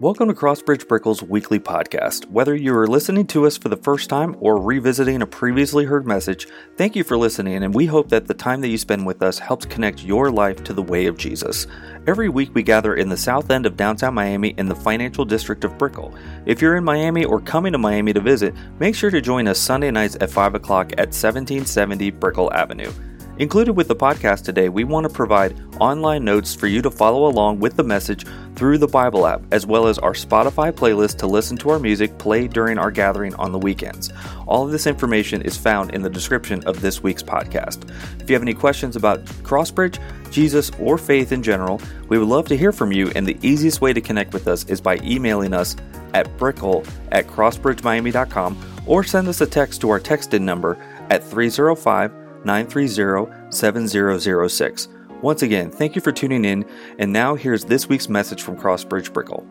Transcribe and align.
Welcome 0.00 0.28
to 0.28 0.34
Crossbridge 0.34 0.86
Brickell's 0.86 1.24
weekly 1.24 1.58
podcast. 1.58 2.30
Whether 2.30 2.54
you 2.54 2.72
are 2.76 2.86
listening 2.86 3.26
to 3.28 3.48
us 3.48 3.58
for 3.58 3.68
the 3.68 3.76
first 3.76 4.08
time 4.08 4.36
or 4.38 4.62
revisiting 4.62 5.22
a 5.22 5.26
previously 5.26 5.86
heard 5.86 6.06
message, 6.06 6.46
thank 6.76 6.94
you 6.94 7.02
for 7.02 7.16
listening, 7.16 7.64
and 7.64 7.74
we 7.74 7.86
hope 7.86 8.08
that 8.10 8.28
the 8.28 8.32
time 8.32 8.60
that 8.60 8.68
you 8.68 8.78
spend 8.78 9.04
with 9.04 9.24
us 9.24 9.40
helps 9.40 9.66
connect 9.66 10.04
your 10.04 10.30
life 10.30 10.62
to 10.62 10.72
the 10.72 10.84
way 10.84 11.06
of 11.06 11.18
Jesus. 11.18 11.66
Every 12.06 12.28
week 12.28 12.54
we 12.54 12.62
gather 12.62 12.94
in 12.94 13.08
the 13.08 13.16
south 13.16 13.50
end 13.50 13.66
of 13.66 13.76
downtown 13.76 14.14
Miami 14.14 14.50
in 14.50 14.68
the 14.68 14.76
financial 14.76 15.24
district 15.24 15.64
of 15.64 15.76
Brickell. 15.76 16.14
If 16.46 16.62
you're 16.62 16.76
in 16.76 16.84
Miami 16.84 17.24
or 17.24 17.40
coming 17.40 17.72
to 17.72 17.78
Miami 17.78 18.12
to 18.12 18.20
visit, 18.20 18.54
make 18.78 18.94
sure 18.94 19.10
to 19.10 19.20
join 19.20 19.48
us 19.48 19.58
Sunday 19.58 19.90
nights 19.90 20.16
at 20.20 20.30
5 20.30 20.54
o'clock 20.54 20.92
at 20.92 21.08
1770 21.08 22.12
Brickell 22.12 22.52
Avenue. 22.52 22.92
Included 23.38 23.74
with 23.74 23.86
the 23.86 23.94
podcast 23.94 24.42
today, 24.42 24.68
we 24.68 24.82
want 24.82 25.04
to 25.04 25.12
provide 25.12 25.56
online 25.78 26.24
notes 26.24 26.56
for 26.56 26.66
you 26.66 26.82
to 26.82 26.90
follow 26.90 27.28
along 27.28 27.60
with 27.60 27.76
the 27.76 27.84
message 27.84 28.26
through 28.56 28.78
the 28.78 28.88
Bible 28.88 29.28
app, 29.28 29.42
as 29.52 29.64
well 29.64 29.86
as 29.86 29.96
our 29.96 30.12
Spotify 30.12 30.72
playlist 30.72 31.18
to 31.18 31.28
listen 31.28 31.56
to 31.58 31.70
our 31.70 31.78
music 31.78 32.18
played 32.18 32.52
during 32.52 32.78
our 32.78 32.90
gathering 32.90 33.32
on 33.36 33.52
the 33.52 33.58
weekends. 33.58 34.12
All 34.48 34.64
of 34.64 34.72
this 34.72 34.88
information 34.88 35.40
is 35.42 35.56
found 35.56 35.94
in 35.94 36.02
the 36.02 36.10
description 36.10 36.64
of 36.64 36.80
this 36.80 37.00
week's 37.00 37.22
podcast. 37.22 37.88
If 38.20 38.28
you 38.28 38.34
have 38.34 38.42
any 38.42 38.54
questions 38.54 38.96
about 38.96 39.24
Crossbridge, 39.44 40.00
Jesus, 40.32 40.72
or 40.80 40.98
faith 40.98 41.30
in 41.30 41.44
general, 41.44 41.80
we 42.08 42.18
would 42.18 42.26
love 42.26 42.48
to 42.48 42.56
hear 42.56 42.72
from 42.72 42.90
you, 42.90 43.12
and 43.14 43.24
the 43.24 43.38
easiest 43.40 43.80
way 43.80 43.92
to 43.92 44.00
connect 44.00 44.32
with 44.32 44.48
us 44.48 44.64
is 44.64 44.80
by 44.80 44.96
emailing 45.04 45.54
us 45.54 45.76
at 46.12 46.36
brickell 46.38 46.84
at 47.12 47.28
crossbridgemiami.com 47.28 48.82
or 48.84 49.04
send 49.04 49.28
us 49.28 49.40
a 49.40 49.46
text 49.46 49.80
to 49.82 49.90
our 49.90 50.00
texted 50.00 50.40
number 50.40 50.76
at 51.10 51.22
305 51.22 52.12
930 52.44 53.50
7006. 53.50 54.88
Once 55.22 55.42
again, 55.42 55.70
thank 55.70 55.94
you 55.94 56.00
for 56.00 56.12
tuning 56.12 56.44
in, 56.44 56.64
and 56.98 57.12
now 57.12 57.34
here's 57.34 57.64
this 57.64 57.88
week's 57.88 58.08
message 58.08 58.42
from 58.42 58.56
Crossbridge 58.56 59.12
Brickell. 59.12 59.46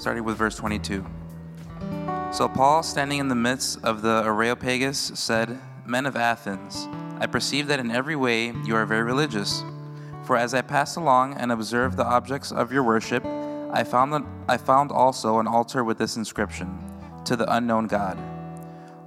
starting 0.00 0.24
with 0.24 0.36
verse 0.36 0.56
22. 0.56 1.04
So 2.32 2.48
Paul, 2.48 2.82
standing 2.82 3.18
in 3.18 3.28
the 3.28 3.34
midst 3.34 3.84
of 3.84 4.02
the 4.02 4.22
Areopagus, 4.24 5.12
said, 5.14 5.60
Men 5.86 6.06
of 6.06 6.16
Athens, 6.16 6.88
I 7.18 7.26
perceive 7.26 7.66
that 7.66 7.80
in 7.80 7.90
every 7.90 8.16
way 8.16 8.52
you 8.64 8.74
are 8.74 8.86
very 8.86 9.02
religious. 9.02 9.62
For 10.24 10.36
as 10.36 10.54
I 10.54 10.62
passed 10.62 10.96
along 10.96 11.34
and 11.34 11.52
observed 11.52 11.96
the 11.96 12.04
objects 12.04 12.50
of 12.50 12.72
your 12.72 12.82
worship, 12.82 13.24
I 13.72 13.84
found, 13.84 14.26
I 14.48 14.56
found 14.56 14.90
also 14.90 15.38
an 15.38 15.46
altar 15.46 15.84
with 15.84 15.98
this 15.98 16.16
inscription 16.16 16.78
To 17.24 17.36
the 17.36 17.52
unknown 17.52 17.86
God. 17.86 18.18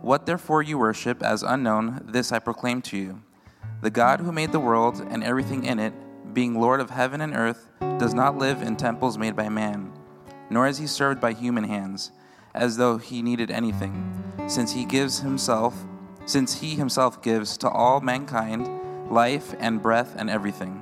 What 0.01 0.25
therefore 0.25 0.61
you 0.61 0.77
worship 0.77 1.21
as 1.21 1.43
unknown, 1.43 2.01
this 2.05 2.31
I 2.31 2.39
proclaim 2.39 2.81
to 2.83 2.97
you. 2.97 3.21
The 3.81 3.89
God 3.89 4.21
who 4.21 4.31
made 4.31 4.51
the 4.51 4.59
world 4.59 5.05
and 5.09 5.23
everything 5.23 5.65
in 5.65 5.79
it, 5.79 5.93
being 6.33 6.59
Lord 6.59 6.79
of 6.79 6.89
heaven 6.89 7.21
and 7.21 7.35
earth, 7.35 7.67
does 7.79 8.13
not 8.13 8.37
live 8.37 8.61
in 8.61 8.75
temples 8.75 9.17
made 9.17 9.35
by 9.35 9.49
man, 9.49 9.91
nor 10.49 10.67
is 10.67 10.77
he 10.77 10.87
served 10.87 11.19
by 11.19 11.33
human 11.33 11.65
hands, 11.65 12.11
as 12.53 12.77
though 12.77 12.97
he 12.97 13.21
needed 13.21 13.51
anything, 13.51 14.23
since 14.47 14.71
he 14.73 14.85
gives 14.85 15.19
himself, 15.19 15.85
since 16.25 16.61
he 16.61 16.75
himself 16.75 17.21
gives 17.21 17.57
to 17.57 17.69
all 17.69 17.99
mankind 17.99 18.69
life 19.11 19.53
and 19.59 19.81
breath 19.81 20.15
and 20.17 20.29
everything. 20.29 20.81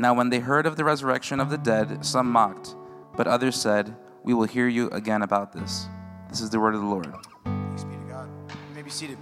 Now, 0.00 0.14
when 0.14 0.30
they 0.30 0.38
heard 0.38 0.64
of 0.64 0.76
the 0.76 0.84
resurrection 0.84 1.40
of 1.40 1.50
the 1.50 1.58
dead, 1.58 2.06
some 2.06 2.32
mocked, 2.32 2.74
but 3.16 3.26
others 3.26 3.54
said, 3.54 3.94
We 4.24 4.32
will 4.32 4.46
hear 4.46 4.66
you 4.66 4.88
again 4.92 5.20
about 5.20 5.52
this. 5.52 5.88
This 6.30 6.40
is 6.40 6.48
the 6.48 6.58
word 6.58 6.74
of 6.74 6.80
the 6.80 6.86
Lord. 6.86 7.12
Thanks 7.44 7.84
be 7.84 7.96
to 7.96 8.02
God. 8.08 8.30
You 8.48 8.74
may 8.74 8.80
be 8.80 8.88
seated. 8.88 9.18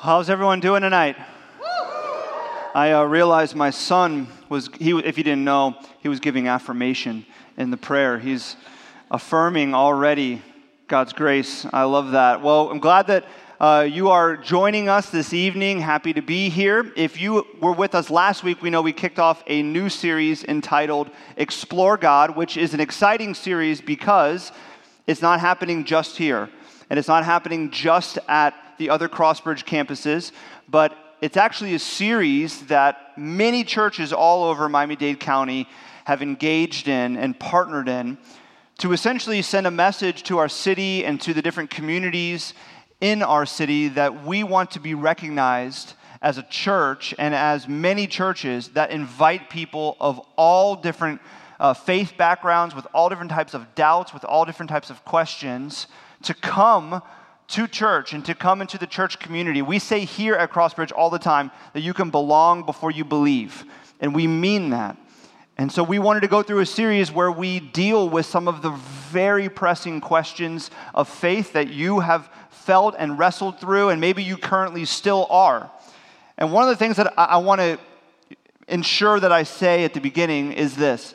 How's 0.00 0.30
everyone 0.30 0.60
doing 0.60 0.82
tonight? 0.82 1.16
I 2.72 2.92
uh, 2.92 3.02
realized 3.02 3.56
my 3.56 3.70
son 3.70 4.28
was, 4.48 4.70
he, 4.78 4.96
if 4.96 5.18
you 5.18 5.24
didn't 5.24 5.42
know, 5.42 5.74
he 5.98 6.08
was 6.08 6.20
giving 6.20 6.46
affirmation 6.46 7.26
in 7.56 7.72
the 7.72 7.76
prayer. 7.76 8.16
He's 8.16 8.54
affirming 9.10 9.74
already 9.74 10.40
God's 10.86 11.12
grace. 11.12 11.66
I 11.72 11.82
love 11.82 12.12
that. 12.12 12.42
Well, 12.42 12.70
I'm 12.70 12.78
glad 12.78 13.08
that 13.08 13.24
uh, 13.58 13.88
you 13.90 14.08
are 14.10 14.36
joining 14.36 14.88
us 14.88 15.10
this 15.10 15.32
evening. 15.32 15.80
Happy 15.80 16.12
to 16.12 16.22
be 16.22 16.48
here. 16.48 16.92
If 16.94 17.20
you 17.20 17.44
were 17.60 17.72
with 17.72 17.96
us 17.96 18.08
last 18.08 18.44
week, 18.44 18.62
we 18.62 18.70
know 18.70 18.82
we 18.82 18.92
kicked 18.92 19.18
off 19.18 19.42
a 19.48 19.64
new 19.64 19.88
series 19.88 20.44
entitled 20.44 21.10
Explore 21.36 21.96
God, 21.96 22.36
which 22.36 22.56
is 22.56 22.72
an 22.72 22.78
exciting 22.78 23.34
series 23.34 23.80
because 23.80 24.52
it's 25.08 25.22
not 25.22 25.40
happening 25.40 25.82
just 25.84 26.16
here. 26.16 26.48
And 26.88 27.00
it's 27.00 27.08
not 27.08 27.24
happening 27.24 27.72
just 27.72 28.20
at 28.28 28.54
the 28.78 28.90
other 28.90 29.08
Crossbridge 29.08 29.64
campuses, 29.64 30.32
but 30.68 30.96
it's 31.20 31.36
actually 31.36 31.74
a 31.74 31.78
series 31.78 32.66
that 32.66 33.18
many 33.18 33.64
churches 33.64 34.12
all 34.12 34.44
over 34.44 34.68
Miami 34.68 34.96
Dade 34.96 35.20
County 35.20 35.68
have 36.04 36.22
engaged 36.22 36.88
in 36.88 37.16
and 37.16 37.38
partnered 37.38 37.88
in 37.88 38.16
to 38.78 38.92
essentially 38.92 39.42
send 39.42 39.66
a 39.66 39.70
message 39.70 40.22
to 40.22 40.38
our 40.38 40.48
city 40.48 41.04
and 41.04 41.20
to 41.20 41.34
the 41.34 41.42
different 41.42 41.68
communities 41.68 42.54
in 43.00 43.22
our 43.22 43.44
city 43.44 43.88
that 43.88 44.24
we 44.24 44.44
want 44.44 44.70
to 44.70 44.80
be 44.80 44.94
recognized 44.94 45.94
as 46.22 46.38
a 46.38 46.42
church 46.44 47.14
and 47.18 47.34
as 47.34 47.68
many 47.68 48.06
churches 48.06 48.68
that 48.68 48.90
invite 48.90 49.50
people 49.50 49.96
of 50.00 50.18
all 50.36 50.76
different 50.76 51.20
uh, 51.60 51.74
faith 51.74 52.14
backgrounds, 52.16 52.74
with 52.74 52.86
all 52.94 53.08
different 53.08 53.30
types 53.30 53.54
of 53.54 53.74
doubts, 53.74 54.14
with 54.14 54.24
all 54.24 54.44
different 54.44 54.70
types 54.70 54.90
of 54.90 55.04
questions, 55.04 55.88
to 56.22 56.34
come 56.34 57.02
to 57.48 57.66
church 57.66 58.12
and 58.12 58.24
to 58.26 58.34
come 58.34 58.60
into 58.60 58.78
the 58.78 58.86
church 58.86 59.18
community. 59.18 59.62
We 59.62 59.78
say 59.78 60.04
here 60.04 60.34
at 60.34 60.52
Crossbridge 60.52 60.92
all 60.94 61.10
the 61.10 61.18
time 61.18 61.50
that 61.72 61.80
you 61.80 61.94
can 61.94 62.10
belong 62.10 62.64
before 62.64 62.90
you 62.90 63.04
believe, 63.04 63.64
and 64.00 64.14
we 64.14 64.26
mean 64.26 64.70
that. 64.70 64.96
And 65.56 65.72
so 65.72 65.82
we 65.82 65.98
wanted 65.98 66.20
to 66.20 66.28
go 66.28 66.42
through 66.42 66.60
a 66.60 66.66
series 66.66 67.10
where 67.10 67.32
we 67.32 67.58
deal 67.58 68.08
with 68.08 68.26
some 68.26 68.46
of 68.46 68.62
the 68.62 68.70
very 68.70 69.48
pressing 69.48 70.00
questions 70.00 70.70
of 70.94 71.08
faith 71.08 71.52
that 71.54 71.68
you 71.68 72.00
have 72.00 72.30
felt 72.50 72.94
and 72.96 73.18
wrestled 73.18 73.58
through, 73.58 73.88
and 73.88 74.00
maybe 74.00 74.22
you 74.22 74.36
currently 74.36 74.84
still 74.84 75.26
are. 75.30 75.70
And 76.36 76.52
one 76.52 76.62
of 76.62 76.68
the 76.68 76.76
things 76.76 76.96
that 76.98 77.12
I, 77.18 77.24
I 77.24 77.36
want 77.38 77.60
to 77.60 77.78
ensure 78.68 79.18
that 79.18 79.32
I 79.32 79.42
say 79.42 79.84
at 79.84 79.94
the 79.94 80.00
beginning 80.00 80.52
is 80.52 80.76
this 80.76 81.14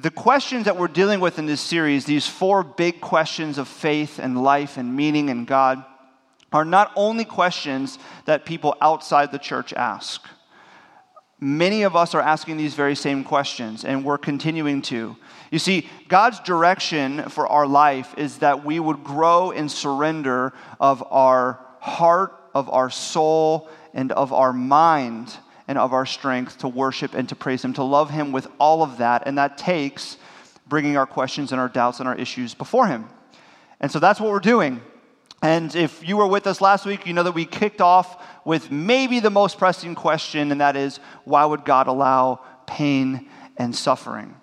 the 0.00 0.10
questions 0.10 0.64
that 0.64 0.76
we're 0.76 0.88
dealing 0.88 1.20
with 1.20 1.38
in 1.38 1.46
this 1.46 1.60
series, 1.60 2.04
these 2.04 2.26
four 2.26 2.64
big 2.64 3.00
questions 3.00 3.58
of 3.58 3.68
faith 3.68 4.18
and 4.18 4.42
life 4.42 4.76
and 4.76 4.96
meaning 4.96 5.30
and 5.30 5.46
God, 5.46 5.84
are 6.52 6.64
not 6.64 6.92
only 6.96 7.24
questions 7.24 7.98
that 8.26 8.44
people 8.44 8.76
outside 8.80 9.30
the 9.30 9.38
church 9.38 9.72
ask. 9.72 10.26
Many 11.40 11.82
of 11.82 11.94
us 11.94 12.14
are 12.14 12.20
asking 12.20 12.56
these 12.56 12.74
very 12.74 12.94
same 12.94 13.24
questions, 13.24 13.84
and 13.84 14.04
we're 14.04 14.18
continuing 14.18 14.82
to. 14.82 15.16
You 15.50 15.58
see, 15.58 15.88
God's 16.08 16.40
direction 16.40 17.28
for 17.28 17.46
our 17.46 17.66
life 17.66 18.14
is 18.16 18.38
that 18.38 18.64
we 18.64 18.80
would 18.80 19.04
grow 19.04 19.50
in 19.50 19.68
surrender 19.68 20.52
of 20.80 21.04
our 21.10 21.64
heart, 21.80 22.32
of 22.54 22.70
our 22.70 22.88
soul, 22.88 23.68
and 23.92 24.10
of 24.12 24.32
our 24.32 24.52
mind, 24.52 25.36
and 25.66 25.78
of 25.78 25.92
our 25.92 26.06
strength 26.06 26.58
to 26.58 26.68
worship 26.68 27.14
and 27.14 27.28
to 27.28 27.36
praise 27.36 27.64
Him, 27.64 27.72
to 27.74 27.82
love 27.82 28.10
Him 28.10 28.32
with 28.32 28.46
all 28.58 28.82
of 28.82 28.98
that. 28.98 29.22
And 29.26 29.38
that 29.38 29.58
takes 29.58 30.16
bringing 30.66 30.96
our 30.96 31.06
questions 31.06 31.52
and 31.52 31.60
our 31.60 31.68
doubts 31.68 32.00
and 32.00 32.08
our 32.08 32.16
issues 32.16 32.54
before 32.54 32.86
Him. 32.86 33.08
And 33.80 33.90
so 33.90 33.98
that's 33.98 34.20
what 34.20 34.30
we're 34.30 34.40
doing. 34.40 34.80
And 35.42 35.74
if 35.74 36.06
you 36.06 36.16
were 36.16 36.26
with 36.26 36.46
us 36.46 36.60
last 36.60 36.86
week, 36.86 37.06
you 37.06 37.12
know 37.12 37.22
that 37.22 37.32
we 37.32 37.44
kicked 37.44 37.82
off 37.82 38.24
with 38.46 38.70
maybe 38.70 39.20
the 39.20 39.30
most 39.30 39.58
pressing 39.58 39.94
question, 39.94 40.50
and 40.50 40.60
that 40.60 40.74
is 40.74 41.00
why 41.24 41.44
would 41.44 41.64
God 41.64 41.86
allow 41.86 42.40
pain 42.66 43.28
and 43.58 43.76
suffering? 43.76 44.34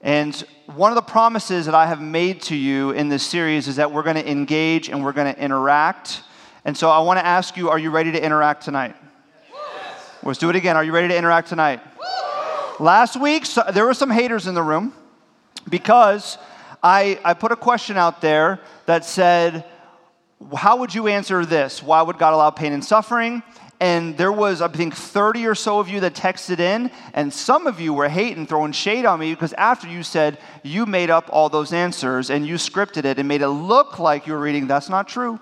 And 0.00 0.34
one 0.66 0.90
of 0.90 0.96
the 0.96 1.02
promises 1.02 1.66
that 1.66 1.74
I 1.74 1.86
have 1.86 2.00
made 2.00 2.42
to 2.42 2.56
you 2.56 2.90
in 2.90 3.08
this 3.08 3.24
series 3.24 3.68
is 3.68 3.76
that 3.76 3.92
we're 3.92 4.02
going 4.02 4.16
to 4.16 4.28
engage 4.28 4.88
and 4.88 5.04
we're 5.04 5.12
going 5.12 5.32
to 5.32 5.40
interact. 5.40 6.22
And 6.64 6.76
so 6.76 6.90
I 6.90 7.00
want 7.00 7.20
to 7.20 7.26
ask 7.26 7.56
you 7.56 7.70
are 7.70 7.78
you 7.78 7.90
ready 7.90 8.12
to 8.12 8.24
interact 8.24 8.64
tonight? 8.64 8.96
Let's 10.24 10.38
do 10.38 10.50
it 10.50 10.54
again. 10.54 10.76
Are 10.76 10.84
you 10.84 10.92
ready 10.92 11.08
to 11.08 11.16
interact 11.16 11.48
tonight? 11.48 11.80
Last 12.78 13.20
week, 13.20 13.44
so, 13.44 13.64
there 13.74 13.84
were 13.84 13.94
some 13.94 14.08
haters 14.08 14.46
in 14.46 14.54
the 14.54 14.62
room 14.62 14.92
because 15.68 16.38
I, 16.80 17.18
I 17.24 17.34
put 17.34 17.50
a 17.50 17.56
question 17.56 17.96
out 17.96 18.20
there 18.20 18.60
that 18.86 19.04
said, 19.04 19.64
how 20.54 20.76
would 20.76 20.94
you 20.94 21.08
answer 21.08 21.44
this? 21.44 21.82
Why 21.82 22.02
would 22.02 22.18
God 22.18 22.34
allow 22.34 22.50
pain 22.50 22.72
and 22.72 22.84
suffering? 22.84 23.42
And 23.80 24.16
there 24.16 24.30
was, 24.30 24.62
I 24.62 24.68
think, 24.68 24.94
30 24.94 25.44
or 25.44 25.56
so 25.56 25.80
of 25.80 25.88
you 25.88 25.98
that 26.00 26.14
texted 26.14 26.60
in, 26.60 26.92
and 27.14 27.32
some 27.32 27.66
of 27.66 27.80
you 27.80 27.92
were 27.92 28.08
hating, 28.08 28.46
throwing 28.46 28.70
shade 28.70 29.04
on 29.04 29.18
me 29.18 29.34
because 29.34 29.52
after 29.54 29.88
you 29.88 30.04
said 30.04 30.38
you 30.62 30.86
made 30.86 31.10
up 31.10 31.30
all 31.32 31.48
those 31.48 31.72
answers 31.72 32.30
and 32.30 32.46
you 32.46 32.54
scripted 32.54 33.04
it 33.04 33.18
and 33.18 33.26
made 33.26 33.42
it 33.42 33.48
look 33.48 33.98
like 33.98 34.28
you 34.28 34.34
were 34.34 34.40
reading, 34.40 34.68
that's 34.68 34.88
not 34.88 35.08
true. 35.08 35.40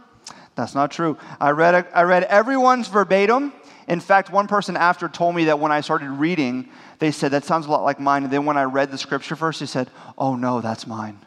That's 0.55 0.75
not 0.75 0.91
true. 0.91 1.19
I 1.39 1.51
read, 1.51 1.87
I 1.95 2.03
read 2.03 2.25
everyone's 2.25 2.89
verbatim. 2.89 3.53
In 3.91 3.99
fact, 3.99 4.31
one 4.31 4.47
person 4.47 4.77
after 4.77 5.09
told 5.09 5.35
me 5.35 5.47
that 5.47 5.59
when 5.59 5.73
I 5.73 5.81
started 5.81 6.11
reading, 6.11 6.69
they 7.01 7.11
said, 7.11 7.33
that 7.33 7.45
sounds 7.45 7.67
a 7.67 7.71
lot 7.71 7.83
like 7.83 7.99
mine. 7.99 8.23
And 8.23 8.33
then 8.33 8.45
when 8.45 8.57
I 8.57 8.63
read 8.63 8.93
the 8.93 8.97
scripture 8.97 9.35
verse, 9.35 9.59
they 9.59 9.67
said, 9.67 9.91
oh 10.17 10.37
no, 10.37 10.61
that's 10.61 10.87
mine. 10.87 11.19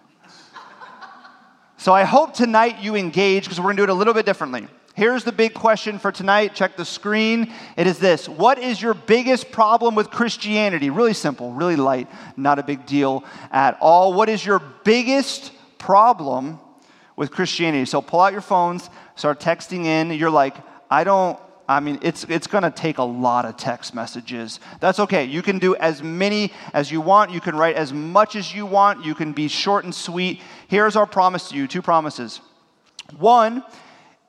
So 1.76 1.94
I 1.94 2.06
hope 2.06 2.34
tonight 2.34 2.80
you 2.80 2.96
engage 2.96 3.44
because 3.44 3.60
we're 3.60 3.66
going 3.66 3.76
to 3.76 3.82
do 3.82 3.84
it 3.84 3.90
a 3.90 3.94
little 3.94 4.14
bit 4.14 4.26
differently. 4.26 4.68
Here's 4.96 5.26
the 5.26 5.34
big 5.34 5.54
question 5.54 6.00
for 6.00 6.10
tonight. 6.10 6.56
Check 6.56 6.78
the 6.78 6.86
screen. 6.86 7.52
It 7.76 7.86
is 7.86 8.00
this 8.00 8.30
What 8.30 8.58
is 8.60 8.82
your 8.82 8.94
biggest 8.94 9.52
problem 9.52 9.94
with 9.94 10.10
Christianity? 10.10 10.90
Really 10.90 11.14
simple, 11.14 11.52
really 11.52 11.76
light, 11.76 12.08
not 12.38 12.60
a 12.60 12.64
big 12.64 12.86
deal 12.86 13.26
at 13.52 13.78
all. 13.82 14.14
What 14.14 14.30
is 14.30 14.46
your 14.46 14.60
biggest 14.86 15.52
problem 15.80 16.62
with 17.18 17.30
Christianity? 17.30 17.84
So 17.84 18.02
pull 18.02 18.22
out 18.22 18.32
your 18.32 18.42
phones, 18.42 18.90
start 19.18 19.42
texting 19.42 19.84
in. 19.84 20.12
You're 20.12 20.30
like, 20.30 20.56
I 20.90 21.04
don't 21.04 21.38
I 21.68 21.80
mean, 21.80 22.00
it's, 22.02 22.26
it's 22.26 22.48
going 22.48 22.64
to 22.64 22.72
take 22.72 22.98
a 22.98 23.04
lot 23.04 23.46
of 23.46 23.56
text 23.56 23.96
messages. 23.96 24.60
That's 24.82 25.00
okay. 25.00 25.24
You 25.24 25.42
can 25.42 25.60
do 25.60 25.76
as 25.78 26.04
many 26.04 26.52
as 26.74 26.92
you 26.92 27.00
want. 27.00 27.32
You 27.32 27.40
can 27.40 27.56
write 27.56 27.76
as 27.76 27.94
much 27.94 28.36
as 28.36 28.54
you 28.54 28.66
want. 28.66 29.06
You 29.06 29.16
can 29.16 29.32
be 29.32 29.48
short 29.48 29.86
and 29.86 29.96
sweet. 29.96 30.42
Here's 30.68 30.96
our 30.96 31.06
promise 31.06 31.50
to 31.50 31.56
you 31.56 31.68
two 31.68 31.82
promises. 31.82 32.42
One 33.18 33.64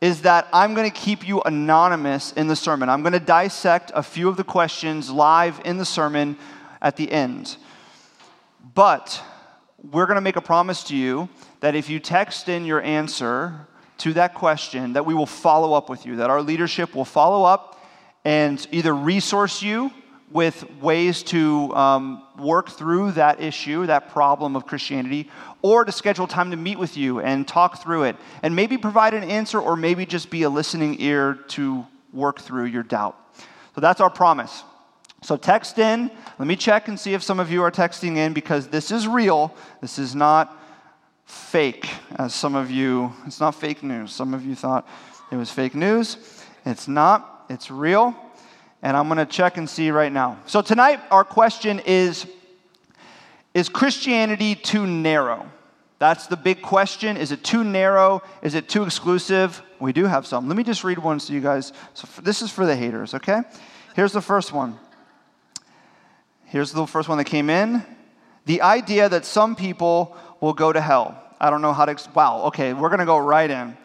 is 0.01 0.23
that 0.23 0.47
I'm 0.53 0.75
going 0.75 0.89
to 0.89 0.97
keep 0.97 1.27
you 1.27 1.41
anonymous 1.43 2.33
in 2.33 2.47
the 2.47 2.57
sermon. 2.57 2.89
I'm 2.89 3.03
going 3.03 3.15
to 3.15 3.21
dissect 3.21 3.91
a 3.95 4.03
few 4.03 4.29
of 4.29 4.37
the 4.37 4.45
questions 4.45 5.11
live 5.11 5.61
in 5.65 5.79
the 5.79 5.85
sermon 5.85 6.37
at 6.83 6.97
the 6.97 7.11
end. 7.11 7.57
But 8.75 9.23
we're 9.83 10.07
going 10.07 10.17
to 10.17 10.21
make 10.21 10.37
a 10.37 10.43
promise 10.43 10.85
to 10.85 10.97
you 10.97 11.29
that 11.61 11.75
if 11.75 11.89
you 11.89 12.01
text 12.01 12.49
in 12.49 12.65
your 12.65 12.83
answer, 12.83 13.67
to 14.05 14.13
that 14.13 14.35
question, 14.35 14.93
that 14.93 15.07
we 15.07 15.15
will 15.15 15.25
follow 15.25 15.73
up 15.73 15.89
with 15.89 16.05
you, 16.05 16.17
that 16.17 16.29
our 16.29 16.43
leadership 16.43 16.95
will 16.95 17.07
follow 17.07 17.43
up 17.43 17.83
and 18.23 18.67
either 18.71 18.95
resource 18.95 19.63
you 19.63 19.91
with 20.31 20.71
ways 20.83 21.23
to 21.23 21.75
um, 21.75 22.23
work 22.39 22.69
through 22.69 23.13
that 23.13 23.41
issue, 23.41 23.87
that 23.87 24.11
problem 24.11 24.57
of 24.57 24.67
Christianity, 24.67 25.31
or 25.63 25.87
to 25.87 25.91
schedule 25.91 26.27
time 26.27 26.51
to 26.51 26.57
meet 26.59 26.79
with 26.79 26.99
you 26.99 27.21
and 27.21 27.49
talk 27.49 27.83
through 27.83 28.03
it, 28.03 28.17
and 28.43 28.55
maybe 28.55 28.77
provide 28.77 29.15
an 29.15 29.25
answer, 29.25 29.59
or 29.59 29.75
maybe 29.75 30.05
just 30.05 30.29
be 30.29 30.43
a 30.43 30.51
listening 30.51 31.01
ear 31.01 31.39
to 31.49 31.87
work 32.13 32.39
through 32.39 32.67
your 32.67 32.83
doubt. 32.83 33.17
So 33.75 33.81
that's 33.81 34.03
our 34.03 34.11
promise. 34.11 34.65
So 35.23 35.39
text 35.39 35.79
in. 35.79 36.11
Let 36.39 36.47
me 36.47 36.57
check 36.57 36.89
and 36.89 37.01
see 37.01 37.15
if 37.15 37.23
some 37.23 37.41
of 37.41 37.51
you 37.51 37.63
are 37.63 37.71
texting 37.71 38.19
in 38.19 38.35
because 38.35 38.69
this 38.69 38.91
is 38.91 39.09
real. 39.09 39.55
This 39.81 39.99
is 39.99 40.15
not 40.15 40.61
fake, 41.25 41.91
as 42.17 42.35
some 42.35 42.55
of 42.55 42.71
you, 42.71 43.13
it's 43.27 43.41
not 43.41 43.55
fake 43.55 43.83
news. 43.83 44.13
Some 44.13 44.35
of 44.35 44.45
you 44.45 44.55
thought 44.55 44.89
it 45.31 45.37
was 45.37 45.51
fake 45.51 45.75
news. 45.75 46.17
It's 46.65 46.89
not, 46.89 47.47
it's 47.49 47.71
real. 47.71 48.15
And 48.83 48.97
I'm 48.97 49.09
going 49.09 49.19
to 49.19 49.27
check 49.27 49.57
and 49.57 49.69
see 49.69 49.91
right 49.91 50.13
now. 50.13 50.39
So 50.47 50.61
tonight, 50.61 51.01
our 51.11 51.25
question 51.25 51.81
is 51.87 52.27
Is 53.55 53.69
Christianity 53.69 54.55
too 54.55 54.87
narrow? 54.87 55.51
That's 55.99 56.27
the 56.27 56.37
big 56.37 56.61
question. 56.61 57.17
Is 57.17 57.33
it 57.33 57.43
too 57.43 57.65
narrow? 57.65 58.23
Is 58.43 58.55
it 58.55 58.69
too 58.69 58.83
exclusive? 58.83 59.63
We 59.81 59.93
do 59.93 60.05
have 60.05 60.27
some. 60.27 60.49
Let 60.49 60.57
me 60.57 60.65
just 60.65 60.85
read 60.85 60.99
one 60.99 61.21
so 61.21 61.33
you 61.33 61.41
guys. 61.41 61.73
So 61.95 62.07
this 62.21 62.43
is 62.43 62.51
for 62.51 62.67
the 62.67 62.77
haters, 62.77 63.15
okay? 63.15 63.43
Here's 63.95 64.13
the 64.13 64.21
first 64.21 64.53
one. 64.53 64.79
Here's 66.45 66.73
the 66.73 66.87
first 66.87 67.09
one 67.09 67.19
that 67.19 67.25
came 67.25 67.49
in. 67.49 67.85
The 68.45 68.61
idea 68.61 69.09
that 69.09 69.25
some 69.25 69.57
people 69.57 70.17
will 70.45 70.53
go 70.53 70.73
to 70.73 70.81
hell. 70.81 71.19
I 71.41 71.51
don't 71.51 71.63
know 71.63 71.73
how 71.73 71.87
to, 71.87 71.93
ex- 71.93 72.09
wow, 72.15 72.43
okay, 72.45 72.75
we're 72.75 72.91
going 72.91 73.01
to 73.01 73.07
go 73.07 73.19
right 73.19 73.51
in. 73.51 73.77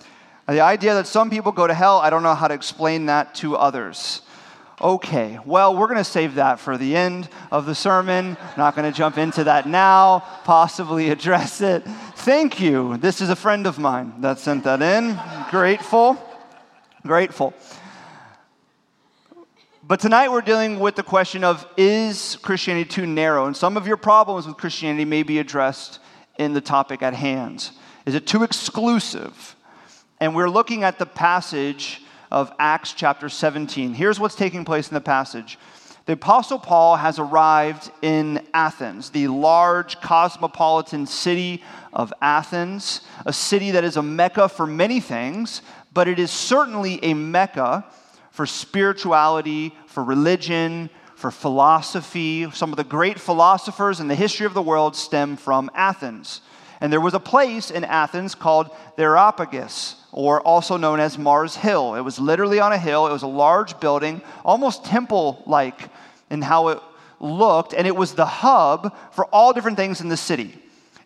The 0.48 0.62
idea 0.62 0.94
that 0.96 1.08
some 1.08 1.30
people 1.30 1.52
go 1.52 1.68
to 1.68 1.74
hell, 1.74 2.00
I 2.00 2.10
don't 2.10 2.24
know 2.24 2.36
how 2.36 2.48
to 2.48 2.54
explain 2.54 3.06
that 3.06 3.34
to 3.36 3.56
others. 3.56 4.22
Okay, 4.82 5.40
well, 5.46 5.76
we're 5.76 5.88
going 5.88 5.98
to 5.98 6.04
save 6.04 6.36
that 6.36 6.60
for 6.60 6.78
the 6.78 6.96
end 6.96 7.30
of 7.52 7.66
the 7.66 7.76
sermon. 7.76 8.38
Not 8.58 8.76
going 8.76 8.92
to 8.92 8.98
jump 8.98 9.18
into 9.18 9.44
that 9.46 9.68
now, 9.68 10.20
possibly 10.44 11.10
address 11.10 11.62
it. 11.62 11.84
Thank 12.16 12.60
you. 12.60 12.98
This 12.98 13.22
is 13.22 13.30
a 13.30 13.36
friend 13.36 13.66
of 13.66 13.80
mine 13.80 14.22
that 14.22 14.40
sent 14.40 14.64
that 14.66 14.82
in. 14.82 15.20
Grateful. 15.52 16.18
Grateful. 17.06 17.54
But 19.84 20.00
tonight 20.00 20.30
we're 20.30 20.42
dealing 20.42 20.80
with 20.80 20.96
the 20.96 21.04
question 21.04 21.44
of 21.44 21.66
is 21.76 22.38
Christianity 22.42 22.88
too 22.88 23.06
narrow? 23.06 23.46
And 23.46 23.56
some 23.56 23.76
of 23.76 23.88
your 23.88 23.98
problems 23.98 24.46
with 24.46 24.58
Christianity 24.58 25.06
may 25.06 25.24
be 25.24 25.40
addressed 25.40 26.00
in 26.40 26.54
the 26.54 26.62
topic 26.62 27.04
at 27.04 27.14
hand? 27.14 27.70
Is 28.08 28.16
it 28.16 28.26
too 28.26 28.42
exclusive? 28.42 29.56
And 30.20 30.36
we're 30.36 30.50
looking 30.50 30.84
at 30.84 30.98
the 30.98 31.06
passage 31.06 32.02
of 32.32 32.52
Acts 32.58 32.94
chapter 32.94 33.30
17. 33.30 33.94
Here's 33.94 34.20
what's 34.20 34.36
taking 34.36 34.66
place 34.66 34.90
in 34.90 34.96
the 34.96 35.02
passage. 35.02 35.60
The 36.06 36.14
Apostle 36.14 36.58
Paul 36.58 36.96
has 36.96 37.20
arrived 37.20 37.92
in 38.02 38.48
Athens, 38.54 39.12
the 39.12 39.28
large 39.28 40.02
cosmopolitan 40.02 41.06
city 41.06 41.64
of 41.94 42.12
Athens, 42.22 43.02
a 43.28 43.34
city 43.34 43.72
that 43.72 43.84
is 43.84 43.98
a 43.98 44.02
mecca 44.02 44.50
for 44.50 44.66
many 44.66 45.00
things, 45.00 45.62
but 45.94 46.08
it 46.08 46.18
is 46.18 46.32
certainly 46.32 47.04
a 47.04 47.14
mecca 47.14 47.86
for 48.32 48.46
spirituality, 48.46 49.76
for 49.86 50.04
religion, 50.04 50.90
for 51.20 51.32
philosophy. 51.32 52.50
Some 52.52 52.72
of 52.72 52.78
the 52.78 52.84
great 52.84 53.20
philosophers 53.20 54.00
in 54.00 54.08
the 54.08 54.16
history 54.16 54.46
of 54.46 54.54
the 54.54 54.62
world 54.62 54.96
stem 54.96 55.36
from 55.36 55.70
Athens. 55.76 56.40
And 56.80 56.94
there 56.94 57.02
was 57.02 57.14
a 57.14 57.20
place 57.20 57.72
in 57.72 57.84
Athens 57.84 58.36
called 58.36 58.70
the 58.96 59.04
Areopagus, 59.04 59.98
or 60.14 60.40
also 60.42 60.78
known 60.78 61.02
as 61.02 61.18
Mars 61.18 61.58
Hill. 61.58 61.96
It 61.96 62.02
was 62.02 62.20
literally 62.20 62.62
on 62.62 62.72
a 62.72 62.78
hill, 62.78 63.06
it 63.06 63.12
was 63.12 63.24
a 63.24 63.28
large 63.28 63.82
building, 63.82 64.22
almost 64.46 64.86
temple 64.86 65.44
like 65.46 65.90
in 66.30 66.42
how 66.42 66.70
it 66.70 66.80
looked, 67.20 67.74
and 67.74 67.86
it 67.86 67.96
was 67.96 68.14
the 68.14 68.26
hub 68.26 68.96
for 69.12 69.26
all 69.26 69.52
different 69.52 69.76
things 69.76 70.00
in 70.00 70.08
the 70.08 70.16
city. 70.16 70.58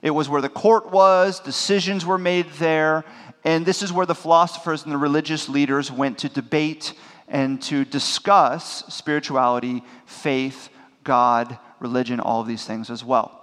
It 0.04 0.12
was 0.12 0.30
where 0.30 0.42
the 0.42 0.50
court 0.50 0.92
was, 0.92 1.40
decisions 1.40 2.06
were 2.06 2.20
made 2.20 2.52
there, 2.60 3.04
and 3.44 3.66
this 3.66 3.82
is 3.82 3.92
where 3.92 4.06
the 4.06 4.14
philosophers 4.14 4.84
and 4.84 4.92
the 4.92 4.98
religious 4.98 5.50
leaders 5.50 5.92
went 5.92 6.20
to 6.20 6.30
debate 6.30 6.94
and 7.34 7.60
to 7.64 7.84
discuss 7.84 8.86
spirituality, 8.94 9.84
faith, 10.06 10.70
God, 11.04 11.58
religion, 11.80 12.20
all 12.20 12.40
of 12.40 12.48
these 12.48 12.64
things 12.64 12.90
as 12.92 13.04
well. 13.04 13.40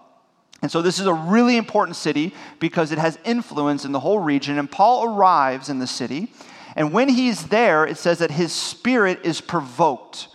And 0.62 0.70
so, 0.70 0.80
this 0.80 0.99
is 0.99 1.06
a 1.06 1.14
really 1.14 1.56
important 1.56 1.97
city 1.97 2.32
because 2.61 2.92
it 2.92 2.99
has 2.99 3.18
influence 3.25 3.85
in 3.85 3.92
the 3.92 4.00
whole 4.00 4.20
region. 4.20 4.59
And 4.59 4.70
Paul 4.70 5.04
arrives 5.04 5.68
in 5.68 5.78
the 5.78 5.87
city. 5.87 6.32
And 6.76 6.92
when 6.92 7.09
he's 7.09 7.49
there, 7.49 7.85
it 7.85 7.97
says 7.97 8.18
that 8.18 8.30
his 8.30 8.52
spirit 8.52 9.20
is 9.25 9.40
provoked. 9.40 10.28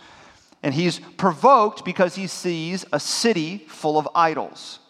And 0.62 0.74
he's 0.74 0.98
provoked 1.16 1.84
because 1.84 2.16
he 2.16 2.26
sees 2.26 2.84
a 2.92 3.00
city 3.00 3.64
full 3.68 3.98
of 3.98 4.08
idols. 4.14 4.80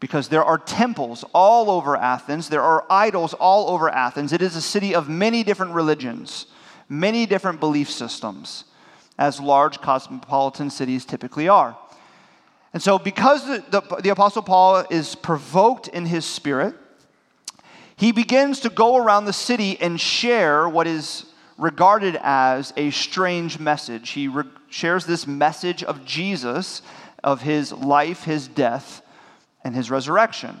Because 0.00 0.28
there 0.28 0.44
are 0.44 0.58
temples 0.58 1.24
all 1.32 1.70
over 1.70 1.96
Athens, 1.96 2.48
there 2.50 2.60
are 2.60 2.84
idols 2.90 3.32
all 3.34 3.70
over 3.70 3.88
Athens. 3.88 4.32
It 4.32 4.42
is 4.42 4.56
a 4.56 4.60
city 4.60 4.94
of 4.94 5.08
many 5.08 5.44
different 5.44 5.72
religions, 5.72 6.46
many 6.88 7.26
different 7.26 7.60
belief 7.60 7.90
systems, 7.90 8.64
as 9.18 9.40
large 9.40 9.80
cosmopolitan 9.80 10.70
cities 10.70 11.04
typically 11.04 11.48
are. 11.48 11.76
And 12.72 12.82
so, 12.82 12.98
because 12.98 13.46
the, 13.46 13.64
the, 13.70 13.96
the, 14.02 14.08
Apostle 14.08 14.42
Paul 14.42 14.84
is 14.90 15.14
provoked 15.14 15.86
in 15.86 16.06
his 16.06 16.24
spirit, 16.24 16.74
he 17.96 18.10
begins 18.10 18.60
to 18.60 18.68
go 18.68 18.96
around 18.96 19.26
the 19.26 19.32
city 19.32 19.80
and 19.80 20.00
share 20.00 20.68
what 20.68 20.88
is 20.88 21.26
regarded 21.56 22.18
as 22.20 22.72
a 22.76 22.90
strange 22.90 23.60
message. 23.60 24.10
He 24.10 24.26
re- 24.26 24.42
shares 24.68 25.06
this 25.06 25.24
message 25.24 25.84
of 25.84 26.04
Jesus, 26.04 26.82
of 27.22 27.42
his 27.42 27.72
life, 27.72 28.24
his 28.24 28.48
death, 28.48 29.02
and 29.62 29.72
his 29.76 29.88
resurrection. 29.88 30.60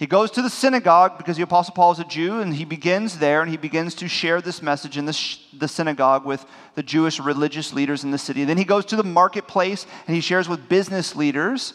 He 0.00 0.06
goes 0.06 0.30
to 0.30 0.40
the 0.40 0.48
synagogue 0.48 1.18
because 1.18 1.36
the 1.36 1.42
Apostle 1.42 1.74
Paul 1.74 1.92
is 1.92 1.98
a 1.98 2.04
Jew, 2.04 2.40
and 2.40 2.54
he 2.54 2.64
begins 2.64 3.18
there 3.18 3.42
and 3.42 3.50
he 3.50 3.58
begins 3.58 3.94
to 3.96 4.08
share 4.08 4.40
this 4.40 4.62
message 4.62 4.96
in 4.96 5.04
the, 5.04 5.12
sh- 5.12 5.40
the 5.52 5.68
synagogue 5.68 6.24
with 6.24 6.42
the 6.74 6.82
Jewish 6.82 7.20
religious 7.20 7.74
leaders 7.74 8.02
in 8.02 8.10
the 8.10 8.16
city. 8.16 8.44
Then 8.44 8.56
he 8.56 8.64
goes 8.64 8.86
to 8.86 8.96
the 8.96 9.04
marketplace 9.04 9.86
and 10.06 10.14
he 10.14 10.22
shares 10.22 10.48
with 10.48 10.70
business 10.70 11.14
leaders. 11.16 11.74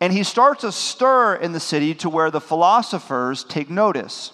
And 0.00 0.12
he 0.12 0.24
starts 0.24 0.64
a 0.64 0.72
stir 0.72 1.36
in 1.36 1.52
the 1.52 1.60
city 1.60 1.94
to 1.94 2.10
where 2.10 2.32
the 2.32 2.40
philosophers 2.40 3.44
take 3.44 3.70
notice. 3.70 4.32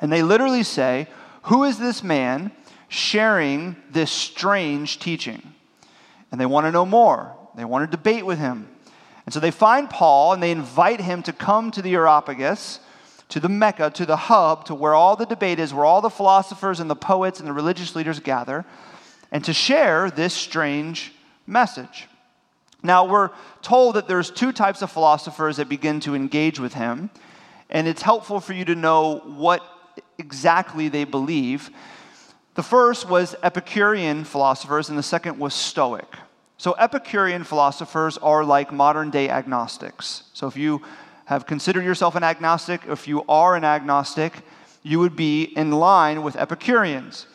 And 0.00 0.12
they 0.12 0.22
literally 0.22 0.62
say, 0.62 1.08
Who 1.42 1.64
is 1.64 1.80
this 1.80 2.04
man 2.04 2.52
sharing 2.86 3.74
this 3.90 4.12
strange 4.12 5.00
teaching? 5.00 5.52
And 6.30 6.40
they 6.40 6.46
want 6.46 6.66
to 6.66 6.70
know 6.70 6.86
more. 6.86 7.34
They 7.56 7.64
want 7.64 7.90
to 7.90 7.96
debate 7.96 8.24
with 8.24 8.38
him. 8.38 8.68
And 9.24 9.32
so 9.32 9.40
they 9.40 9.50
find 9.50 9.88
Paul 9.88 10.32
and 10.32 10.42
they 10.42 10.50
invite 10.50 11.00
him 11.00 11.22
to 11.22 11.32
come 11.32 11.70
to 11.70 11.82
the 11.82 11.94
Areopagus, 11.94 12.80
to 13.30 13.40
the 13.40 13.48
Mecca, 13.48 13.90
to 13.90 14.06
the 14.06 14.16
hub, 14.16 14.66
to 14.66 14.74
where 14.74 14.94
all 14.94 15.16
the 15.16 15.26
debate 15.26 15.58
is, 15.58 15.72
where 15.72 15.84
all 15.84 16.00
the 16.00 16.10
philosophers 16.10 16.78
and 16.78 16.90
the 16.90 16.96
poets 16.96 17.40
and 17.40 17.48
the 17.48 17.52
religious 17.52 17.96
leaders 17.96 18.20
gather, 18.20 18.64
and 19.32 19.44
to 19.44 19.52
share 19.52 20.10
this 20.10 20.34
strange 20.34 21.12
message. 21.46 22.06
Now, 22.82 23.06
we're 23.06 23.30
told 23.62 23.96
that 23.96 24.08
there's 24.08 24.30
two 24.30 24.52
types 24.52 24.82
of 24.82 24.92
philosophers 24.92 25.56
that 25.56 25.70
begin 25.70 26.00
to 26.00 26.14
engage 26.14 26.60
with 26.60 26.74
him, 26.74 27.08
and 27.70 27.88
it's 27.88 28.02
helpful 28.02 28.40
for 28.40 28.52
you 28.52 28.66
to 28.66 28.74
know 28.74 29.20
what 29.20 29.62
exactly 30.18 30.88
they 30.88 31.04
believe. 31.04 31.70
The 32.56 32.62
first 32.62 33.08
was 33.08 33.34
Epicurean 33.42 34.24
philosophers, 34.24 34.90
and 34.90 34.98
the 34.98 35.02
second 35.02 35.38
was 35.38 35.54
Stoic. 35.54 36.06
So, 36.64 36.74
Epicurean 36.78 37.44
philosophers 37.44 38.16
are 38.16 38.42
like 38.42 38.72
modern 38.72 39.10
day 39.10 39.28
agnostics. 39.28 40.22
So, 40.32 40.46
if 40.46 40.56
you 40.56 40.80
have 41.26 41.44
considered 41.46 41.84
yourself 41.84 42.14
an 42.14 42.22
agnostic, 42.22 42.80
if 42.88 43.06
you 43.06 43.22
are 43.28 43.54
an 43.54 43.64
agnostic, 43.64 44.32
you 44.82 44.98
would 44.98 45.14
be 45.14 45.42
in 45.42 45.72
line 45.72 46.22
with 46.22 46.36
Epicureans, 46.36 47.26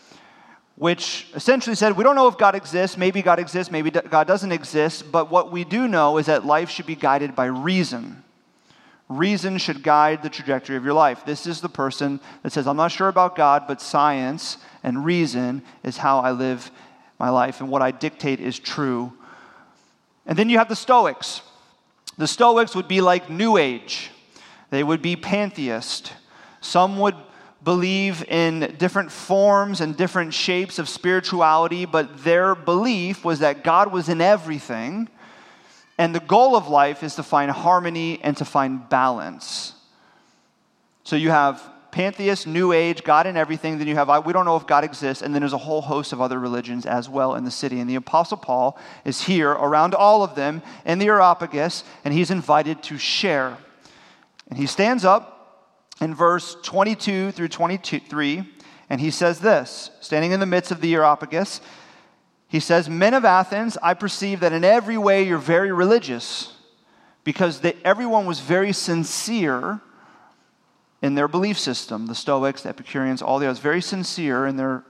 which 0.78 1.28
essentially 1.36 1.76
said, 1.76 1.96
We 1.96 2.04
don't 2.04 2.16
know 2.16 2.28
if 2.28 2.40
God 2.40 2.56
exists. 2.56 2.98
Maybe 2.98 3.22
God 3.22 3.38
exists, 3.38 3.72
maybe 3.72 3.92
God 3.92 4.26
doesn't 4.26 4.52
exist. 4.52 5.12
But 5.12 5.30
what 5.30 5.52
we 5.52 5.64
do 5.64 5.88
know 5.88 6.18
is 6.18 6.26
that 6.26 6.44
life 6.44 6.72
should 6.72 6.88
be 6.88 6.96
guided 6.96 7.36
by 7.36 7.46
reason. 7.46 8.24
Reason 9.10 9.60
should 9.60 9.84
guide 9.84 10.24
the 10.24 10.32
trajectory 10.32 10.76
of 10.76 10.84
your 10.84 10.96
life. 10.96 11.24
This 11.24 11.46
is 11.46 11.62
the 11.62 11.70
person 11.70 12.20
that 12.42 12.52
says, 12.52 12.66
I'm 12.66 12.78
not 12.78 12.92
sure 12.92 13.10
about 13.10 13.36
God, 13.36 13.66
but 13.68 13.80
science 13.80 14.58
and 14.82 15.06
reason 15.06 15.62
is 15.84 15.98
how 15.98 16.18
I 16.18 16.32
live 16.32 16.72
my 17.20 17.30
life, 17.30 17.60
and 17.60 17.70
what 17.70 17.84
I 17.84 17.92
dictate 17.92 18.40
is 18.40 18.58
true 18.58 19.14
and 20.30 20.38
then 20.38 20.48
you 20.48 20.60
have 20.60 20.70
the 20.70 20.76
Stoics. 20.76 21.42
The 22.20 22.28
Stoics 22.28 22.76
would 22.76 22.88
be 22.88 23.02
like 23.02 23.32
New 23.32 23.58
Age, 23.58 24.12
they 24.70 24.84
would 24.84 25.02
be 25.02 25.16
pantheist. 25.16 26.14
Some 26.62 27.00
would 27.00 27.16
believe 27.64 28.24
in 28.28 28.76
different 28.78 29.12
forms 29.12 29.82
and 29.82 29.96
different 29.98 30.34
shapes 30.34 30.78
of 30.78 30.88
spirituality, 30.88 31.86
but 31.86 32.24
their 32.24 32.54
belief 32.54 33.26
was 33.26 33.40
that 33.40 33.64
God 33.64 33.92
was 33.92 34.10
in 34.10 34.22
everything. 34.22 35.08
And 35.98 36.14
the 36.14 36.20
goal 36.20 36.56
of 36.56 36.68
life 36.68 37.02
is 37.02 37.16
to 37.16 37.24
find 37.24 37.50
harmony 37.50 38.20
and 38.22 38.36
to 38.38 38.46
find 38.46 38.88
balance. 38.90 39.74
So 41.04 41.16
you 41.16 41.30
have 41.30 41.62
pantheist, 41.92 42.48
New 42.48 42.72
Age, 42.72 43.04
God 43.04 43.28
in 43.28 43.38
everything. 43.38 43.78
Then 43.78 43.88
you 43.88 43.96
have, 43.96 44.26
we 44.26 44.34
don't 44.34 44.46
know 44.46 44.56
if 44.56 44.68
God 44.68 44.84
exists. 44.84 45.24
And 45.24 45.34
then 45.34 45.42
there's 45.42 45.54
a 45.54 45.58
whole 45.58 45.82
host 45.82 46.14
of 46.14 46.22
other 46.22 46.40
religions 46.40 46.86
as 46.86 47.10
well 47.10 47.36
in 47.36 47.46
the 47.46 47.52
city. 47.52 47.80
And 47.80 47.90
the 47.90 47.96
Apostle 47.96 48.38
Paul 48.38 48.78
is 49.06 49.22
here 49.22 49.52
around 49.52 49.96
all 49.96 50.24
of 50.24 50.36
them 50.36 50.62
in 50.86 51.00
the 51.00 51.08
Areopagus, 51.08 51.84
and 52.04 52.14
he's 52.14 52.32
invited 52.32 52.84
to 52.84 52.98
share. 52.98 53.58
And 54.50 54.58
he 54.58 54.66
stands 54.66 55.06
up 55.06 55.86
in 56.02 56.16
verse 56.16 56.56
22 56.64 57.32
through 57.32 57.50
23, 57.50 58.44
and 58.90 59.02
he 59.02 59.12
says 59.12 59.40
this, 59.40 59.92
standing 60.00 60.32
in 60.32 60.40
the 60.40 60.46
midst 60.46 60.72
of 60.72 60.82
the 60.82 60.94
Areopagus, 60.94 61.62
he 62.48 62.60
says, 62.60 62.90
Men 62.90 63.14
of 63.14 63.26
Athens, 63.26 63.78
I 63.84 63.94
perceive 63.94 64.40
that 64.40 64.54
in 64.54 64.64
every 64.64 64.98
way 64.98 65.24
you're 65.24 65.38
very 65.38 65.72
religious, 65.72 66.54
because 67.24 67.60
they, 67.60 67.76
everyone 67.84 68.26
was 68.26 68.40
very 68.40 68.74
sincere 68.74 69.82
in 71.02 71.16
their 71.16 71.28
belief 71.28 71.58
system. 71.58 72.08
The 72.08 72.16
Stoics, 72.16 72.64
the 72.64 72.70
Epicureans, 72.70 73.22
all 73.22 73.40
the 73.40 73.48
others, 73.48 73.60
very 73.60 73.82
sincere 73.82 74.46
in 74.46 74.58
their 74.58 74.84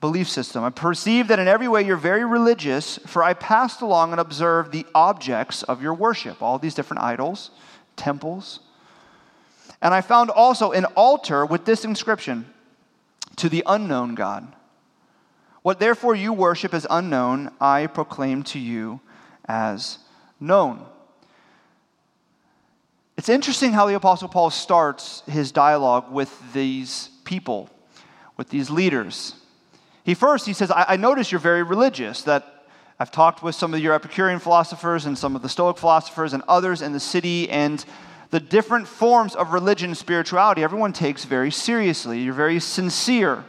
belief 0.00 0.28
system. 0.28 0.64
I 0.64 0.70
perceive 0.70 1.28
that 1.28 1.38
in 1.38 1.48
every 1.48 1.68
way 1.68 1.82
you're 1.82 1.96
very 1.96 2.24
religious, 2.24 2.98
for 3.06 3.22
I 3.22 3.32
passed 3.32 3.80
along 3.80 4.12
and 4.12 4.20
observed 4.20 4.70
the 4.70 4.86
objects 4.94 5.62
of 5.62 5.82
your 5.82 5.94
worship, 5.94 6.42
all 6.42 6.58
these 6.58 6.74
different 6.74 7.02
idols, 7.02 7.50
temples. 7.96 8.60
And 9.80 9.94
I 9.94 10.00
found 10.00 10.30
also 10.30 10.72
an 10.72 10.84
altar 10.96 11.46
with 11.46 11.64
this 11.64 11.84
inscription 11.84 12.46
to 13.36 13.48
the 13.48 13.62
unknown 13.66 14.14
God. 14.14 14.54
What 15.62 15.80
therefore 15.80 16.14
you 16.14 16.32
worship 16.32 16.74
as 16.74 16.86
unknown, 16.90 17.50
I 17.58 17.86
proclaim 17.86 18.42
to 18.44 18.58
you 18.58 19.00
as 19.46 19.98
known. 20.38 20.84
It's 23.16 23.28
interesting 23.28 23.72
how 23.72 23.86
the 23.86 23.94
Apostle 23.94 24.28
Paul 24.28 24.50
starts 24.50 25.22
his 25.26 25.52
dialogue 25.52 26.10
with 26.10 26.52
these 26.52 27.10
people, 27.24 27.70
with 28.36 28.48
these 28.50 28.70
leaders. 28.70 29.34
He 30.02 30.14
first, 30.14 30.46
he 30.46 30.52
says, 30.52 30.70
I, 30.70 30.84
I 30.88 30.96
notice 30.96 31.30
you're 31.30 31.38
very 31.38 31.62
religious, 31.62 32.22
that 32.22 32.66
I've 32.98 33.12
talked 33.12 33.42
with 33.42 33.54
some 33.54 33.72
of 33.72 33.80
your 33.80 33.94
Epicurean 33.94 34.40
philosophers 34.40 35.06
and 35.06 35.16
some 35.16 35.36
of 35.36 35.42
the 35.42 35.48
Stoic 35.48 35.78
philosophers 35.78 36.32
and 36.32 36.42
others 36.48 36.82
in 36.82 36.92
the 36.92 37.00
city, 37.00 37.48
and 37.50 37.84
the 38.30 38.40
different 38.40 38.88
forms 38.88 39.36
of 39.36 39.52
religion 39.52 39.90
and 39.90 39.96
spirituality 39.96 40.64
everyone 40.64 40.92
takes 40.92 41.24
very 41.24 41.52
seriously. 41.52 42.20
You're 42.20 42.34
very 42.34 42.58
sincere. 42.58 43.44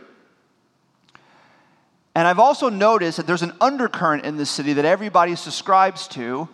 And 2.13 2.27
I've 2.27 2.39
also 2.39 2.69
noticed 2.69 3.17
that 3.17 3.27
there's 3.27 3.41
an 3.41 3.53
undercurrent 3.59 4.25
in 4.25 4.37
the 4.37 4.45
city 4.45 4.73
that 4.73 4.85
everybody 4.85 5.35
subscribes 5.35 6.07
to, 6.09 6.47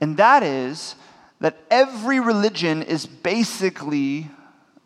and 0.00 0.18
that 0.18 0.42
is 0.42 0.94
that 1.42 1.58
every 1.72 2.20
religion 2.20 2.82
is 2.84 3.04
basically 3.04 4.30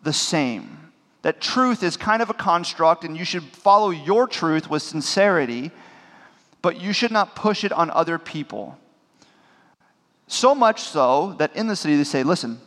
the 0.03 0.13
same. 0.13 0.91
That 1.21 1.39
truth 1.39 1.83
is 1.83 1.99
kind 1.99 2.23
of 2.23 2.31
a 2.31 2.35
construct, 2.35 3.05
and 3.05 3.15
you 3.15 3.27
should 3.27 3.43
follow 3.43 3.91
your 3.91 4.27
truth 4.27 4.71
with 4.71 4.83
sincerity, 4.83 5.71
but 6.63 6.81
you 6.81 6.95
should 6.95 7.11
not 7.13 7.37
push 7.37 7.63
it 7.63 7.73
on 7.73 7.91
other 7.91 8.19
people. 8.19 8.79
So 10.29 10.55
much 10.55 10.81
so 10.81 11.35
that 11.39 11.55
in 11.55 11.67
the 11.67 11.77
city 11.77 11.95
they 11.97 12.05
say, 12.05 12.23
listen, 12.23 12.59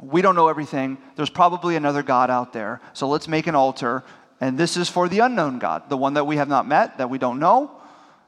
we 0.00 0.22
don't 0.22 0.36
know 0.36 0.46
everything. 0.46 0.96
There's 1.16 1.28
probably 1.28 1.74
another 1.74 2.04
God 2.04 2.30
out 2.30 2.52
there. 2.52 2.80
So 2.92 3.08
let's 3.08 3.26
make 3.26 3.48
an 3.48 3.56
altar. 3.56 4.04
And 4.40 4.56
this 4.56 4.76
is 4.76 4.88
for 4.88 5.08
the 5.08 5.18
unknown 5.18 5.58
God, 5.58 5.90
the 5.90 5.96
one 5.96 6.14
that 6.14 6.24
we 6.24 6.36
have 6.36 6.48
not 6.48 6.68
met, 6.68 6.98
that 6.98 7.10
we 7.10 7.18
don't 7.18 7.40
know, 7.40 7.72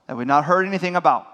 that 0.09 0.17
we've 0.17 0.27
not 0.27 0.47
heard 0.47 0.67
anything 0.67 0.97
about. 0.97 1.29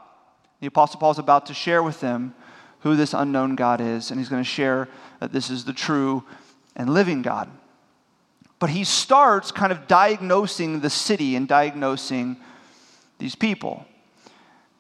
The 0.61 0.67
Apostle 0.67 1.01
Paul 1.01 1.13
is 1.13 1.19
about 1.19 1.47
to 1.47 1.55
share 1.55 1.83
with 1.83 2.01
them 2.01 2.35
who 2.81 2.97
this 2.97 3.15
unknown 3.15 3.57
God 3.57 3.81
is, 3.81 4.11
and 4.11 4.21
he's 4.21 4.29
going 4.29 4.43
to 4.43 4.49
share 4.49 4.89
that 5.21 5.33
this 5.33 5.51
is 5.51 5.65
the 5.65 5.73
true 5.73 6.25
and 6.75 6.91
living 6.91 7.23
God. 7.23 7.51
But 8.59 8.71
he 8.71 8.85
starts 8.85 9.51
kind 9.53 9.73
of 9.73 9.87
diagnosing 9.87 10.81
the 10.81 10.91
city 10.91 11.37
and 11.37 11.47
diagnosing 11.47 12.37
these 13.19 13.35
people. 13.35 13.87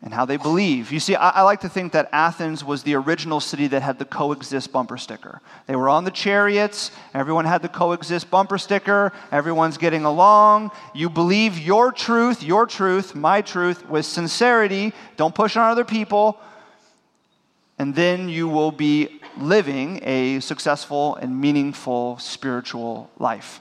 and 0.03 0.12
how 0.12 0.26
they 0.26 0.37
believe. 0.37 0.93
You 0.93 1.00
see, 1.00 1.17
I, 1.17 1.31
I, 1.31 1.43
like 1.43 1.61
to 1.61 1.71
think 1.71 1.93
that 1.93 2.11
Athens 2.12 2.62
was 2.62 2.83
the 2.83 2.95
original 2.95 3.41
city 3.41 3.67
that 3.69 3.83
had 3.83 3.99
the 3.99 4.05
coexist 4.05 4.71
bumper 4.71 4.99
sticker. 4.99 5.41
They 5.67 5.75
were 5.75 5.88
on 5.88 6.05
the 6.05 6.11
chariots, 6.11 6.91
everyone 7.15 7.47
had 7.47 7.62
the 7.62 7.69
coexist 7.69 8.31
bumper 8.31 8.59
sticker, 8.59 9.12
everyone's 9.33 9.79
getting 9.79 10.05
along. 10.05 10.71
You 10.95 11.09
believe 11.09 11.59
your 11.59 11.93
truth, 11.93 12.43
your 12.43 12.67
truth, 12.67 13.15
my 13.15 13.41
truth, 13.41 13.88
with 13.88 14.05
sincerity. 14.05 14.93
Don't 15.17 15.35
push 15.35 15.57
on 15.57 15.71
other 15.71 15.85
people. 15.85 16.38
And 17.78 17.95
then 17.95 18.28
you 18.28 18.49
will 18.49 18.73
be 18.73 19.21
living 19.37 20.00
a 20.02 20.40
successful 20.40 21.16
and 21.16 21.38
meaningful 21.40 22.18
spiritual 22.18 23.11
life. 23.18 23.61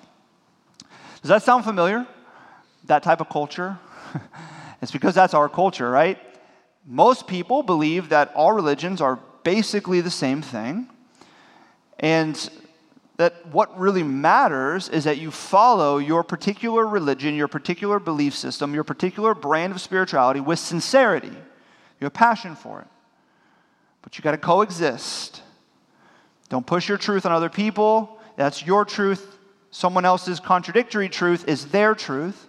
Does 1.21 1.29
that 1.29 1.43
sound 1.43 1.65
familiar? 1.65 2.07
That 2.85 3.03
type 3.03 3.19
of 3.19 3.29
culture? 3.29 3.77
it's 4.81 4.91
because 4.91 5.15
that's 5.15 5.33
our 5.33 5.49
culture, 5.49 5.89
right? 5.89 6.17
Most 6.85 7.27
people 7.27 7.63
believe 7.63 8.09
that 8.09 8.31
all 8.35 8.53
religions 8.53 9.01
are 9.01 9.19
basically 9.43 10.01
the 10.01 10.11
same 10.11 10.41
thing. 10.41 10.87
And 11.99 12.49
that 13.17 13.45
what 13.47 13.77
really 13.79 14.03
matters 14.03 14.89
is 14.89 15.05
that 15.05 15.17
you 15.17 15.31
follow 15.31 15.97
your 15.97 16.23
particular 16.23 16.85
religion, 16.85 17.35
your 17.35 17.47
particular 17.47 17.99
belief 17.99 18.35
system, 18.35 18.73
your 18.73 18.83
particular 18.83 19.33
brand 19.33 19.73
of 19.73 19.81
spirituality 19.81 20.39
with 20.39 20.59
sincerity. 20.59 21.31
your 22.01 22.09
passion 22.09 22.55
for 22.57 22.81
it. 22.81 22.87
But 24.05 24.17
you 24.17 24.21
got 24.21 24.31
to 24.31 24.37
coexist. 24.37 25.41
Don't 26.47 26.65
push 26.65 26.87
your 26.87 26.99
truth 26.99 27.25
on 27.25 27.31
other 27.31 27.49
people. 27.49 28.19
That's 28.37 28.65
your 28.65 28.85
truth. 28.85 29.37
Someone 29.71 30.05
else's 30.05 30.39
contradictory 30.39 31.09
truth 31.09 31.47
is 31.49 31.65
their 31.65 31.95
truth. 31.95 32.47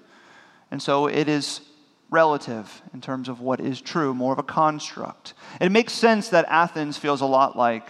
And 0.70 0.80
so 0.82 1.06
it 1.06 1.28
is 1.28 1.62
relative 2.10 2.82
in 2.92 3.00
terms 3.00 3.28
of 3.28 3.40
what 3.40 3.58
is 3.58 3.80
true, 3.80 4.14
more 4.14 4.34
of 4.34 4.38
a 4.38 4.42
construct. 4.42 5.32
It 5.58 5.72
makes 5.72 5.94
sense 5.94 6.28
that 6.28 6.44
Athens 6.48 6.98
feels 6.98 7.22
a 7.22 7.26
lot 7.26 7.56
like 7.56 7.88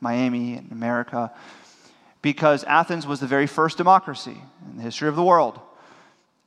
Miami 0.00 0.54
and 0.54 0.70
America 0.70 1.32
because 2.20 2.62
Athens 2.64 3.06
was 3.06 3.20
the 3.20 3.26
very 3.26 3.46
first 3.46 3.78
democracy 3.78 4.36
in 4.70 4.76
the 4.76 4.82
history 4.82 5.08
of 5.08 5.16
the 5.16 5.24
world. 5.24 5.58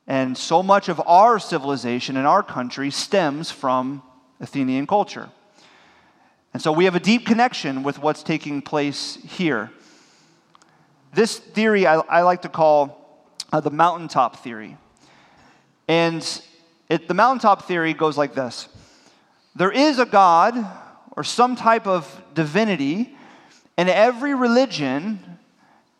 And 0.05 0.37
so 0.37 0.61
much 0.61 0.89
of 0.89 1.01
our 1.07 1.39
civilization 1.39 2.17
in 2.17 2.25
our 2.25 2.43
country 2.43 2.91
stems 2.91 3.49
from 3.49 4.03
Athenian 4.39 4.85
culture. 4.85 5.29
And 6.53 6.61
so 6.61 6.71
we 6.71 6.85
have 6.85 6.95
a 6.95 6.99
deep 6.99 7.25
connection 7.25 7.83
with 7.83 7.99
what's 7.99 8.23
taking 8.23 8.61
place 8.61 9.17
here. 9.23 9.71
This 11.13 11.37
theory 11.37 11.87
I, 11.87 11.95
I 11.99 12.21
like 12.21 12.41
to 12.43 12.49
call 12.49 13.01
uh, 13.51 13.59
the 13.59 13.71
mountaintop 13.71 14.37
theory. 14.37 14.77
And 15.87 16.41
it, 16.89 17.07
the 17.07 17.13
mountaintop 17.13 17.67
theory 17.67 17.93
goes 17.93 18.17
like 18.17 18.33
this 18.33 18.67
There 19.55 19.71
is 19.71 19.99
a 19.99 20.05
God 20.05 20.55
or 21.11 21.23
some 21.23 21.55
type 21.55 21.87
of 21.87 22.21
divinity, 22.33 23.15
and 23.77 23.89
every 23.89 24.33
religion 24.33 25.19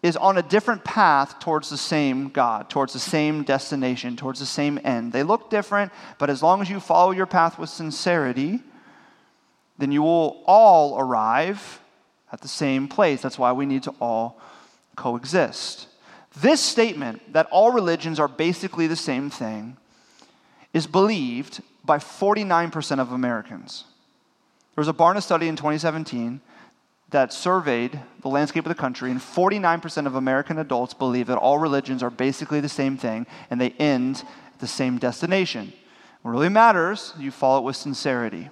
is 0.01 0.17
on 0.17 0.37
a 0.37 0.41
different 0.41 0.83
path 0.83 1.39
towards 1.39 1.69
the 1.69 1.77
same 1.77 2.29
God, 2.29 2.69
towards 2.69 2.93
the 2.93 2.99
same 2.99 3.43
destination, 3.43 4.15
towards 4.15 4.39
the 4.39 4.45
same 4.45 4.79
end. 4.83 5.13
They 5.13 5.23
look 5.23 5.49
different, 5.49 5.91
but 6.17 6.29
as 6.29 6.41
long 6.41 6.61
as 6.61 6.69
you 6.69 6.79
follow 6.79 7.11
your 7.11 7.27
path 7.27 7.59
with 7.59 7.69
sincerity, 7.69 8.61
then 9.81 9.91
you 9.91 10.03
will 10.03 10.43
all 10.45 10.99
arrive 10.99 11.81
at 12.31 12.41
the 12.41 12.47
same 12.47 12.87
place. 12.87 13.21
That's 13.21 13.39
why 13.39 13.51
we 13.51 13.65
need 13.65 13.81
to 13.83 13.95
all 13.99 14.39
coexist. 14.95 15.87
This 16.39 16.61
statement, 16.61 17.33
that 17.33 17.47
all 17.47 17.71
religions 17.71 18.19
are 18.19 18.27
basically 18.27 18.85
the 18.85 18.95
same 18.95 19.31
thing, 19.31 19.77
is 20.71 20.85
believed 20.85 21.61
by 21.83 21.97
49% 21.97 22.99
of 22.99 23.11
Americans. 23.11 23.85
There 24.75 24.81
was 24.81 24.87
a 24.87 24.93
Barna 24.93 25.21
study 25.21 25.47
in 25.47 25.55
2017 25.55 26.39
that 27.09 27.33
surveyed 27.33 27.99
the 28.21 28.29
landscape 28.29 28.65
of 28.65 28.69
the 28.69 28.75
country, 28.75 29.09
and 29.09 29.19
49% 29.19 30.05
of 30.05 30.13
American 30.13 30.59
adults 30.59 30.93
believe 30.93 31.25
that 31.25 31.39
all 31.39 31.57
religions 31.57 32.03
are 32.03 32.11
basically 32.11 32.61
the 32.61 32.69
same 32.69 32.97
thing 32.97 33.25
and 33.49 33.59
they 33.59 33.71
end 33.71 34.23
at 34.53 34.59
the 34.59 34.67
same 34.67 34.99
destination. 34.99 35.73
What 36.21 36.31
really 36.31 36.49
matters, 36.49 37.13
you 37.17 37.31
follow 37.31 37.57
it 37.57 37.63
with 37.63 37.75
sincerity. 37.75 38.51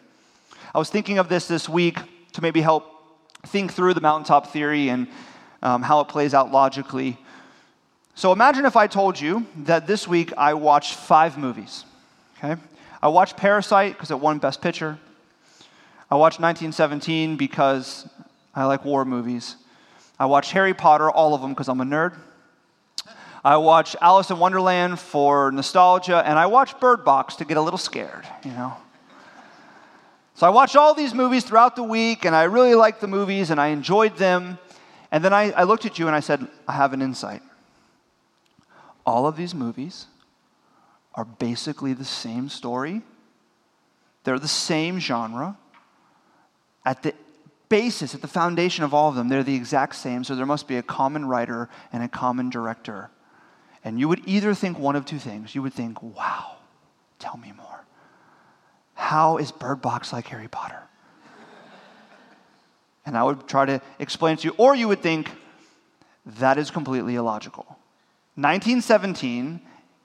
I 0.73 0.79
was 0.79 0.89
thinking 0.89 1.17
of 1.17 1.29
this 1.29 1.47
this 1.47 1.67
week 1.67 1.97
to 2.33 2.41
maybe 2.41 2.61
help 2.61 2.85
think 3.47 3.73
through 3.73 3.93
the 3.93 4.01
mountaintop 4.01 4.47
theory 4.47 4.89
and 4.89 5.07
um, 5.61 5.81
how 5.81 5.99
it 6.01 6.07
plays 6.07 6.33
out 6.33 6.51
logically. 6.51 7.17
So 8.15 8.31
imagine 8.31 8.65
if 8.65 8.75
I 8.75 8.87
told 8.87 9.19
you 9.19 9.45
that 9.63 9.87
this 9.87 10.07
week 10.07 10.33
I 10.37 10.53
watched 10.53 10.93
five 10.93 11.37
movies. 11.37 11.85
Okay? 12.37 12.59
I 13.01 13.07
watched 13.07 13.37
Parasite 13.37 13.93
because 13.93 14.11
it 14.11 14.19
won 14.19 14.39
Best 14.39 14.61
Picture. 14.61 14.99
I 16.11 16.15
watched 16.15 16.39
1917 16.39 17.37
because 17.37 18.07
I 18.53 18.65
like 18.65 18.83
war 18.83 19.05
movies. 19.05 19.55
I 20.19 20.25
watched 20.25 20.51
Harry 20.51 20.73
Potter, 20.73 21.09
all 21.09 21.33
of 21.33 21.41
them 21.41 21.51
because 21.51 21.69
I'm 21.69 21.81
a 21.81 21.85
nerd. 21.85 22.15
I 23.43 23.55
watched 23.57 23.95
Alice 24.01 24.29
in 24.31 24.37
Wonderland 24.37 24.99
for 24.99 25.49
nostalgia, 25.51 26.21
and 26.25 26.37
I 26.37 26.47
watched 26.47 26.79
Bird 26.81 27.05
Box 27.05 27.37
to 27.37 27.45
get 27.45 27.55
a 27.55 27.61
little 27.61 27.77
scared, 27.77 28.27
you 28.43 28.51
know. 28.51 28.75
So 30.39 30.47
I 30.47 30.51
watched 30.51 30.77
all 30.77 30.93
these 30.93 31.13
movies 31.13 31.43
throughout 31.43 31.75
the 31.75 31.83
week, 31.83 32.23
and 32.23 32.33
I 32.33 32.43
really 32.43 32.73
liked 32.73 33.01
the 33.01 33.09
movies, 33.09 33.49
and 33.49 33.59
I 33.59 33.67
enjoyed 33.67 34.15
them. 34.15 34.57
And 35.11 35.21
then 35.21 35.33
I, 35.33 35.51
I 35.51 35.63
looked 35.63 35.85
at 35.85 35.99
you 35.99 36.07
and 36.07 36.15
I 36.15 36.21
said, 36.21 36.47
I 36.65 36.71
have 36.71 36.93
an 36.93 37.01
insight. 37.01 37.41
All 39.05 39.27
of 39.27 39.35
these 39.35 39.53
movies 39.53 40.05
are 41.13 41.25
basically 41.25 41.91
the 41.91 42.05
same 42.05 42.47
story, 42.47 43.01
they're 44.23 44.39
the 44.39 44.47
same 44.47 44.97
genre. 45.01 45.57
At 46.85 47.03
the 47.03 47.13
basis, 47.67 48.15
at 48.15 48.21
the 48.21 48.29
foundation 48.29 48.85
of 48.85 48.93
all 48.93 49.09
of 49.09 49.15
them, 49.15 49.27
they're 49.27 49.43
the 49.43 49.55
exact 49.55 49.95
same, 49.95 50.23
so 50.23 50.35
there 50.35 50.45
must 50.45 50.69
be 50.69 50.77
a 50.77 50.81
common 50.83 51.25
writer 51.25 51.67
and 51.91 52.01
a 52.01 52.07
common 52.07 52.49
director. 52.49 53.09
And 53.83 53.99
you 53.99 54.07
would 54.07 54.21
either 54.25 54.53
think 54.53 54.79
one 54.79 54.95
of 54.95 55.05
two 55.05 55.19
things. 55.19 55.53
You 55.53 55.63
would 55.63 55.73
think, 55.73 56.01
wow, 56.01 56.59
tell 57.19 57.35
me 57.35 57.51
more. 57.57 57.78
How 58.99 59.37
is 59.37 59.53
Bird 59.53 59.81
Box 59.81 60.11
like 60.11 60.27
Harry 60.27 60.49
Potter? 60.49 60.83
And 63.05 63.17
I 63.17 63.23
would 63.23 63.47
try 63.47 63.65
to 63.65 63.81
explain 63.97 64.35
to 64.37 64.49
you. 64.49 64.53
Or 64.57 64.75
you 64.75 64.89
would 64.89 65.01
think, 65.01 65.31
that 66.25 66.57
is 66.57 66.69
completely 66.69 67.15
illogical. 67.15 67.63
1917 68.35 69.61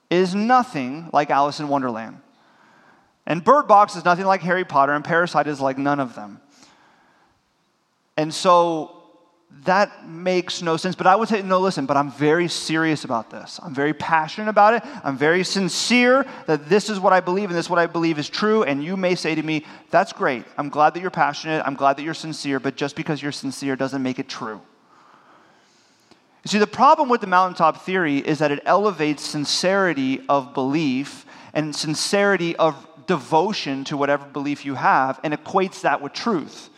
is 0.09 0.33
nothing 0.33 1.09
like 1.11 1.29
Alice 1.29 1.59
in 1.59 1.67
Wonderland. 1.67 2.21
And 3.25 3.43
Bird 3.43 3.67
Box 3.67 3.97
is 3.97 4.05
nothing 4.05 4.25
like 4.25 4.41
Harry 4.41 4.63
Potter, 4.63 4.93
and 4.93 5.03
Parasite 5.03 5.47
is 5.47 5.59
like 5.59 5.77
none 5.77 5.99
of 5.99 6.15
them. 6.15 6.39
And 8.15 8.33
so 8.33 8.94
that 9.65 10.07
makes 10.07 10.61
no 10.61 10.77
sense. 10.77 10.95
But 10.95 11.07
I 11.07 11.15
would 11.15 11.27
say, 11.27 11.41
no, 11.41 11.59
listen, 11.59 11.85
but 11.85 11.97
I'm 11.97 12.11
very 12.11 12.47
serious 12.47 13.03
about 13.03 13.29
this. 13.29 13.59
I'm 13.63 13.73
very 13.73 13.93
passionate 13.93 14.49
about 14.49 14.75
it. 14.75 14.83
I'm 15.03 15.17
very 15.17 15.43
sincere 15.43 16.25
that 16.45 16.69
this 16.69 16.89
is 16.89 16.99
what 16.99 17.13
I 17.13 17.19
believe 17.19 17.49
and 17.49 17.57
this 17.57 17.65
is 17.65 17.69
what 17.69 17.79
I 17.79 17.87
believe 17.87 18.19
is 18.19 18.29
true. 18.29 18.63
And 18.63 18.83
you 18.83 18.95
may 18.95 19.15
say 19.15 19.33
to 19.33 19.41
me, 19.41 19.65
that's 19.89 20.13
great. 20.13 20.45
I'm 20.57 20.69
glad 20.69 20.93
that 20.93 21.01
you're 21.01 21.11
passionate. 21.11 21.63
I'm 21.65 21.75
glad 21.75 21.97
that 21.97 22.03
you're 22.03 22.13
sincere. 22.13 22.59
But 22.59 22.75
just 22.75 22.95
because 22.95 23.21
you're 23.21 23.31
sincere 23.31 23.75
doesn't 23.75 24.03
make 24.03 24.19
it 24.19 24.29
true. 24.29 24.61
You 26.43 26.49
see, 26.49 26.59
the 26.59 26.67
problem 26.67 27.09
with 27.09 27.21
the 27.21 27.27
mountaintop 27.27 27.83
theory 27.85 28.19
is 28.19 28.39
that 28.39 28.51
it 28.51 28.61
elevates 28.65 29.23
sincerity 29.23 30.21
of 30.29 30.53
belief 30.53 31.25
and 31.55 31.75
sincerity 31.75 32.55
of 32.57 32.87
devotion 33.07 33.83
to 33.85 33.97
whatever 33.97 34.25
belief 34.25 34.63
you 34.63 34.75
have 34.75 35.19
and 35.23 35.33
equates 35.33 35.81
that 35.81 36.01
with 36.01 36.13
truth. 36.13 36.69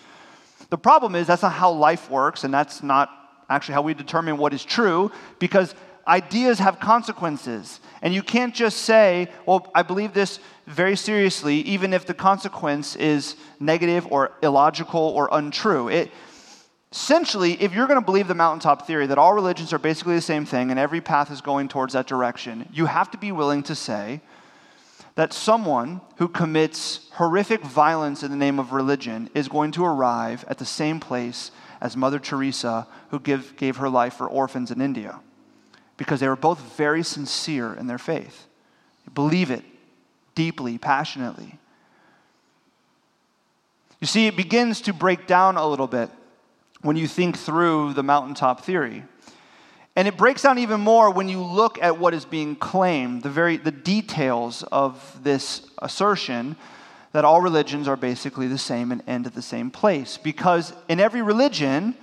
The 0.69 0.77
problem 0.77 1.15
is 1.15 1.27
that's 1.27 1.43
not 1.43 1.53
how 1.53 1.71
life 1.71 2.10
works, 2.10 2.43
and 2.43 2.53
that's 2.53 2.84
not 2.84 3.10
actually 3.49 3.75
how 3.75 3.82
we 3.82 3.93
determine 3.93 4.38
what 4.38 4.53
is 4.53 4.63
true, 4.63 5.12
because 5.39 5.73
ideas 6.08 6.60
have 6.60 6.80
consequences. 6.80 7.80
And 8.01 8.13
you 8.13 8.21
can't 8.21 8.53
just 8.53 8.80
say, 8.80 9.30
well, 9.45 9.71
I 9.73 9.84
believe 9.84 10.13
this 10.13 10.39
very 10.65 10.95
seriously, 10.95 11.56
even 11.62 11.93
if 11.93 12.06
the 12.06 12.13
consequence 12.13 12.95
is 12.95 13.36
negative 13.60 14.08
or 14.12 14.32
illogical 14.41 15.01
or 15.01 15.30
untrue. 15.32 15.88
It, 15.89 16.12
essentially, 16.91 17.53
if 17.62 17.73
you're 17.73 17.88
going 17.88 17.99
to 17.99 18.06
believe 18.06 18.27
the 18.27 18.36
mountaintop 18.36 18.88
theory 18.88 19.08
that 19.08 19.17
all 19.17 19.34
religions 19.34 19.71
are 19.73 19.80
basically 19.80 20.15
the 20.15 20.21
same 20.21 20.45
thing 20.45 20.71
and 20.71 20.80
every 20.80 21.01
path 21.01 21.32
is 21.32 21.41
going 21.41 21.67
towards 21.67 21.93
that 21.93 22.08
direction, 22.08 22.67
you 22.71 22.86
have 22.86 23.12
to 23.12 23.17
be 23.17 23.32
willing 23.32 23.63
to 23.63 23.75
say, 23.75 24.21
that 25.17 25.34
someone 25.34 25.99
who 26.17 26.27
commits 26.27 27.10
horrific 27.13 27.62
violence 27.63 28.21
in 28.21 28.30
the 28.30 28.38
name 28.38 28.60
of 28.60 28.71
religion 28.71 29.27
is 29.34 29.47
going 29.47 29.71
to 29.71 29.84
arrive 29.84 30.45
at 30.47 30.60
the 30.60 30.65
same 30.65 30.99
place 30.99 31.49
as 31.82 31.97
Mother 31.97 32.19
Teresa, 32.19 32.88
who 33.10 33.19
give, 33.19 33.58
gave 33.58 33.77
her 33.77 33.89
life 33.89 34.13
for 34.13 34.27
orphans 34.27 34.69
in 34.69 34.80
India, 34.80 35.19
because 35.97 36.19
they 36.19 36.27
were 36.27 36.36
both 36.36 36.60
very 36.77 37.01
sincere 37.01 37.73
in 37.73 37.88
their 37.88 37.97
faith. 37.97 38.45
They 39.08 39.12
believe 39.12 39.49
it 39.49 39.63
deeply, 40.36 40.77
passionately. 40.77 41.58
You 43.99 44.06
see, 44.06 44.27
it 44.27 44.38
begins 44.38 44.82
to 44.82 44.93
break 44.93 45.25
down 45.25 45.58
a 45.58 45.67
little 45.67 45.88
bit 45.88 46.12
when 46.84 46.95
you 46.95 47.08
think 47.08 47.39
through 47.39 47.93
the 47.93 48.03
mountaintop 48.03 48.63
theory. 48.63 49.03
And 49.98 50.08
it 50.08 50.16
breaks 50.16 50.44
down 50.44 50.60
even 50.60 50.80
more 50.80 51.10
when 51.10 51.28
you 51.28 51.42
look 51.42 51.82
at 51.82 51.98
what 51.98 52.14
is 52.14 52.24
being 52.24 52.56
claimed, 52.56 53.24
the 53.24 53.32
very 53.32 53.58
the 53.58 53.72
details 53.72 54.62
of 54.72 55.24
this 55.24 55.68
assertion 55.80 56.56
that 57.14 57.26
all 57.26 57.42
religions 57.42 57.88
are 57.88 57.96
basically 57.96 58.48
the 58.48 58.60
same 58.60 58.92
and 58.92 59.02
end 59.08 59.26
at 59.26 59.34
the 59.34 59.42
same 59.42 59.72
place. 59.72 60.16
Because 60.18 60.72
in 60.88 61.00
every 61.00 61.24
religion, 61.24 61.96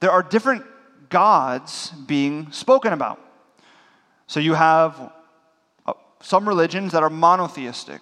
there 0.00 0.10
are 0.10 0.24
different 0.24 0.64
gods 1.08 1.90
being 2.08 2.50
spoken 2.50 2.92
about. 2.92 3.20
So 4.26 4.40
you 4.40 4.54
have 4.54 5.12
uh, 5.86 5.92
some 6.20 6.48
religions 6.48 6.90
that 6.92 7.04
are 7.04 7.10
monotheistic 7.10 8.00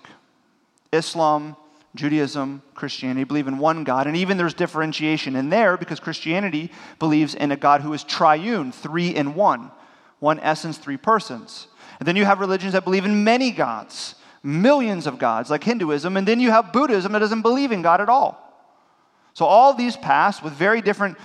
Islam, 0.91 1.55
Judaism, 1.95 2.63
Christianity 2.75 3.25
believe 3.25 3.47
in 3.47 3.59
one 3.59 3.85
God, 3.85 4.07
and 4.07 4.17
even 4.17 4.37
there's 4.37 4.55
differentiation 4.55 5.37
in 5.37 5.49
there 5.49 5.77
because 5.77 6.01
Christianity 6.01 6.71
believes 6.99 7.35
in 7.35 7.53
a 7.53 7.57
God 7.57 7.83
who 7.83 7.93
is 7.93 8.03
triune, 8.03 8.73
three 8.73 9.15
in 9.15 9.35
one, 9.35 9.71
one 10.19 10.41
essence, 10.41 10.77
three 10.77 10.97
persons. 10.97 11.69
And 12.01 12.09
then 12.09 12.17
you 12.17 12.25
have 12.25 12.41
religions 12.41 12.73
that 12.73 12.85
believe 12.85 13.05
in 13.05 13.23
many 13.23 13.53
gods, 13.53 14.17
millions 14.43 15.07
of 15.07 15.19
gods, 15.19 15.51
like 15.51 15.63
Hinduism, 15.63 16.17
and 16.17 16.27
then 16.27 16.41
you 16.41 16.51
have 16.51 16.73
Buddhism 16.73 17.13
that 17.13 17.21
doesn't 17.21 17.43
believe 17.43 17.71
in 17.71 17.83
God 17.83 18.01
at 18.01 18.09
all. 18.09 18.41
So 19.33 19.45
all 19.45 19.75
these 19.75 19.97
paths 19.97 20.43
with 20.43 20.53
very 20.53 20.81
different 20.81 21.17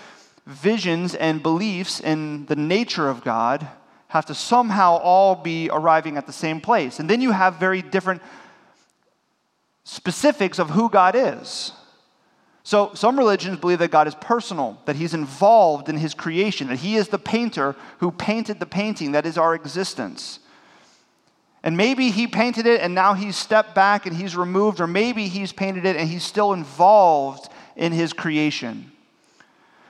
visions 0.45 1.15
and 1.15 1.41
beliefs 1.41 1.99
in 1.99 2.45
the 2.45 2.55
nature 2.55 3.09
of 3.09 3.23
God 3.23 3.67
have 4.07 4.25
to 4.27 4.35
somehow 4.35 4.97
all 4.97 5.35
be 5.35 5.69
arriving 5.71 6.17
at 6.17 6.25
the 6.25 6.33
same 6.33 6.59
place. 6.61 6.99
And 6.99 7.09
then 7.09 7.21
you 7.21 7.31
have 7.31 7.55
very 7.55 7.81
different 7.83 8.21
specifics 9.89 10.59
of 10.59 10.69
who 10.69 10.87
God 10.87 11.15
is. 11.15 11.71
So, 12.63 12.91
some 12.93 13.17
religions 13.17 13.57
believe 13.57 13.79
that 13.79 13.89
God 13.89 14.07
is 14.07 14.13
personal, 14.13 14.79
that 14.85 14.95
He's 14.95 15.15
involved 15.15 15.89
in 15.89 15.97
His 15.97 16.13
creation, 16.13 16.67
that 16.67 16.77
He 16.77 16.95
is 16.95 17.07
the 17.07 17.17
painter 17.17 17.75
who 17.97 18.11
painted 18.11 18.59
the 18.59 18.67
painting 18.67 19.13
that 19.13 19.25
is 19.25 19.37
our 19.37 19.55
existence. 19.55 20.39
And 21.63 21.75
maybe 21.75 22.11
He 22.11 22.27
painted 22.27 22.67
it 22.67 22.81
and 22.81 22.93
now 22.93 23.15
He's 23.15 23.35
stepped 23.35 23.73
back 23.73 24.05
and 24.05 24.15
He's 24.15 24.35
removed, 24.35 24.79
or 24.79 24.85
maybe 24.85 25.27
He's 25.27 25.51
painted 25.51 25.85
it 25.85 25.95
and 25.95 26.07
He's 26.07 26.23
still 26.23 26.53
involved 26.53 27.51
in 27.75 27.91
His 27.91 28.13
creation. 28.13 28.91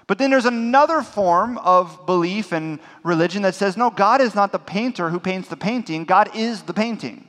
But 0.08 0.18
then 0.18 0.32
there's 0.32 0.46
another 0.46 1.02
form 1.02 1.58
of 1.58 2.06
belief 2.06 2.54
and 2.54 2.80
religion 3.04 3.42
that 3.42 3.54
says, 3.54 3.76
no, 3.76 3.90
God 3.90 4.22
is 4.22 4.34
not 4.34 4.54
the 4.54 4.60
painter 4.60 5.10
who 5.10 5.20
paints 5.20 5.50
the 5.50 5.58
painting, 5.58 6.06
God 6.06 6.34
is 6.34 6.62
the 6.62 6.74
painting. 6.74 7.29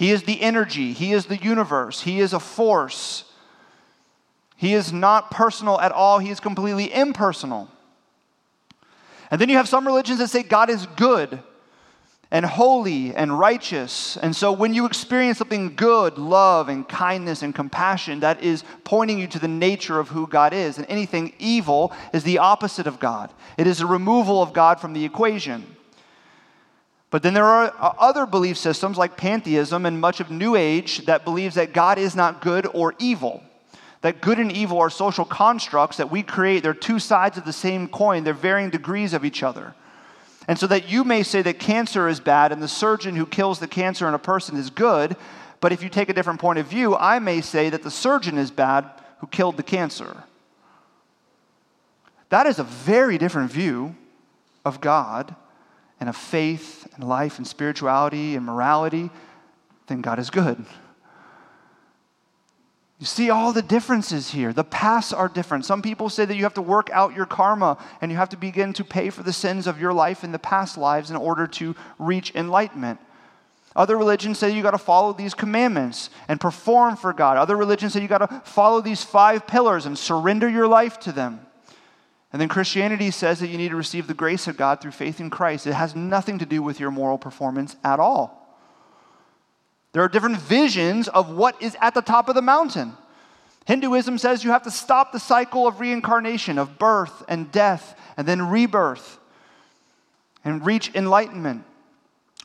He 0.00 0.12
is 0.12 0.22
the 0.22 0.40
energy, 0.40 0.94
He 0.94 1.12
is 1.12 1.26
the 1.26 1.36
universe, 1.36 2.00
He 2.00 2.20
is 2.20 2.32
a 2.32 2.40
force. 2.40 3.24
He 4.56 4.72
is 4.72 4.94
not 4.94 5.30
personal 5.30 5.78
at 5.78 5.92
all, 5.92 6.18
He 6.18 6.30
is 6.30 6.40
completely 6.40 6.90
impersonal. 6.90 7.68
And 9.30 9.38
then 9.38 9.50
you 9.50 9.58
have 9.58 9.68
some 9.68 9.86
religions 9.86 10.18
that 10.20 10.28
say 10.28 10.42
God 10.42 10.70
is 10.70 10.86
good 10.96 11.40
and 12.30 12.46
holy 12.46 13.14
and 13.14 13.38
righteous. 13.38 14.16
And 14.16 14.34
so 14.34 14.52
when 14.52 14.72
you 14.72 14.86
experience 14.86 15.36
something 15.36 15.76
good, 15.76 16.16
love 16.16 16.70
and 16.70 16.88
kindness 16.88 17.42
and 17.42 17.54
compassion, 17.54 18.20
that 18.20 18.42
is 18.42 18.64
pointing 18.84 19.18
you 19.18 19.26
to 19.26 19.38
the 19.38 19.48
nature 19.48 20.00
of 20.00 20.08
who 20.08 20.26
God 20.26 20.54
is. 20.54 20.78
And 20.78 20.86
anything 20.88 21.34
evil 21.38 21.92
is 22.14 22.24
the 22.24 22.38
opposite 22.38 22.86
of 22.86 23.00
God, 23.00 23.34
it 23.58 23.66
is 23.66 23.82
a 23.82 23.86
removal 23.86 24.42
of 24.42 24.54
God 24.54 24.80
from 24.80 24.94
the 24.94 25.04
equation. 25.04 25.76
But 27.10 27.24
then 27.24 27.34
there 27.34 27.44
are 27.44 27.74
uh, 27.78 27.92
other 27.98 28.24
belief 28.24 28.56
systems 28.56 28.96
like 28.96 29.16
pantheism 29.16 29.84
and 29.84 30.00
much 30.00 30.20
of 30.20 30.30
New 30.30 30.54
Age 30.54 31.06
that 31.06 31.24
believes 31.24 31.56
that 31.56 31.72
God 31.72 31.98
is 31.98 32.14
not 32.14 32.40
good 32.40 32.66
or 32.72 32.94
evil. 32.98 33.42
That 34.02 34.20
good 34.20 34.38
and 34.38 34.50
evil 34.50 34.78
are 34.78 34.90
social 34.90 35.24
constructs 35.24 35.96
that 35.98 36.10
we 36.10 36.22
create. 36.22 36.62
They're 36.62 36.72
two 36.72 36.98
sides 36.98 37.36
of 37.36 37.44
the 37.44 37.52
same 37.52 37.88
coin, 37.88 38.24
they're 38.24 38.32
varying 38.32 38.70
degrees 38.70 39.12
of 39.12 39.24
each 39.24 39.42
other. 39.42 39.74
And 40.48 40.58
so 40.58 40.66
that 40.68 40.88
you 40.88 41.04
may 41.04 41.22
say 41.22 41.42
that 41.42 41.58
cancer 41.58 42.08
is 42.08 42.18
bad 42.18 42.50
and 42.50 42.62
the 42.62 42.68
surgeon 42.68 43.14
who 43.14 43.26
kills 43.26 43.58
the 43.58 43.68
cancer 43.68 44.08
in 44.08 44.14
a 44.14 44.18
person 44.18 44.56
is 44.56 44.70
good, 44.70 45.16
but 45.60 45.72
if 45.72 45.82
you 45.82 45.88
take 45.88 46.08
a 46.08 46.14
different 46.14 46.40
point 46.40 46.58
of 46.58 46.66
view, 46.66 46.96
I 46.96 47.18
may 47.18 47.40
say 47.40 47.68
that 47.70 47.82
the 47.82 47.90
surgeon 47.90 48.38
is 48.38 48.50
bad 48.50 48.88
who 49.18 49.26
killed 49.26 49.58
the 49.58 49.62
cancer. 49.62 50.24
That 52.30 52.46
is 52.46 52.58
a 52.58 52.64
very 52.64 53.18
different 53.18 53.52
view 53.52 53.94
of 54.64 54.80
God 54.80 55.36
and 56.00 56.08
of 56.08 56.16
faith 56.16 56.88
and 56.94 57.06
life 57.06 57.38
and 57.38 57.46
spirituality 57.46 58.34
and 58.34 58.44
morality 58.44 59.10
then 59.90 60.00
God 60.00 60.20
is 60.20 60.30
good. 60.30 60.64
You 63.00 63.06
see 63.06 63.28
all 63.28 63.52
the 63.52 63.62
differences 63.62 64.30
here. 64.30 64.52
The 64.52 64.62
paths 64.62 65.12
are 65.12 65.28
different. 65.28 65.64
Some 65.64 65.82
people 65.82 66.08
say 66.08 66.24
that 66.24 66.36
you 66.36 66.44
have 66.44 66.54
to 66.54 66.62
work 66.62 66.90
out 66.90 67.16
your 67.16 67.26
karma 67.26 67.76
and 68.00 68.10
you 68.10 68.16
have 68.16 68.28
to 68.28 68.36
begin 68.36 68.72
to 68.74 68.84
pay 68.84 69.10
for 69.10 69.22
the 69.22 69.32
sins 69.32 69.66
of 69.66 69.80
your 69.80 69.92
life 69.92 70.22
in 70.22 70.32
the 70.32 70.38
past 70.38 70.78
lives 70.78 71.10
in 71.10 71.16
order 71.16 71.46
to 71.48 71.74
reach 71.98 72.34
enlightenment. 72.34 73.00
Other 73.74 73.96
religions 73.96 74.38
say 74.38 74.50
you 74.50 74.62
got 74.62 74.72
to 74.72 74.78
follow 74.78 75.12
these 75.12 75.34
commandments 75.34 76.10
and 76.28 76.40
perform 76.40 76.96
for 76.96 77.12
God. 77.12 77.36
Other 77.36 77.56
religions 77.56 77.94
say 77.94 78.02
you 78.02 78.08
got 78.08 78.18
to 78.18 78.42
follow 78.44 78.80
these 78.80 79.02
five 79.02 79.46
pillars 79.46 79.86
and 79.86 79.98
surrender 79.98 80.48
your 80.48 80.68
life 80.68 81.00
to 81.00 81.12
them. 81.12 81.40
And 82.32 82.40
then 82.40 82.48
Christianity 82.48 83.10
says 83.10 83.40
that 83.40 83.48
you 83.48 83.58
need 83.58 83.70
to 83.70 83.76
receive 83.76 84.06
the 84.06 84.14
grace 84.14 84.46
of 84.46 84.56
God 84.56 84.80
through 84.80 84.92
faith 84.92 85.18
in 85.18 85.30
Christ. 85.30 85.66
It 85.66 85.72
has 85.72 85.96
nothing 85.96 86.38
to 86.38 86.46
do 86.46 86.62
with 86.62 86.78
your 86.78 86.90
moral 86.90 87.18
performance 87.18 87.76
at 87.82 87.98
all. 87.98 88.36
There 89.92 90.02
are 90.04 90.08
different 90.08 90.36
visions 90.36 91.08
of 91.08 91.30
what 91.30 91.60
is 91.60 91.76
at 91.80 91.94
the 91.94 92.02
top 92.02 92.28
of 92.28 92.36
the 92.36 92.42
mountain. 92.42 92.92
Hinduism 93.66 94.18
says 94.18 94.44
you 94.44 94.50
have 94.50 94.62
to 94.62 94.70
stop 94.70 95.12
the 95.12 95.18
cycle 95.18 95.66
of 95.66 95.80
reincarnation, 95.80 96.58
of 96.58 96.78
birth 96.78 97.24
and 97.28 97.50
death, 97.50 97.98
and 98.16 98.26
then 98.26 98.48
rebirth, 98.48 99.18
and 100.44 100.64
reach 100.64 100.94
enlightenment. 100.94 101.64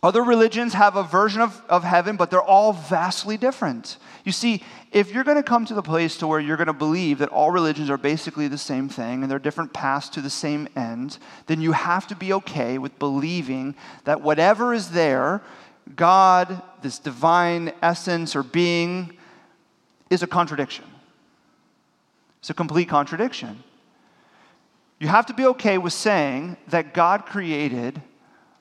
Other 0.06 0.22
religions 0.22 0.76
have 0.76 0.98
a 0.98 1.02
version 1.04 1.42
of, 1.42 1.64
of 1.68 1.84
heaven, 1.84 2.16
but 2.16 2.30
they're 2.30 2.40
all 2.40 2.74
vastly 2.74 3.38
different. 3.38 3.98
You 4.24 4.32
see, 4.32 4.62
if 4.92 5.12
you're 5.12 5.24
going 5.24 5.38
to 5.38 5.42
come 5.42 5.66
to 5.66 5.74
the 5.74 5.82
place 5.82 6.16
to 6.18 6.28
where 6.28 6.40
you're 6.40 6.58
going 6.58 6.68
to 6.68 6.74
believe 6.74 7.18
that 7.18 7.30
all 7.30 7.50
religions 7.50 7.90
are 7.90 7.98
basically 7.98 8.48
the 8.48 8.56
same 8.56 8.88
thing 8.88 9.24
and 9.24 9.32
they're 9.32 9.40
different 9.40 9.74
paths 9.74 10.08
to 10.10 10.22
the 10.22 10.30
same 10.30 10.68
end, 10.76 11.18
then 11.48 11.60
you 11.60 11.72
have 11.72 12.06
to 12.06 12.16
be 12.16 12.34
okay 12.34 12.78
with 12.78 13.00
believing 13.00 13.74
that 14.04 14.22
whatever 14.22 14.76
is 14.76 14.92
there 14.92 15.42
God, 15.96 16.62
this 16.84 17.00
divine 17.00 17.74
essence 17.82 18.36
or 18.36 18.44
being, 18.44 19.18
is 20.12 20.22
a 20.22 20.28
contradiction. 20.28 20.86
It's 22.42 22.52
a 22.52 22.54
complete 22.54 22.90
contradiction. 22.90 23.64
You 25.00 25.08
have 25.08 25.26
to 25.26 25.34
be 25.34 25.48
okay 25.48 25.80
with 25.80 25.94
saying 25.94 26.58
that 26.68 26.94
God 26.94 27.26
created 27.26 28.04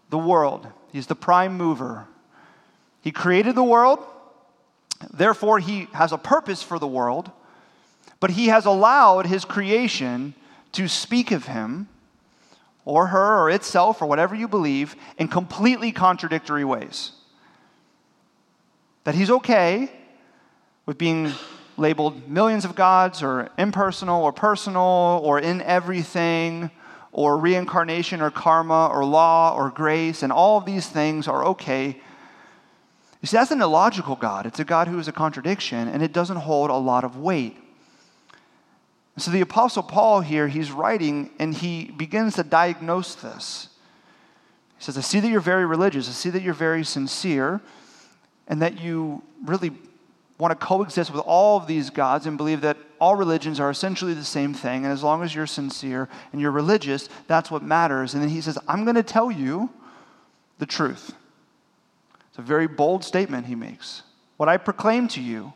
the 0.09 0.17
world, 0.17 0.67
He's 0.95 1.09
the 1.09 1.17
prime 1.17 1.57
mover. 1.57 2.07
He 3.01 3.11
created 3.11 3.57
the 3.57 3.65
world, 3.65 3.99
therefore, 5.13 5.59
He 5.59 5.89
has 5.93 6.13
a 6.13 6.19
purpose 6.19 6.63
for 6.63 6.79
the 6.79 6.87
world, 6.87 7.33
but 8.21 8.31
He 8.31 8.47
has 8.47 8.65
allowed 8.65 9.27
His 9.27 9.45
creation 9.45 10.35
to 10.71 10.87
speak 10.87 11.33
of 11.33 11.47
Him 11.47 11.89
or 12.85 13.09
her 13.09 13.41
or 13.41 13.51
itself 13.51 14.01
or 14.03 14.07
whatever 14.07 14.37
you 14.37 14.47
believe 14.47 14.95
in 15.19 15.27
completely 15.27 15.91
contradictory 15.91 16.65
ways. 16.65 17.11
That 19.03 19.17
he's 19.17 19.31
okay 19.31 19.91
with 20.87 20.97
being 20.97 21.33
labeled 21.77 22.31
millions 22.31 22.65
of 22.65 22.77
gods 22.77 23.21
or 23.21 23.51
impersonal 23.59 24.23
or 24.23 24.33
personal 24.33 25.21
or 25.25 25.41
in 25.41 25.61
everything 25.61 26.71
or 27.14 27.38
reincarnation 27.38 28.20
or 28.20 28.29
karma 28.29 28.88
or 28.88 29.05
law 29.05 29.55
or 29.57 29.70
grace, 29.70 30.24
and 30.24 30.33
all 30.33 30.59
of 30.59 30.66
these 30.66 30.88
things 30.88 31.29
are 31.29 31.44
okay. 31.44 31.96
You 33.22 33.27
see, 33.27 33.37
that's 33.37 33.53
an 33.53 33.62
illogical 33.62 34.16
God. 34.16 34.46
It's 34.46 34.59
a 34.59 34.64
God 34.64 34.88
who 34.88 34.98
is 34.98 35.07
a 35.07 35.12
contradiction, 35.12 35.87
and 35.88 36.03
it 36.03 36.12
doesn't 36.12 36.38
hold 36.38 36.70
a 36.70 36.77
lot 36.77 37.05
of 37.05 37.16
weight. 37.16 37.57
So 39.16 39.31
the 39.31 39.42
Apostle 39.42 39.85
Paul 39.85 40.22
here, 40.22 40.48
he's 40.48 40.72
writing 40.72 41.31
and 41.38 41.55
he 41.55 41.85
begins 41.85 42.35
to 42.35 42.42
diagnose 42.42 43.14
this. 43.14 43.68
He 44.79 44.85
says, 44.85 44.98
I 44.98 45.03
see 45.03 45.20
that 45.20 45.29
you're 45.29 45.40
very 45.40 45.64
religious, 45.64 46.09
I 46.09 46.12
see 46.12 46.31
that 46.31 46.42
you're 46.42 46.53
very 46.53 46.85
sincere, 46.85 47.61
and 48.48 48.61
that 48.61 48.81
you 48.81 49.22
really 49.44 49.70
want 50.37 50.59
to 50.59 50.66
coexist 50.66 51.12
with 51.12 51.22
all 51.24 51.57
of 51.57 51.68
these 51.68 51.90
gods 51.90 52.27
and 52.27 52.37
believe 52.37 52.62
that 52.62 52.77
all 53.05 53.17
religions 53.17 53.61
are 53.61 53.69
essentially 53.69 54.14
the 54.14 54.25
same 54.25 54.55
thing. 54.55 54.85
And 54.85 54.90
as 54.90 55.03
long 55.03 55.23
as 55.23 55.35
you're 55.35 55.47
sincere 55.47 56.09
and 56.33 56.40
you're 56.40 56.51
religious, 56.51 57.11
that's 57.27 57.51
what 57.51 57.62
matters. 57.62 58.14
And 58.14 58.23
then 58.23 58.31
he 58.31 58.40
says, 58.40 58.57
I'm 58.67 58.85
going 58.85 58.97
to 58.97 59.03
tell 59.03 59.31
you 59.31 59.69
the 60.59 60.64
truth. 60.64 61.12
It's 62.31 62.38
a 62.38 62.43
very 62.43 62.67
bold 62.67 63.05
statement 63.05 63.45
he 63.45 63.57
makes. 63.57 64.05
What 64.38 64.49
I 64.49 64.57
proclaim 64.57 65.07
to 65.09 65.21
you 65.21 65.53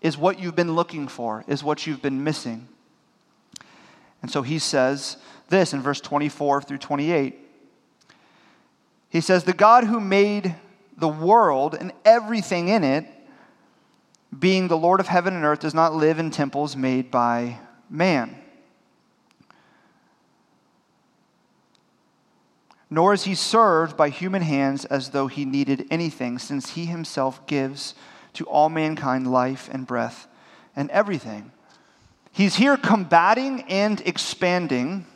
is 0.00 0.16
what 0.16 0.40
you've 0.40 0.56
been 0.56 0.72
looking 0.72 1.08
for, 1.08 1.44
is 1.46 1.62
what 1.62 1.86
you've 1.86 2.00
been 2.00 2.24
missing. 2.24 2.66
And 4.22 4.30
so 4.30 4.40
he 4.40 4.58
says 4.58 5.18
this 5.50 5.74
in 5.74 5.82
verse 5.82 6.00
24 6.00 6.62
through 6.62 6.78
28. 6.78 7.38
He 9.10 9.20
says, 9.20 9.44
The 9.44 9.52
God 9.52 9.84
who 9.84 10.00
made 10.00 10.54
the 10.96 11.06
world 11.06 11.76
and 11.78 11.92
everything 12.06 12.68
in 12.68 12.82
it, 12.82 13.04
being 14.36 14.68
the 14.68 14.76
Lord 14.76 15.00
of 15.00 15.08
heaven 15.08 15.34
and 15.34 15.44
earth, 15.44 15.60
does 15.60 15.74
not 15.74 15.94
live 15.94 16.18
in 16.18 16.30
temples 16.30 16.76
made 16.76 17.10
by 17.10 17.58
man. 17.88 18.36
Nor 22.90 23.12
is 23.12 23.24
he 23.24 23.34
served 23.34 23.96
by 23.96 24.08
human 24.08 24.42
hands 24.42 24.84
as 24.86 25.10
though 25.10 25.26
he 25.26 25.44
needed 25.44 25.86
anything, 25.90 26.38
since 26.38 26.70
he 26.70 26.86
himself 26.86 27.46
gives 27.46 27.94
to 28.34 28.44
all 28.46 28.68
mankind 28.68 29.30
life 29.30 29.68
and 29.70 29.86
breath 29.86 30.26
and 30.74 30.90
everything. 30.90 31.52
He's 32.32 32.56
here 32.56 32.76
combating 32.76 33.62
and 33.62 34.00
expanding 34.06 35.06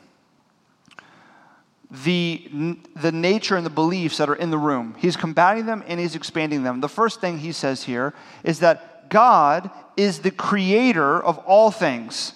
the, 1.91 2.77
the 2.97 3.13
nature 3.13 3.57
and 3.57 3.65
the 3.65 3.71
beliefs 3.71 4.17
that 4.17 4.29
are 4.29 4.35
in 4.35 4.51
the 4.51 4.59
room. 4.59 4.95
He's 4.99 5.17
combating 5.17 5.67
them 5.67 5.85
and 5.87 6.01
he's 6.01 6.17
expanding 6.17 6.63
them. 6.63 6.81
The 6.81 6.89
first 6.89 7.21
thing 7.21 7.39
he 7.39 7.53
says 7.53 7.85
here 7.85 8.15
is 8.43 8.61
that 8.61 8.92
God 9.13 9.71
is 9.95 10.21
the 10.21 10.31
creator 10.31 11.23
of 11.23 11.37
all 11.41 11.71
things, 11.71 12.33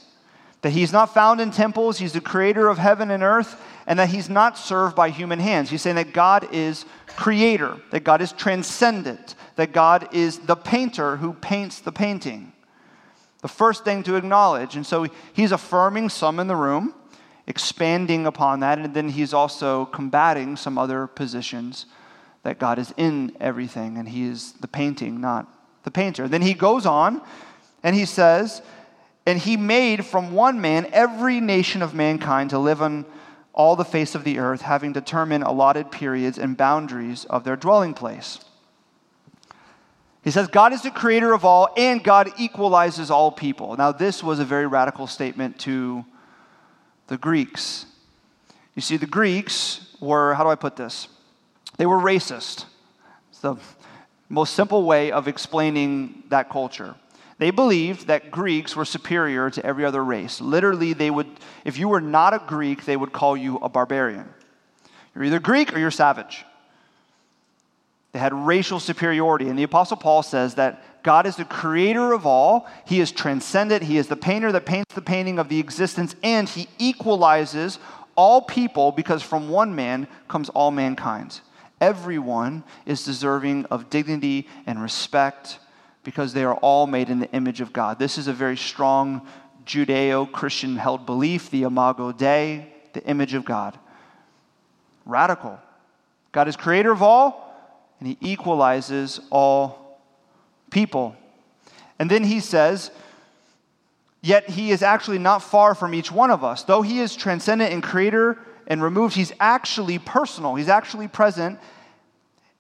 that 0.61 0.71
he's 0.71 0.93
not 0.93 1.15
found 1.15 1.41
in 1.41 1.51
temples, 1.51 1.99
he's 1.99 2.13
the 2.13 2.21
creator 2.21 2.69
of 2.69 2.77
heaven 2.77 3.11
and 3.11 3.23
earth, 3.23 3.59
and 3.87 3.99
that 3.99 4.11
he's 4.11 4.29
not 4.29 4.59
served 4.59 4.95
by 4.95 5.09
human 5.09 5.39
hands. 5.39 5.71
He's 5.71 5.81
saying 5.81 5.97
that 5.97 6.13
God 6.13 6.47
is 6.53 6.85
creator, 7.07 7.79
that 7.93 8.05
God 8.05 8.21
is 8.21 8.33
transcendent, 8.33 9.37
that 9.55 9.73
God 9.73 10.09
is 10.13 10.41
the 10.41 10.57
painter 10.57 11.17
who 11.17 11.33
paints 11.33 11.81
the 11.81 11.93
painting. 11.93 12.53
The 13.41 13.49
first 13.49 13.83
thing 13.85 14.03
to 14.03 14.17
acknowledge. 14.17 14.77
And 14.77 14.85
so 14.85 15.07
he's 15.33 15.53
affirming 15.53 16.11
some 16.11 16.39
in 16.39 16.47
the 16.47 16.57
room 16.57 16.95
expanding 17.47 18.27
upon 18.27 18.61
that, 18.61 18.79
and 18.79 18.93
then 18.93 19.09
he's 19.09 19.33
also 19.33 19.87
combating 19.87 20.57
some 20.57 20.77
other 20.77 21.07
positions 21.07 21.87
that 22.43 22.59
God 22.59 22.79
is 22.79 22.93
in 22.99 23.35
everything, 23.41 23.97
and 23.97 24.09
he 24.09 24.25
is 24.27 24.53
the 24.61 24.69
painting, 24.69 25.21
not 25.23 25.47
the 25.87 25.91
painter. 25.93 26.27
Then 26.27 26.43
he 26.43 26.53
goes 26.53 26.85
on 26.85 27.23
and 27.83 27.95
he 27.95 28.05
says, 28.05 28.61
And 29.25 29.39
he 29.39 29.57
made 29.57 30.05
from 30.05 30.33
one 30.33 30.61
man 30.61 30.89
every 30.93 31.41
nation 31.41 31.81
of 31.81 31.95
mankind 31.95 32.51
to 32.51 32.59
live 32.59 32.83
on 32.83 33.07
all 33.55 33.77
the 33.77 33.85
face 33.85 34.15
of 34.17 34.25
the 34.25 34.39
earth, 34.39 34.63
having 34.63 34.93
determined 34.93 35.45
allotted 35.45 35.91
periods 35.91 36.39
and 36.39 36.57
boundaries 36.57 37.25
of 37.27 37.45
their 37.45 37.57
dwelling 37.57 37.95
place. 37.95 38.41
He 40.25 40.33
says, 40.33 40.49
God 40.49 40.73
is 40.73 40.83
the 40.83 40.91
creator 40.91 41.33
of 41.33 41.45
all, 41.45 41.69
and 41.77 42.03
God 42.03 42.33
equalizes 42.37 43.09
all 43.09 43.31
people. 43.31 43.77
Now, 43.77 43.93
this 43.93 44.25
was 44.25 44.41
a 44.41 44.45
very 44.45 44.67
radical 44.67 45.07
statement 45.07 45.61
to 45.61 46.05
the 47.07 47.17
Greeks. 47.17 47.87
You 48.75 48.83
see, 48.83 48.97
the 48.97 49.07
Greeks 49.07 49.97
were, 50.01 50.35
how 50.35 50.43
do 50.43 50.51
I 50.51 50.57
put 50.57 50.75
this? 50.75 51.07
They 51.77 51.87
were 51.87 51.99
racist. 51.99 52.65
It's 53.31 53.39
the 53.39 53.57
most 54.29 54.55
simple 54.55 54.85
way 54.85 55.13
of 55.13 55.29
explaining 55.29 56.25
that 56.29 56.51
culture. 56.51 56.95
They 57.39 57.51
believed 57.51 58.07
that 58.07 58.31
Greeks 58.31 58.75
were 58.75 58.85
superior 58.85 59.51
to 59.51 59.65
every 59.65 59.85
other 59.85 60.03
race. 60.03 60.41
Literally, 60.41 60.95
they 60.95 61.11
would, 61.11 61.29
if 61.65 61.79
you 61.79 61.89
were 61.89 62.01
not 62.01 62.33
a 62.35 62.43
Greek, 62.47 62.85
they 62.85 62.97
would 62.97 63.13
call 63.13 63.37
you 63.37 63.59
a 63.59 63.69
barbarian. 63.69 64.29
You're 65.15 65.25
either 65.25 65.41
Greek 65.41 65.75
or 65.75 65.79
you're 65.79 65.91
savage. 65.91 66.45
They 68.13 68.19
had 68.19 68.33
racial 68.33 68.81
superiority. 68.81 69.49
And 69.49 69.59
the 69.59 69.65
Apostle 69.65 69.99
Paul 69.99 70.23
says 70.23 70.55
that 70.55 71.03
God 71.03 71.27
is 71.27 71.37
the 71.37 71.45
creator 71.45 72.15
of 72.15 72.27
all. 72.27 72.67
He 72.87 73.01
is 73.01 73.13
transcendent. 73.13 73.83
He 73.83 73.99
is 73.99 74.09
the 74.09 74.17
painter 74.17 74.51
that 74.53 74.65
paints 74.65 74.95
the 74.95 75.03
painting 75.03 75.39
of 75.39 75.49
the 75.49 75.61
existence, 75.61 76.17
and 76.23 76.49
he 76.49 76.69
equalizes 76.79 77.79
all 78.17 78.41
people 78.41 78.91
because 78.93 79.23
from 79.23 79.51
one 79.51 79.75
man 79.75 80.09
comes 80.29 80.49
all 80.49 80.71
mankind. 80.71 81.41
Everyone 81.81 82.65
is 82.87 83.05
deserving 83.05 83.67
of 83.67 83.91
dignity 83.91 84.49
and 84.67 84.81
respect 84.81 85.59
because 86.05 86.33
they 86.33 86.45
are 86.45 86.55
all 86.57 86.87
made 86.87 87.11
in 87.11 87.19
the 87.19 87.31
image 87.33 87.61
of 87.61 87.73
God. 87.73 87.99
This 87.99 88.17
is 88.17 88.29
a 88.29 88.33
very 88.33 88.57
strong 88.57 89.27
Judeo 89.67 90.31
Christian 90.31 90.77
held 90.77 91.05
belief, 91.05 91.51
the 91.51 91.65
Imago 91.65 92.13
Dei, 92.13 92.73
the 92.93 93.05
image 93.05 93.35
of 93.35 93.45
God. 93.45 93.79
Radical. 95.05 95.59
God 96.33 96.49
is 96.49 96.57
creator 96.57 96.93
of 96.93 97.03
all, 97.03 97.53
and 97.99 98.09
he 98.09 98.17
equalizes 98.21 99.21
all 99.31 100.01
people. 100.71 101.17
And 101.99 102.11
then 102.11 102.25
he 102.25 102.41
says, 102.41 102.91
Yet 104.23 104.51
he 104.51 104.71
is 104.71 104.83
actually 104.83 105.19
not 105.19 105.43
far 105.43 105.75
from 105.75 105.95
each 105.95 106.11
one 106.11 106.31
of 106.31 106.43
us. 106.43 106.65
Though 106.65 106.83
he 106.83 107.01
is 107.01 107.15
transcendent 107.15 107.73
and 107.73 107.83
creator 107.83 108.39
and 108.67 108.83
removed, 108.83 109.15
he's 109.15 109.33
actually 109.41 109.99
personal, 109.99 110.55
he's 110.55 110.69
actually 110.69 111.09
present. 111.09 111.59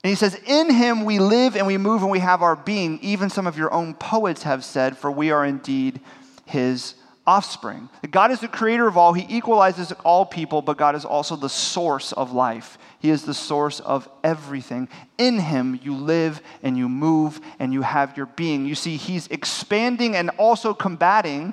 And 0.05 0.11
he 0.11 0.14
says, 0.14 0.40
In 0.47 0.73
him 0.73 1.05
we 1.05 1.19
live 1.19 1.57
and 1.57 1.66
we 1.66 1.79
move 1.79 2.03
and 2.03 2.11
we 2.11 2.21
have 2.21 2.42
our 2.42 2.55
being. 2.55 2.99
Even 3.03 3.29
some 3.29 3.47
of 3.47 3.59
your 3.59 3.73
own 3.73 3.95
poets 3.95 4.45
have 4.45 4.64
said, 4.64 4.97
For 4.97 5.11
we 5.11 5.31
are 5.31 5.45
indeed 5.45 6.01
his 6.45 6.95
offspring. 7.27 7.88
God 8.11 8.31
is 8.31 8.40
the 8.40 8.49
creator 8.49 8.87
of 8.87 8.97
all, 8.97 9.12
he 9.12 9.37
equalizes 9.37 9.90
all 10.05 10.25
people, 10.25 10.62
but 10.62 10.77
God 10.77 10.95
is 10.95 11.05
also 11.05 11.35
the 11.35 11.49
source 11.49 12.12
of 12.12 12.33
life. 12.33 12.79
He 12.99 13.11
is 13.11 13.25
the 13.25 13.35
source 13.35 13.81
of 13.81 14.09
everything. 14.25 14.88
In 15.19 15.38
Him, 15.38 15.79
you 15.83 15.95
live 15.95 16.40
and 16.62 16.77
you 16.77 16.88
move 16.88 17.40
and 17.59 17.73
you 17.73 17.83
have 17.83 18.16
your 18.16 18.27
being. 18.27 18.66
You 18.66 18.75
see, 18.75 18.97
He's 18.97 19.27
expanding 19.29 20.16
and 20.16 20.31
also 20.38 20.73
combating 20.75 21.53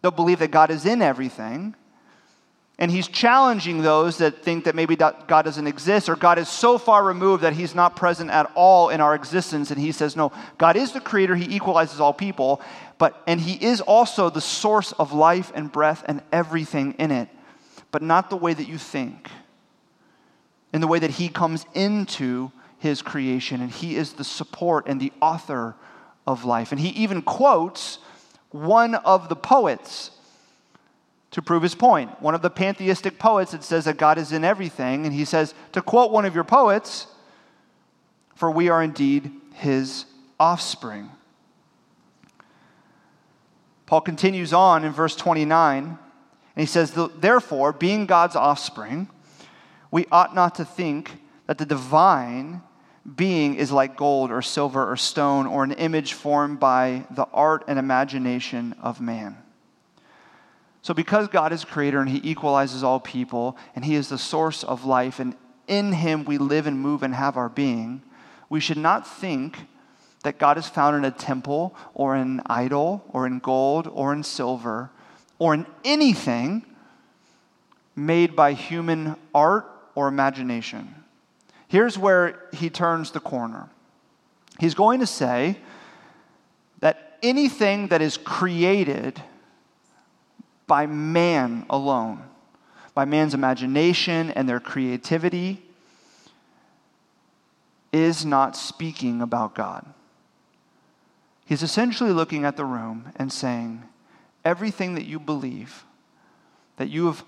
the 0.00 0.10
belief 0.10 0.40
that 0.40 0.50
God 0.50 0.70
is 0.70 0.86
in 0.86 1.02
everything. 1.02 1.74
And 2.82 2.90
He's 2.90 3.06
challenging 3.06 3.80
those 3.80 4.18
that 4.18 4.42
think 4.42 4.64
that 4.64 4.74
maybe 4.74 4.96
God 4.96 5.26
doesn't 5.28 5.66
exist 5.66 6.08
or 6.08 6.16
God 6.16 6.36
is 6.36 6.48
so 6.48 6.76
far 6.76 7.02
removed 7.02 7.44
that 7.44 7.54
He's 7.54 7.74
not 7.74 7.94
present 7.96 8.30
at 8.30 8.50
all 8.54 8.90
in 8.90 9.00
our 9.00 9.14
existence. 9.14 9.70
And 9.70 9.80
He 9.80 9.92
says, 9.92 10.16
no, 10.16 10.32
God 10.58 10.76
is 10.76 10.92
the 10.92 11.00
creator, 11.00 11.36
He 11.36 11.56
equalizes 11.56 12.00
all 12.00 12.12
people, 12.12 12.60
but, 12.98 13.22
and 13.26 13.40
He 13.40 13.54
is 13.64 13.80
also 13.80 14.28
the 14.28 14.40
source 14.40 14.92
of 14.92 15.12
life 15.12 15.52
and 15.54 15.70
breath 15.70 16.04
and 16.06 16.22
everything 16.32 16.94
in 16.98 17.10
it, 17.10 17.28
but 17.90 18.02
not 18.02 18.28
the 18.28 18.36
way 18.36 18.52
that 18.52 18.68
you 18.68 18.76
think 18.76 19.30
in 20.72 20.80
the 20.80 20.86
way 20.86 20.98
that 20.98 21.10
he 21.10 21.28
comes 21.28 21.66
into 21.74 22.50
his 22.78 23.02
creation, 23.02 23.60
and 23.60 23.70
he 23.70 23.96
is 23.96 24.14
the 24.14 24.24
support 24.24 24.86
and 24.86 25.00
the 25.00 25.12
author 25.20 25.74
of 26.26 26.44
life. 26.44 26.72
And 26.72 26.80
he 26.80 26.88
even 26.88 27.22
quotes 27.22 27.98
one 28.50 28.94
of 28.94 29.28
the 29.28 29.36
poets 29.36 30.10
to 31.32 31.42
prove 31.42 31.62
his 31.62 31.74
point. 31.74 32.22
One 32.22 32.34
of 32.34 32.42
the 32.42 32.50
pantheistic 32.50 33.18
poets 33.18 33.52
that 33.52 33.64
says 33.64 33.86
that 33.86 33.96
God 33.96 34.18
is 34.18 34.32
in 34.32 34.44
everything, 34.44 35.04
and 35.04 35.14
he 35.14 35.24
says, 35.24 35.54
to 35.72 35.82
quote 35.82 36.12
one 36.12 36.24
of 36.24 36.34
your 36.34 36.44
poets, 36.44 37.06
for 38.34 38.50
we 38.50 38.68
are 38.68 38.82
indeed 38.82 39.30
his 39.54 40.04
offspring. 40.38 41.10
Paul 43.86 44.02
continues 44.02 44.52
on 44.52 44.84
in 44.84 44.92
verse 44.92 45.16
29, 45.16 45.84
and 45.84 45.98
he 46.56 46.66
says, 46.66 46.94
Therefore, 47.16 47.72
being 47.72 48.06
God's 48.06 48.36
offspring, 48.36 49.08
we 49.90 50.06
ought 50.12 50.34
not 50.34 50.54
to 50.56 50.64
think 50.64 51.18
that 51.46 51.58
the 51.58 51.66
divine 51.66 52.62
being 53.16 53.54
is 53.56 53.72
like 53.72 53.96
gold 53.96 54.30
or 54.30 54.42
silver 54.42 54.90
or 54.90 54.96
stone 54.96 55.46
or 55.46 55.64
an 55.64 55.72
image 55.72 56.12
formed 56.12 56.60
by 56.60 57.04
the 57.10 57.26
art 57.32 57.64
and 57.68 57.78
imagination 57.78 58.74
of 58.80 59.00
man. 59.00 59.41
So, 60.82 60.92
because 60.92 61.28
God 61.28 61.52
is 61.52 61.64
creator 61.64 62.00
and 62.00 62.10
he 62.10 62.20
equalizes 62.28 62.82
all 62.82 62.98
people 62.98 63.56
and 63.76 63.84
he 63.84 63.94
is 63.94 64.08
the 64.08 64.18
source 64.18 64.64
of 64.64 64.84
life, 64.84 65.20
and 65.20 65.36
in 65.68 65.92
him 65.92 66.24
we 66.24 66.38
live 66.38 66.66
and 66.66 66.78
move 66.78 67.04
and 67.04 67.14
have 67.14 67.36
our 67.36 67.48
being, 67.48 68.02
we 68.50 68.58
should 68.58 68.76
not 68.76 69.06
think 69.06 69.58
that 70.24 70.38
God 70.38 70.58
is 70.58 70.68
found 70.68 70.96
in 70.96 71.04
a 71.04 71.10
temple 71.10 71.74
or 71.94 72.16
an 72.16 72.42
idol 72.46 73.04
or 73.10 73.26
in 73.26 73.38
gold 73.38 73.88
or 73.88 74.12
in 74.12 74.22
silver 74.24 74.90
or 75.38 75.54
in 75.54 75.66
anything 75.84 76.64
made 77.94 78.34
by 78.34 78.52
human 78.52 79.16
art 79.34 79.70
or 79.94 80.08
imagination. 80.08 80.94
Here's 81.68 81.96
where 81.96 82.48
he 82.52 82.70
turns 82.70 83.12
the 83.12 83.20
corner. 83.20 83.68
He's 84.58 84.74
going 84.74 85.00
to 85.00 85.06
say 85.06 85.58
that 86.80 87.18
anything 87.22 87.88
that 87.88 88.02
is 88.02 88.16
created 88.16 89.22
by 90.72 90.86
man 90.86 91.66
alone, 91.68 92.22
by 92.94 93.04
man's 93.04 93.34
imagination 93.34 94.30
and 94.30 94.48
their 94.48 94.58
creativity, 94.58 95.62
is 97.92 98.24
not 98.24 98.56
speaking 98.56 99.20
about 99.20 99.54
God. 99.54 99.84
He's 101.44 101.62
essentially 101.62 102.10
looking 102.10 102.46
at 102.46 102.56
the 102.56 102.64
room 102.64 103.12
and 103.16 103.30
saying, 103.30 103.82
everything 104.46 104.94
that 104.94 105.04
you 105.04 105.20
believe, 105.20 105.84
that 106.78 106.88
you 106.88 107.04
have 107.04 107.22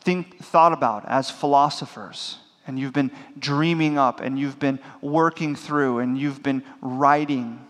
think, 0.00 0.36
thought 0.40 0.74
about 0.74 1.08
as 1.08 1.30
philosophers, 1.30 2.36
and 2.66 2.78
you've 2.78 2.92
been 2.92 3.12
dreaming 3.38 3.96
up, 3.96 4.20
and 4.20 4.38
you've 4.38 4.58
been 4.58 4.78
working 5.00 5.56
through, 5.56 6.00
and 6.00 6.18
you've 6.18 6.42
been 6.42 6.62
writing, 6.82 7.66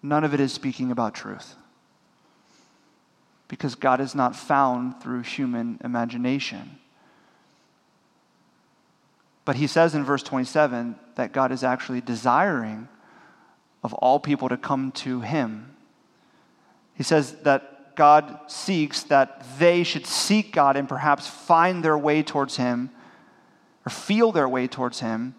none 0.00 0.22
of 0.22 0.32
it 0.32 0.38
is 0.38 0.52
speaking 0.52 0.92
about 0.92 1.12
truth. 1.12 1.56
Because 3.48 3.74
God 3.74 4.00
is 4.00 4.14
not 4.14 4.34
found 4.34 5.00
through 5.00 5.22
human 5.22 5.78
imagination. 5.84 6.78
But 9.44 9.56
he 9.56 9.66
says 9.66 9.94
in 9.94 10.04
verse 10.04 10.22
27 10.22 10.96
that 11.14 11.32
God 11.32 11.52
is 11.52 11.62
actually 11.62 12.00
desiring 12.00 12.88
of 13.84 13.94
all 13.94 14.18
people 14.18 14.48
to 14.48 14.56
come 14.56 14.90
to 14.92 15.20
him. 15.20 15.76
He 16.94 17.04
says 17.04 17.36
that 17.42 17.76
God 17.96 18.38
seeks 18.46 19.02
that 19.04 19.44
they 19.58 19.82
should 19.82 20.06
seek 20.06 20.52
God 20.52 20.76
and 20.76 20.88
perhaps 20.88 21.26
find 21.26 21.82
their 21.82 21.98
way 21.98 22.22
towards 22.22 22.56
Him 22.56 22.90
or 23.84 23.90
feel 23.90 24.30
their 24.32 24.48
way 24.48 24.68
towards 24.68 25.00
Him 25.00 25.34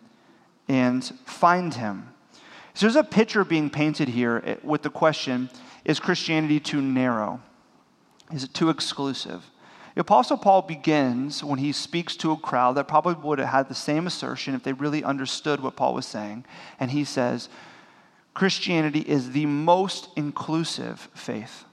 and 0.67 1.05
find 1.25 1.73
Him. 1.73 2.09
So 2.73 2.85
there's 2.85 2.95
a 2.95 3.03
picture 3.03 3.45
being 3.45 3.69
painted 3.69 4.09
here 4.09 4.57
with 4.63 4.81
the 4.81 4.89
question 4.89 5.49
Is 5.85 5.99
Christianity 5.99 6.59
too 6.59 6.81
narrow? 6.81 7.41
Is 8.31 8.43
it 8.43 8.53
too 8.53 8.69
exclusive? 8.69 9.43
The 9.95 10.01
Apostle 10.01 10.37
Paul 10.37 10.61
begins 10.61 11.43
when 11.43 11.59
he 11.59 11.71
speaks 11.71 12.15
to 12.17 12.31
a 12.31 12.37
crowd 12.37 12.75
that 12.75 12.87
probably 12.87 13.15
would 13.15 13.39
have 13.39 13.49
had 13.49 13.69
the 13.69 13.75
same 13.75 14.05
assertion 14.05 14.53
if 14.53 14.61
they 14.63 14.73
really 14.73 15.03
understood 15.03 15.59
what 15.59 15.75
Paul 15.75 15.95
was 15.95 16.05
saying. 16.05 16.45
And 16.79 16.91
he 16.91 17.03
says, 17.03 17.49
Christianity 18.33 18.99
is 18.99 19.31
the 19.31 19.47
most 19.47 20.09
inclusive 20.15 21.09
faith. 21.15 21.65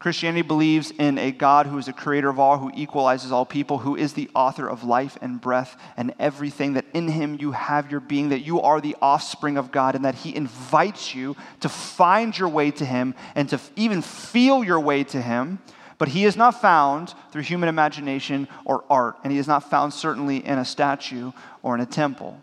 Christianity 0.00 0.40
believes 0.40 0.92
in 0.92 1.18
a 1.18 1.30
God 1.30 1.66
who 1.66 1.76
is 1.76 1.86
a 1.86 1.92
creator 1.92 2.30
of 2.30 2.40
all, 2.40 2.56
who 2.56 2.72
equalizes 2.74 3.30
all 3.30 3.44
people, 3.44 3.76
who 3.76 3.96
is 3.96 4.14
the 4.14 4.30
author 4.34 4.66
of 4.66 4.82
life 4.82 5.18
and 5.20 5.38
breath 5.38 5.78
and 5.94 6.14
everything, 6.18 6.72
that 6.72 6.86
in 6.94 7.06
him 7.06 7.36
you 7.38 7.52
have 7.52 7.90
your 7.90 8.00
being, 8.00 8.30
that 8.30 8.40
you 8.40 8.62
are 8.62 8.80
the 8.80 8.96
offspring 9.02 9.58
of 9.58 9.70
God, 9.70 9.94
and 9.94 10.06
that 10.06 10.14
he 10.14 10.34
invites 10.34 11.14
you 11.14 11.36
to 11.60 11.68
find 11.68 12.36
your 12.36 12.48
way 12.48 12.70
to 12.70 12.84
him 12.86 13.14
and 13.34 13.46
to 13.50 13.60
even 13.76 14.00
feel 14.00 14.64
your 14.64 14.80
way 14.80 15.04
to 15.04 15.20
him. 15.20 15.58
But 15.98 16.08
he 16.08 16.24
is 16.24 16.34
not 16.34 16.62
found 16.62 17.12
through 17.30 17.42
human 17.42 17.68
imagination 17.68 18.48
or 18.64 18.84
art, 18.88 19.16
and 19.22 19.30
he 19.30 19.38
is 19.38 19.46
not 19.46 19.68
found 19.68 19.92
certainly 19.92 20.38
in 20.38 20.58
a 20.58 20.64
statue 20.64 21.30
or 21.62 21.74
in 21.74 21.82
a 21.82 21.86
temple. 21.86 22.42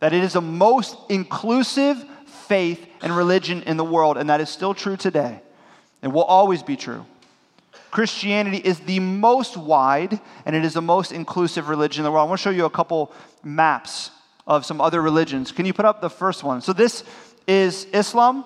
That 0.00 0.12
it 0.12 0.22
is 0.22 0.34
the 0.34 0.42
most 0.42 0.94
inclusive 1.08 2.04
faith 2.26 2.86
and 3.00 3.16
religion 3.16 3.62
in 3.62 3.78
the 3.78 3.84
world, 3.84 4.18
and 4.18 4.28
that 4.28 4.42
is 4.42 4.50
still 4.50 4.74
true 4.74 4.98
today. 4.98 5.40
It 6.02 6.08
will 6.08 6.24
always 6.24 6.62
be 6.62 6.76
true. 6.76 7.04
Christianity 7.90 8.58
is 8.58 8.80
the 8.80 9.00
most 9.00 9.56
wide 9.56 10.20
and 10.44 10.54
it 10.54 10.64
is 10.64 10.74
the 10.74 10.82
most 10.82 11.12
inclusive 11.12 11.68
religion 11.68 12.00
in 12.00 12.04
the 12.04 12.12
world. 12.12 12.26
I 12.26 12.28
want 12.28 12.38
to 12.38 12.42
show 12.42 12.50
you 12.50 12.66
a 12.66 12.70
couple 12.70 13.12
maps 13.42 14.10
of 14.46 14.64
some 14.64 14.80
other 14.80 15.00
religions. 15.00 15.52
Can 15.52 15.66
you 15.66 15.72
put 15.72 15.84
up 15.84 16.00
the 16.00 16.10
first 16.10 16.42
one? 16.42 16.60
So, 16.60 16.72
this 16.72 17.04
is 17.46 17.86
Islam. 17.92 18.44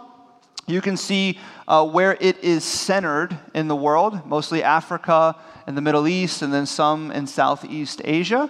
You 0.67 0.81
can 0.81 0.97
see 0.97 1.41
uh, 1.67 1.87
where 1.87 2.17
it 2.21 2.43
is 2.43 2.65
centered 2.65 3.37
in 3.55 3.67
the 3.67 3.77
world, 3.77 4.27
mostly 4.27 4.63
Africa 4.63 5.37
and 5.67 5.77
the 5.77 5.81
Middle 5.81 6.07
East, 6.07 6.43
and 6.43 6.53
then 6.53 6.67
some 6.67 7.11
in 7.11 7.27
Southeast 7.27 8.01
Asia. 8.05 8.49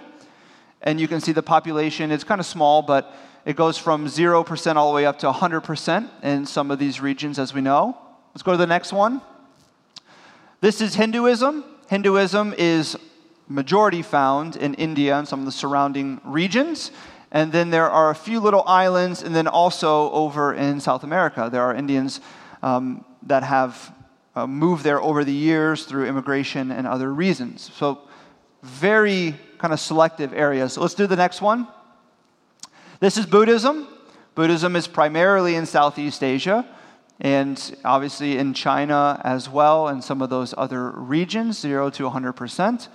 And 0.81 0.99
you 0.99 1.07
can 1.07 1.21
see 1.21 1.31
the 1.31 1.41
population, 1.41 2.11
it's 2.11 2.23
kind 2.23 2.39
of 2.39 2.45
small, 2.45 2.81
but 2.81 3.15
it 3.45 3.55
goes 3.55 3.77
from 3.77 4.05
0% 4.05 4.75
all 4.75 4.91
the 4.91 4.95
way 4.95 5.05
up 5.05 5.19
to 5.19 5.31
100% 5.31 6.09
in 6.23 6.45
some 6.45 6.71
of 6.71 6.77
these 6.77 7.01
regions, 7.01 7.39
as 7.39 7.53
we 7.53 7.61
know. 7.61 7.97
Let's 8.33 8.41
go 8.41 8.51
to 8.51 8.57
the 8.57 8.65
next 8.65 8.91
one. 8.91 9.21
This 10.59 10.81
is 10.81 10.95
Hinduism. 10.95 11.63
Hinduism 11.87 12.55
is 12.57 12.97
majority 13.47 14.01
found 14.01 14.55
in 14.55 14.73
India 14.73 15.15
and 15.15 15.27
some 15.27 15.41
of 15.41 15.45
the 15.45 15.51
surrounding 15.51 16.19
regions. 16.23 16.89
And 17.31 17.51
then 17.51 17.69
there 17.69 17.87
are 17.87 18.09
a 18.09 18.15
few 18.15 18.39
little 18.39 18.63
islands, 18.65 19.21
and 19.21 19.35
then 19.35 19.47
also 19.47 20.09
over 20.11 20.55
in 20.55 20.79
South 20.79 21.03
America, 21.03 21.47
there 21.51 21.61
are 21.61 21.75
Indians 21.75 22.21
um, 22.63 23.05
that 23.21 23.43
have 23.43 23.93
uh, 24.35 24.47
moved 24.47 24.83
there 24.83 24.99
over 24.99 25.23
the 25.23 25.31
years 25.31 25.85
through 25.85 26.07
immigration 26.07 26.71
and 26.71 26.87
other 26.87 27.13
reasons. 27.13 27.71
So, 27.75 27.99
very 28.63 29.35
kind 29.59 29.73
of 29.73 29.79
selective 29.79 30.33
areas. 30.33 30.73
So 30.73 30.81
let's 30.81 30.95
do 30.95 31.05
the 31.05 31.15
next 31.15 31.39
one. 31.39 31.67
This 32.99 33.15
is 33.15 33.27
Buddhism. 33.27 33.87
Buddhism 34.33 34.75
is 34.75 34.87
primarily 34.87 35.53
in 35.53 35.67
Southeast 35.67 36.23
Asia 36.23 36.65
and 37.23 37.77
obviously 37.85 38.37
in 38.37 38.53
China 38.53 39.19
as 39.23 39.49
well, 39.49 39.87
and 39.87 40.03
some 40.03 40.21
of 40.21 40.29
those 40.29 40.53
other 40.57 40.91
regions, 40.91 41.57
0 41.57 41.89
to 41.91 42.03
100%. 42.03 42.87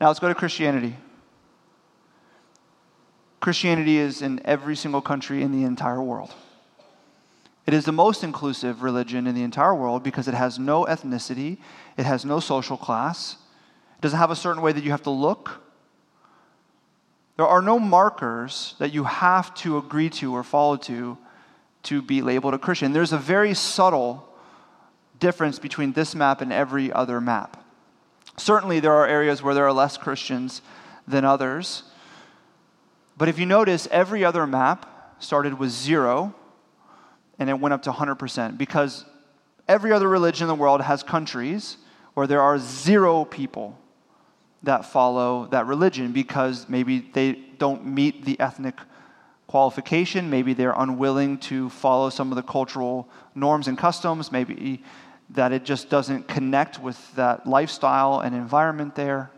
Now 0.00 0.08
let's 0.08 0.18
go 0.18 0.28
to 0.28 0.34
Christianity. 0.34 0.96
Christianity 3.38 3.96
is 3.96 4.22
in 4.22 4.42
every 4.44 4.74
single 4.74 5.00
country 5.00 5.42
in 5.42 5.52
the 5.52 5.64
entire 5.64 6.02
world. 6.02 6.34
It 7.66 7.72
is 7.72 7.84
the 7.84 7.92
most 7.92 8.24
inclusive 8.24 8.82
religion 8.82 9.28
in 9.28 9.36
the 9.36 9.44
entire 9.44 9.74
world 9.74 10.02
because 10.02 10.26
it 10.26 10.34
has 10.34 10.58
no 10.58 10.84
ethnicity, 10.86 11.58
it 11.96 12.04
has 12.04 12.24
no 12.24 12.40
social 12.40 12.76
class, 12.76 13.36
it 13.96 14.02
doesn't 14.02 14.18
have 14.18 14.32
a 14.32 14.36
certain 14.36 14.62
way 14.62 14.72
that 14.72 14.82
you 14.82 14.90
have 14.90 15.02
to 15.02 15.10
look. 15.10 15.62
There 17.36 17.46
are 17.46 17.62
no 17.62 17.78
markers 17.78 18.74
that 18.78 18.92
you 18.92 19.04
have 19.04 19.54
to 19.56 19.78
agree 19.78 20.10
to 20.10 20.34
or 20.34 20.42
follow 20.42 20.76
to 20.78 21.16
to 21.84 22.02
be 22.02 22.22
labeled 22.22 22.54
a 22.54 22.58
Christian. 22.58 22.92
There's 22.92 23.12
a 23.12 23.18
very 23.18 23.54
subtle 23.54 24.28
difference 25.18 25.58
between 25.58 25.92
this 25.92 26.14
map 26.14 26.40
and 26.40 26.52
every 26.52 26.92
other 26.92 27.20
map. 27.20 27.64
Certainly, 28.36 28.80
there 28.80 28.94
are 28.94 29.06
areas 29.06 29.42
where 29.42 29.54
there 29.54 29.66
are 29.66 29.72
less 29.72 29.96
Christians 29.96 30.62
than 31.06 31.24
others. 31.24 31.82
But 33.16 33.28
if 33.28 33.38
you 33.38 33.46
notice, 33.46 33.86
every 33.90 34.24
other 34.24 34.46
map 34.46 35.16
started 35.18 35.58
with 35.58 35.70
zero 35.70 36.34
and 37.38 37.50
it 37.50 37.58
went 37.58 37.72
up 37.72 37.82
to 37.82 37.92
100% 37.92 38.56
because 38.56 39.04
every 39.68 39.92
other 39.92 40.08
religion 40.08 40.44
in 40.44 40.48
the 40.48 40.54
world 40.54 40.80
has 40.80 41.02
countries 41.02 41.76
where 42.14 42.26
there 42.26 42.40
are 42.40 42.58
zero 42.58 43.24
people 43.24 43.78
that 44.62 44.84
follow 44.84 45.46
that 45.46 45.66
religion 45.66 46.12
because 46.12 46.68
maybe 46.68 46.98
they 47.12 47.32
don't 47.58 47.84
meet 47.86 48.24
the 48.24 48.38
ethnic 48.40 48.74
qualification. 49.50 50.30
Maybe 50.30 50.54
they're 50.54 50.74
unwilling 50.76 51.36
to 51.38 51.68
follow 51.70 52.08
some 52.08 52.30
of 52.30 52.36
the 52.36 52.42
cultural 52.42 53.08
norms 53.34 53.66
and 53.66 53.76
customs. 53.76 54.30
Maybe 54.30 54.84
that 55.30 55.50
it 55.50 55.64
just 55.64 55.90
doesn't 55.90 56.28
connect 56.28 56.80
with 56.80 56.96
that 57.16 57.48
lifestyle 57.48 58.20
and 58.20 58.32
environment 58.32 58.94
there. 58.94 59.32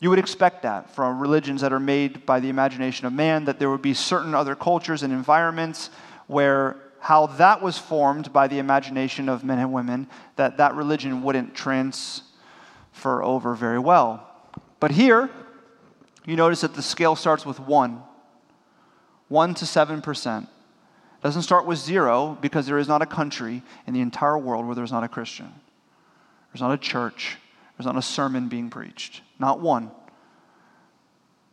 You 0.00 0.10
would 0.10 0.18
expect 0.18 0.64
that 0.64 0.94
from 0.94 1.18
religions 1.18 1.62
that 1.62 1.72
are 1.72 1.80
made 1.80 2.26
by 2.26 2.40
the 2.40 2.50
imagination 2.50 3.06
of 3.06 3.14
man, 3.14 3.46
that 3.46 3.58
there 3.58 3.70
would 3.70 3.80
be 3.80 3.94
certain 3.94 4.34
other 4.34 4.54
cultures 4.54 5.02
and 5.02 5.14
environments 5.14 5.88
where 6.26 6.76
how 7.00 7.26
that 7.26 7.62
was 7.62 7.78
formed 7.78 8.34
by 8.34 8.48
the 8.48 8.58
imagination 8.58 9.30
of 9.30 9.42
men 9.44 9.58
and 9.58 9.72
women, 9.72 10.08
that 10.36 10.58
that 10.58 10.74
religion 10.74 11.22
wouldn't 11.22 11.54
transfer 11.54 13.22
over 13.22 13.54
very 13.54 13.78
well. 13.78 14.28
But 14.78 14.90
here, 14.90 15.30
you 16.26 16.36
notice 16.36 16.60
that 16.60 16.74
the 16.74 16.82
scale 16.82 17.16
starts 17.16 17.46
with 17.46 17.58
one. 17.58 18.02
1 19.28 19.54
to 19.54 19.64
7%. 19.64 20.48
Doesn't 21.22 21.42
start 21.42 21.66
with 21.66 21.78
zero 21.78 22.38
because 22.40 22.66
there 22.66 22.78
is 22.78 22.88
not 22.88 23.02
a 23.02 23.06
country 23.06 23.62
in 23.86 23.94
the 23.94 24.00
entire 24.00 24.38
world 24.38 24.66
where 24.66 24.74
there's 24.74 24.92
not 24.92 25.02
a 25.02 25.08
Christian. 25.08 25.52
There's 26.52 26.60
not 26.60 26.72
a 26.72 26.78
church. 26.78 27.36
There's 27.76 27.86
not 27.86 27.96
a 27.96 28.02
sermon 28.02 28.48
being 28.48 28.70
preached. 28.70 29.22
Not 29.38 29.60
one. 29.60 29.90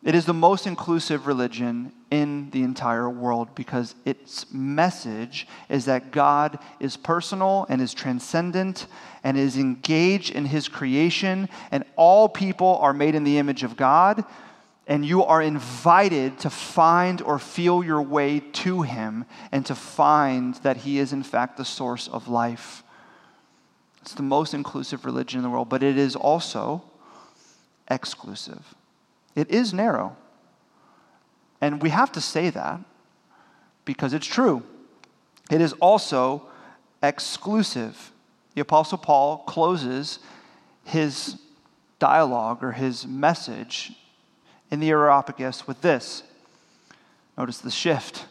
It 0.03 0.15
is 0.15 0.25
the 0.25 0.33
most 0.33 0.67
inclusive 0.67 1.27
religion 1.27 1.93
in 2.11 2.49
the 2.51 2.61
entire 2.61 3.09
world 3.09 3.55
because 3.55 3.95
its 4.05 4.51
message 4.51 5.47
is 5.69 5.85
that 5.85 6.11
God 6.11 6.59
is 6.81 6.97
personal 6.97 7.65
and 7.69 7.81
is 7.81 7.93
transcendent 7.93 8.87
and 9.23 9.37
is 9.37 9.57
engaged 9.57 10.35
in 10.35 10.45
his 10.45 10.67
creation, 10.67 11.47
and 11.71 11.85
all 11.95 12.27
people 12.27 12.77
are 12.81 12.93
made 12.93 13.15
in 13.15 13.23
the 13.23 13.37
image 13.37 13.63
of 13.63 13.77
God 13.77 14.25
and 14.85 15.05
you 15.05 15.23
are 15.23 15.41
invited 15.41 16.39
to 16.39 16.49
find 16.49 17.21
or 17.21 17.39
feel 17.39 17.83
your 17.83 18.01
way 18.01 18.39
to 18.39 18.81
Him 18.81 19.25
and 19.51 19.65
to 19.65 19.75
find 19.75 20.55
that 20.55 20.77
He 20.77 20.99
is, 20.99 21.13
in 21.13 21.23
fact, 21.23 21.57
the 21.57 21.65
source 21.65 22.07
of 22.07 22.27
life. 22.27 22.83
It's 24.01 24.13
the 24.13 24.23
most 24.23 24.53
inclusive 24.53 25.05
religion 25.05 25.39
in 25.39 25.43
the 25.43 25.49
world, 25.49 25.69
but 25.69 25.83
it 25.83 25.97
is 25.97 26.15
also 26.15 26.83
exclusive. 27.89 28.75
It 29.35 29.49
is 29.49 29.73
narrow. 29.73 30.17
And 31.61 31.81
we 31.81 31.89
have 31.89 32.11
to 32.11 32.21
say 32.21 32.49
that 32.49 32.81
because 33.85 34.13
it's 34.13 34.27
true. 34.27 34.63
It 35.49 35.61
is 35.61 35.71
also 35.73 36.47
exclusive. 37.01 38.11
The 38.53 38.61
Apostle 38.61 38.97
Paul 38.97 39.39
closes 39.39 40.19
his 40.83 41.37
dialogue 41.99 42.61
or 42.63 42.73
his 42.73 43.07
message 43.07 43.93
in 44.73 44.79
the 44.79 44.89
Areopagus 44.89 45.67
with 45.67 45.81
this. 45.81 46.23
Notice 47.37 47.59
the 47.59 47.69
shift. 47.69 48.25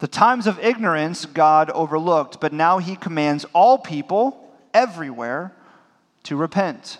The 0.00 0.06
times 0.06 0.46
of 0.46 0.58
ignorance 0.58 1.24
God 1.24 1.70
overlooked, 1.70 2.42
but 2.42 2.52
now 2.52 2.76
he 2.76 2.94
commands 2.94 3.46
all 3.54 3.78
people 3.78 4.54
everywhere 4.74 5.50
to 6.24 6.36
repent. 6.36 6.98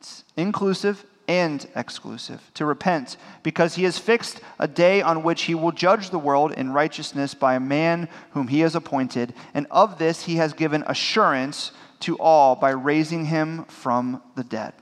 It's 0.00 0.24
inclusive 0.36 1.04
and 1.28 1.64
exclusive. 1.76 2.50
To 2.54 2.64
repent, 2.64 3.16
because 3.44 3.76
he 3.76 3.84
has 3.84 3.98
fixed 3.98 4.40
a 4.58 4.66
day 4.66 5.00
on 5.00 5.22
which 5.22 5.42
he 5.42 5.54
will 5.54 5.70
judge 5.70 6.10
the 6.10 6.18
world 6.18 6.50
in 6.50 6.72
righteousness 6.72 7.34
by 7.34 7.54
a 7.54 7.60
man 7.60 8.08
whom 8.32 8.48
he 8.48 8.60
has 8.60 8.74
appointed, 8.74 9.32
and 9.54 9.68
of 9.70 9.98
this 9.98 10.24
he 10.24 10.36
has 10.36 10.54
given 10.54 10.82
assurance 10.88 11.70
to 12.00 12.18
all 12.18 12.56
by 12.56 12.70
raising 12.70 13.26
him 13.26 13.64
from 13.66 14.20
the 14.34 14.42
dead. 14.42 14.72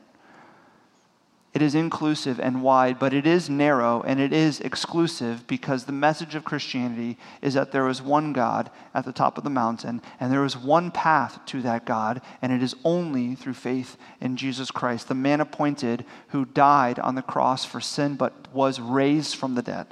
It 1.53 1.63
is 1.63 1.75
inclusive 1.75 2.39
and 2.39 2.63
wide, 2.63 3.01
but 3.01 3.13
it 3.13 3.27
is 3.27 3.51
narrow 3.51 4.03
and 4.03 4.21
it 4.21 4.33
is 4.33 4.61
exclusive 4.61 5.49
because 5.49 5.85
the 5.85 5.93
message 5.93 6.37
of 6.37 6.45
Christianity 6.45 7.19
is 7.43 7.55
that 7.55 7.73
there 7.73 7.89
is 7.89 8.01
one 8.01 8.33
God 8.33 8.71
at 8.95 9.05
the 9.05 9.13
top 9.13 9.37
of 9.37 9.43
the 9.43 9.51
mountain 9.51 10.01
and 10.21 10.33
there 10.33 10.45
is 10.45 10.57
one 10.57 10.93
path 10.93 11.41
to 11.47 11.61
that 11.63 11.85
God, 11.85 12.23
and 12.41 12.53
it 12.53 12.63
is 12.63 12.77
only 12.85 13.35
through 13.35 13.55
faith 13.55 13.97
in 14.21 14.37
Jesus 14.37 14.71
Christ, 14.71 15.09
the 15.09 15.15
man 15.15 15.41
appointed 15.41 16.05
who 16.29 16.45
died 16.45 17.01
on 17.01 17.17
the 17.17 17.23
cross 17.23 17.65
for 17.65 17.81
sin 17.81 18.15
but 18.15 18.33
was 18.53 18.79
raised 18.79 19.35
from 19.35 19.57
the 19.57 19.63
dead. 19.63 19.89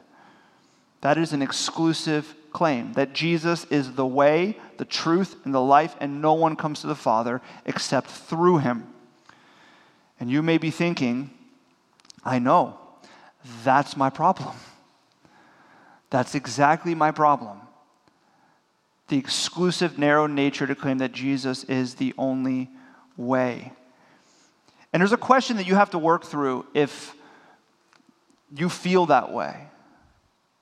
That 1.01 1.19
is 1.19 1.33
an 1.33 1.43
exclusive 1.43 2.37
claim 2.53 2.93
that 2.93 3.15
Jesus 3.15 3.65
is 3.65 3.95
the 3.95 4.07
way, 4.07 4.57
the 4.77 4.85
truth, 4.85 5.35
and 5.45 5.53
the 5.53 5.61
life, 5.61 5.97
and 6.01 6.23
no 6.23 6.35
one 6.35 6.55
comes 6.55 6.81
to 6.81 6.87
the 6.87 6.95
Father 6.95 7.43
except 7.67 8.09
through 8.11 8.59
him. 8.59 8.87
And 10.21 10.31
you 10.31 10.43
may 10.43 10.59
be 10.59 10.71
thinking, 10.71 11.31
I 12.25 12.39
know, 12.39 12.79
that's 13.65 13.97
my 13.97 14.11
problem. 14.11 14.55
That's 16.11 16.35
exactly 16.35 16.95
my 16.95 17.11
problem. 17.11 17.61
The 19.09 19.19
exclusive, 19.19 19.99
narrow 19.99 20.27
nature 20.27 20.67
to 20.67 20.75
claim 20.75 20.99
that 20.99 21.13
Jesus 21.13 21.65
is 21.65 21.95
the 21.95 22.15
only 22.19 22.71
way. 23.17 23.73
And 24.93 25.01
there's 25.01 25.13
a 25.13 25.19
question 25.19 25.57
that 25.57 25.67
you 25.67 25.75
have 25.75 25.91
to 25.91 25.99
work 25.99 26.25
through 26.25 26.67
if 26.75 27.15
you 28.55 28.69
feel 28.69 29.07
that 29.07 29.33
way. 29.33 29.69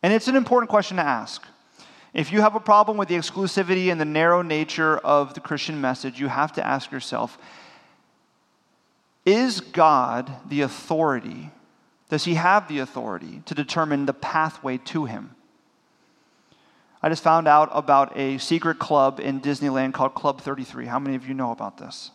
And 0.03 0.13
it's 0.13 0.29
an 0.29 0.37
important 0.37 0.71
question 0.71 0.97
to 0.97 1.03
ask. 1.03 1.45
If 2.13 2.33
you 2.33 2.41
have 2.41 2.55
a 2.55 2.61
problem 2.61 2.97
with 2.97 3.09
the 3.09 3.17
exclusivity 3.17 3.91
and 3.91 4.01
the 4.01 4.05
narrow 4.05 4.43
nature 4.43 4.99
of 4.99 5.35
the 5.35 5.41
Christian 5.41 5.81
message, 5.81 6.19
you 6.19 6.29
have 6.29 6.53
to 6.55 6.67
ask 6.67 6.91
yourself 6.91 7.39
Is 9.27 9.61
God 9.61 10.33
the 10.49 10.63
authority? 10.63 11.51
Does 12.09 12.25
he 12.25 12.35
have 12.35 12.69
the 12.69 12.79
authority 12.79 13.43
to 13.47 13.55
determine 13.55 14.07
the 14.07 14.15
pathway 14.15 14.79
to 14.79 15.07
him? 15.07 15.35
I 17.03 17.09
just 17.09 17.25
found 17.25 17.49
out 17.49 17.69
about 17.73 18.17
a 18.17 18.39
secret 18.39 18.79
club 18.79 19.19
in 19.21 19.41
Disneyland 19.41 19.93
called 19.93 20.15
Club 20.15 20.41
33. 20.41 20.87
How 20.87 21.01
many 21.01 21.17
of 21.17 21.27
you 21.27 21.35
know 21.35 21.51
about 21.51 21.77
this? 21.77 22.13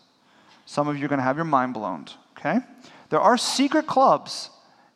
Some 0.65 0.87
of 0.87 0.97
you 0.97 1.05
are 1.05 1.09
going 1.09 1.19
to 1.19 1.23
have 1.23 1.35
your 1.35 1.45
mind 1.45 1.73
blown, 1.73 2.05
okay? 2.37 2.59
There 3.09 3.19
are 3.19 3.37
secret 3.37 3.87
clubs 3.87 4.49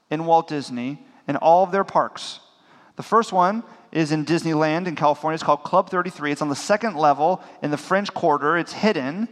in 0.09 0.25
Walt 0.25 0.47
Disney 0.47 0.99
in 1.27 1.35
all 1.35 1.63
of 1.63 1.71
their 1.71 1.83
parks. 1.83 2.39
The 2.95 3.03
first 3.03 3.33
one 3.33 3.63
is 3.91 4.13
in 4.13 4.25
Disneyland 4.25 4.87
in 4.87 4.95
California. 4.95 5.35
It's 5.35 5.43
called 5.43 5.63
Club 5.63 5.89
33. 5.89 6.31
It's 6.31 6.41
on 6.41 6.49
the 6.49 6.55
second 6.55 6.95
level 6.95 7.43
in 7.61 7.71
the 7.71 7.77
French 7.77 8.13
Quarter. 8.13 8.57
It's 8.57 8.73
hidden. 8.73 9.27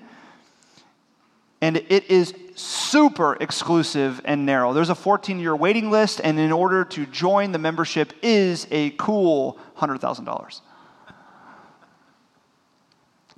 And 1.64 1.78
it 1.78 2.12
is 2.12 2.34
super 2.56 3.36
exclusive 3.36 4.20
and 4.26 4.46
narrow. 4.46 4.74
There's 4.74 4.90
a 4.90 4.96
14 4.96 5.40
year 5.40 5.56
waiting 5.56 5.90
list, 5.90 6.20
and 6.22 6.38
in 6.38 6.52
order 6.52 6.84
to 6.84 7.06
join, 7.06 7.54
the 7.54 7.58
membership 7.58 8.12
is 8.22 8.68
a 8.70 8.90
cool 8.90 9.58
$100,000. 9.78 10.60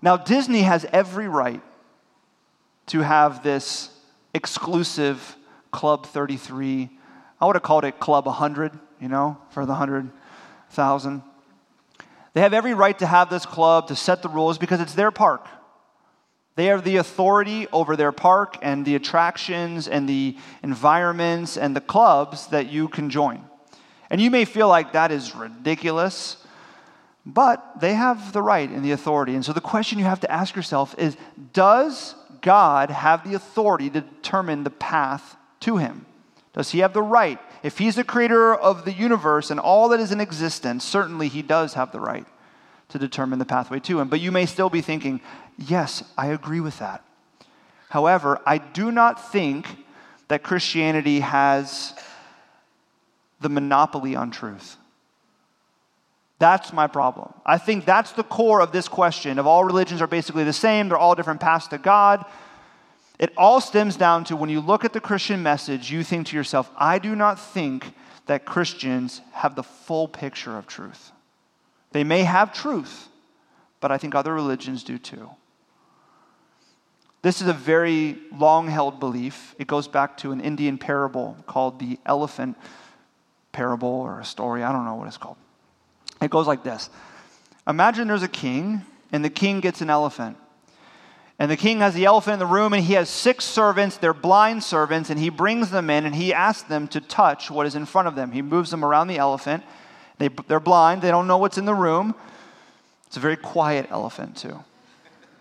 Now, 0.01 0.17
Disney 0.17 0.63
has 0.63 0.87
every 0.91 1.27
right 1.27 1.61
to 2.87 3.01
have 3.01 3.43
this 3.43 3.91
exclusive 4.33 5.35
Club 5.69 6.07
33. 6.07 6.89
I 7.39 7.45
would 7.45 7.55
have 7.55 7.61
called 7.61 7.85
it 7.85 7.99
Club 7.99 8.25
100, 8.25 8.71
you 8.99 9.07
know, 9.07 9.37
for 9.51 9.67
the 9.67 9.73
100,000. 9.73 11.21
They 12.33 12.41
have 12.41 12.55
every 12.55 12.73
right 12.73 12.97
to 12.97 13.05
have 13.05 13.29
this 13.29 13.45
club, 13.45 13.89
to 13.89 13.95
set 13.95 14.23
the 14.23 14.29
rules, 14.29 14.57
because 14.57 14.81
it's 14.81 14.95
their 14.95 15.11
park. 15.11 15.47
They 16.55 16.65
have 16.67 16.83
the 16.83 16.97
authority 16.97 17.67
over 17.73 17.95
their 17.95 18.13
park 18.13 18.57
and 18.61 18.85
the 18.85 18.95
attractions 18.95 19.87
and 19.87 20.07
the 20.07 20.37
environments 20.63 21.57
and 21.57 21.75
the 21.75 21.81
clubs 21.81 22.47
that 22.47 22.71
you 22.71 22.87
can 22.87 23.09
join. 23.09 23.43
And 24.09 24.21
you 24.21 24.31
may 24.31 24.45
feel 24.45 24.69
like 24.69 24.93
that 24.93 25.11
is 25.11 25.35
ridiculous, 25.35 26.37
but 27.25 27.81
they 27.81 27.93
have 27.93 28.31
the 28.31 28.41
right 28.41 28.69
and 28.69 28.85
the 28.85 28.91
authority. 28.91 29.35
And 29.35 29.43
so 29.43 29.51
the 29.51 29.61
question 29.61 29.99
you 29.99 30.05
have 30.05 30.21
to 30.21 30.31
ask 30.31 30.55
yourself 30.55 30.95
is 30.97 31.17
Does 31.51 32.15
God 32.41 32.89
have 32.89 33.27
the 33.27 33.35
authority 33.35 33.89
to 33.89 34.01
determine 34.01 34.63
the 34.63 34.69
path 34.69 35.35
to 35.61 35.77
Him? 35.77 36.05
Does 36.53 36.71
He 36.71 36.79
have 36.79 36.93
the 36.93 37.01
right? 37.01 37.39
If 37.63 37.79
He's 37.79 37.95
the 37.95 38.03
creator 38.03 38.55
of 38.55 38.85
the 38.85 38.93
universe 38.93 39.51
and 39.51 39.59
all 39.59 39.89
that 39.89 39.99
is 39.99 40.11
in 40.11 40.21
existence, 40.21 40.85
certainly 40.85 41.27
He 41.27 41.41
does 41.41 41.73
have 41.73 41.91
the 41.91 41.99
right 41.99 42.27
to 42.89 42.99
determine 42.99 43.39
the 43.39 43.45
pathway 43.45 43.79
to 43.79 43.99
Him. 43.99 44.07
But 44.07 44.21
you 44.21 44.31
may 44.31 44.45
still 44.45 44.69
be 44.69 44.81
thinking, 44.81 45.19
Yes, 45.57 46.03
I 46.17 46.27
agree 46.27 46.59
with 46.59 46.79
that. 46.79 47.03
However, 47.89 48.41
I 48.45 48.57
do 48.57 48.91
not 48.91 49.31
think 49.31 49.67
that 50.27 50.43
Christianity 50.43 51.19
has 51.21 51.93
the 53.39 53.49
monopoly 53.49 54.15
on 54.15 54.31
truth. 54.31 54.77
That's 56.39 56.73
my 56.73 56.87
problem. 56.87 57.33
I 57.45 57.57
think 57.57 57.85
that's 57.85 58.11
the 58.11 58.23
core 58.23 58.59
of 58.61 58.71
this 58.71 58.87
question 58.87 59.39
of 59.39 59.47
all 59.47 59.63
religions 59.63 60.01
are 60.01 60.07
basically 60.07 60.43
the 60.43 60.53
same, 60.53 60.89
they're 60.89 60.97
all 60.97 61.15
different 61.15 61.39
paths 61.39 61.67
to 61.69 61.77
God. 61.77 62.25
It 63.17 63.31
all 63.37 63.61
stems 63.61 63.95
down 63.95 64.25
to 64.25 64.35
when 64.35 64.49
you 64.49 64.59
look 64.59 64.83
at 64.83 64.91
the 64.91 64.99
Christian 64.99 65.41
message, 65.41 65.89
you 65.89 66.03
think 66.03 66.27
to 66.27 66.35
yourself, 66.35 66.69
I 66.75 66.99
do 66.99 67.15
not 67.15 67.39
think 67.39 67.93
that 68.25 68.43
Christians 68.43 69.21
have 69.31 69.55
the 69.55 69.63
full 69.63 70.09
picture 70.09 70.57
of 70.57 70.67
truth. 70.67 71.11
They 71.91 72.03
may 72.03 72.23
have 72.23 72.53
truth, 72.53 73.07
but 73.79 73.91
I 73.91 73.97
think 73.97 74.15
other 74.15 74.33
religions 74.33 74.83
do 74.83 74.97
too. 74.97 75.29
This 77.25 77.41
is 77.41 77.47
a 77.47 77.53
very 77.53 78.19
long 78.37 78.67
held 78.67 78.99
belief. 78.99 79.55
It 79.57 79.65
goes 79.65 79.87
back 79.87 80.15
to 80.17 80.31
an 80.31 80.39
Indian 80.39 80.77
parable 80.77 81.35
called 81.47 81.79
the 81.79 81.97
elephant 82.05 82.55
parable 83.51 83.89
or 83.89 84.19
a 84.19 84.23
story. 84.23 84.61
I 84.61 84.71
don't 84.71 84.85
know 84.85 84.93
what 84.93 85.07
it's 85.07 85.17
called. 85.17 85.37
It 86.21 86.29
goes 86.29 86.45
like 86.45 86.63
this 86.63 86.87
Imagine 87.67 88.07
there's 88.07 88.21
a 88.21 88.27
king, 88.27 88.83
and 89.11 89.25
the 89.25 89.31
king 89.31 89.59
gets 89.59 89.81
an 89.81 89.89
elephant. 89.89 90.37
And 91.39 91.49
the 91.49 91.57
king 91.57 91.79
has 91.79 91.95
the 91.95 92.05
elephant 92.05 92.33
in 92.33 92.39
the 92.39 92.45
room, 92.45 92.73
and 92.73 92.83
he 92.83 92.93
has 92.93 93.09
six 93.09 93.43
servants. 93.43 93.97
They're 93.97 94.13
blind 94.13 94.63
servants, 94.63 95.09
and 95.09 95.19
he 95.19 95.29
brings 95.29 95.71
them 95.71 95.89
in, 95.89 96.05
and 96.05 96.13
he 96.13 96.31
asks 96.31 96.69
them 96.69 96.87
to 96.89 97.01
touch 97.01 97.49
what 97.49 97.65
is 97.65 97.73
in 97.73 97.87
front 97.87 98.07
of 98.07 98.13
them. 98.13 98.33
He 98.33 98.43
moves 98.43 98.69
them 98.69 98.85
around 98.85 99.07
the 99.07 99.17
elephant. 99.17 99.63
They, 100.19 100.27
they're 100.47 100.59
blind, 100.59 101.01
they 101.01 101.09
don't 101.09 101.25
know 101.25 101.39
what's 101.39 101.57
in 101.57 101.65
the 101.65 101.73
room. 101.73 102.13
It's 103.07 103.17
a 103.17 103.19
very 103.19 103.35
quiet 103.35 103.87
elephant, 103.89 104.37
too. 104.37 104.63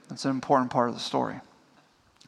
That's 0.09 0.25
an 0.25 0.31
important 0.31 0.71
part 0.71 0.89
of 0.89 0.95
the 0.95 1.01
story. 1.03 1.41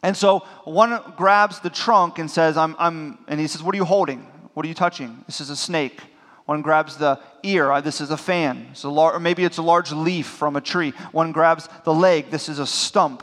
And 0.03 0.17
so 0.17 0.41
one 0.65 1.01
grabs 1.17 1.61
the 1.61 1.71
trunk 1.71 2.19
and 2.19 2.31
says, 2.31 2.57
I'm, 2.57 2.77
I'm, 2.79 3.19
and 3.29 3.41
he 3.41 3.47
says, 3.47 3.63
What 3.63 3.75
are 3.75 3.79
you 3.79 3.85
holding? 3.85 4.21
What 4.55 4.65
are 4.65 4.69
you 4.69 4.75
touching? 4.75 5.25
This 5.27 5.41
is 5.41 5.51
a 5.51 5.57
snake. 5.57 6.01
One 6.47 6.63
grabs 6.63 6.97
the 6.97 7.21
ear. 7.43 7.73
Uh, 7.73 7.81
this 7.81 8.01
is 8.01 8.11
a 8.11 8.17
fan. 8.17 8.69
So 8.75 8.93
lar- 8.93 9.15
or 9.15 9.21
maybe 9.21 9.45
it's 9.45 9.59
a 9.59 9.63
large 9.63 9.93
leaf 9.93 10.27
from 10.27 10.55
a 10.57 10.61
tree. 10.61 10.93
One 11.13 11.33
grabs 11.33 11.69
the 11.85 11.93
leg. 11.93 12.31
This 12.31 12.49
is 12.49 12.59
a 12.59 12.67
stump. 12.67 13.23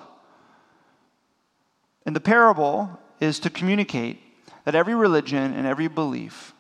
And 2.06 2.16
the 2.16 2.20
parable 2.20 3.00
is 3.22 3.40
to 3.40 3.50
communicate 3.50 4.20
that 4.66 4.76
every 4.76 4.94
religion 4.94 5.54
and 5.54 5.66
every 5.66 5.88
belief 5.88 6.54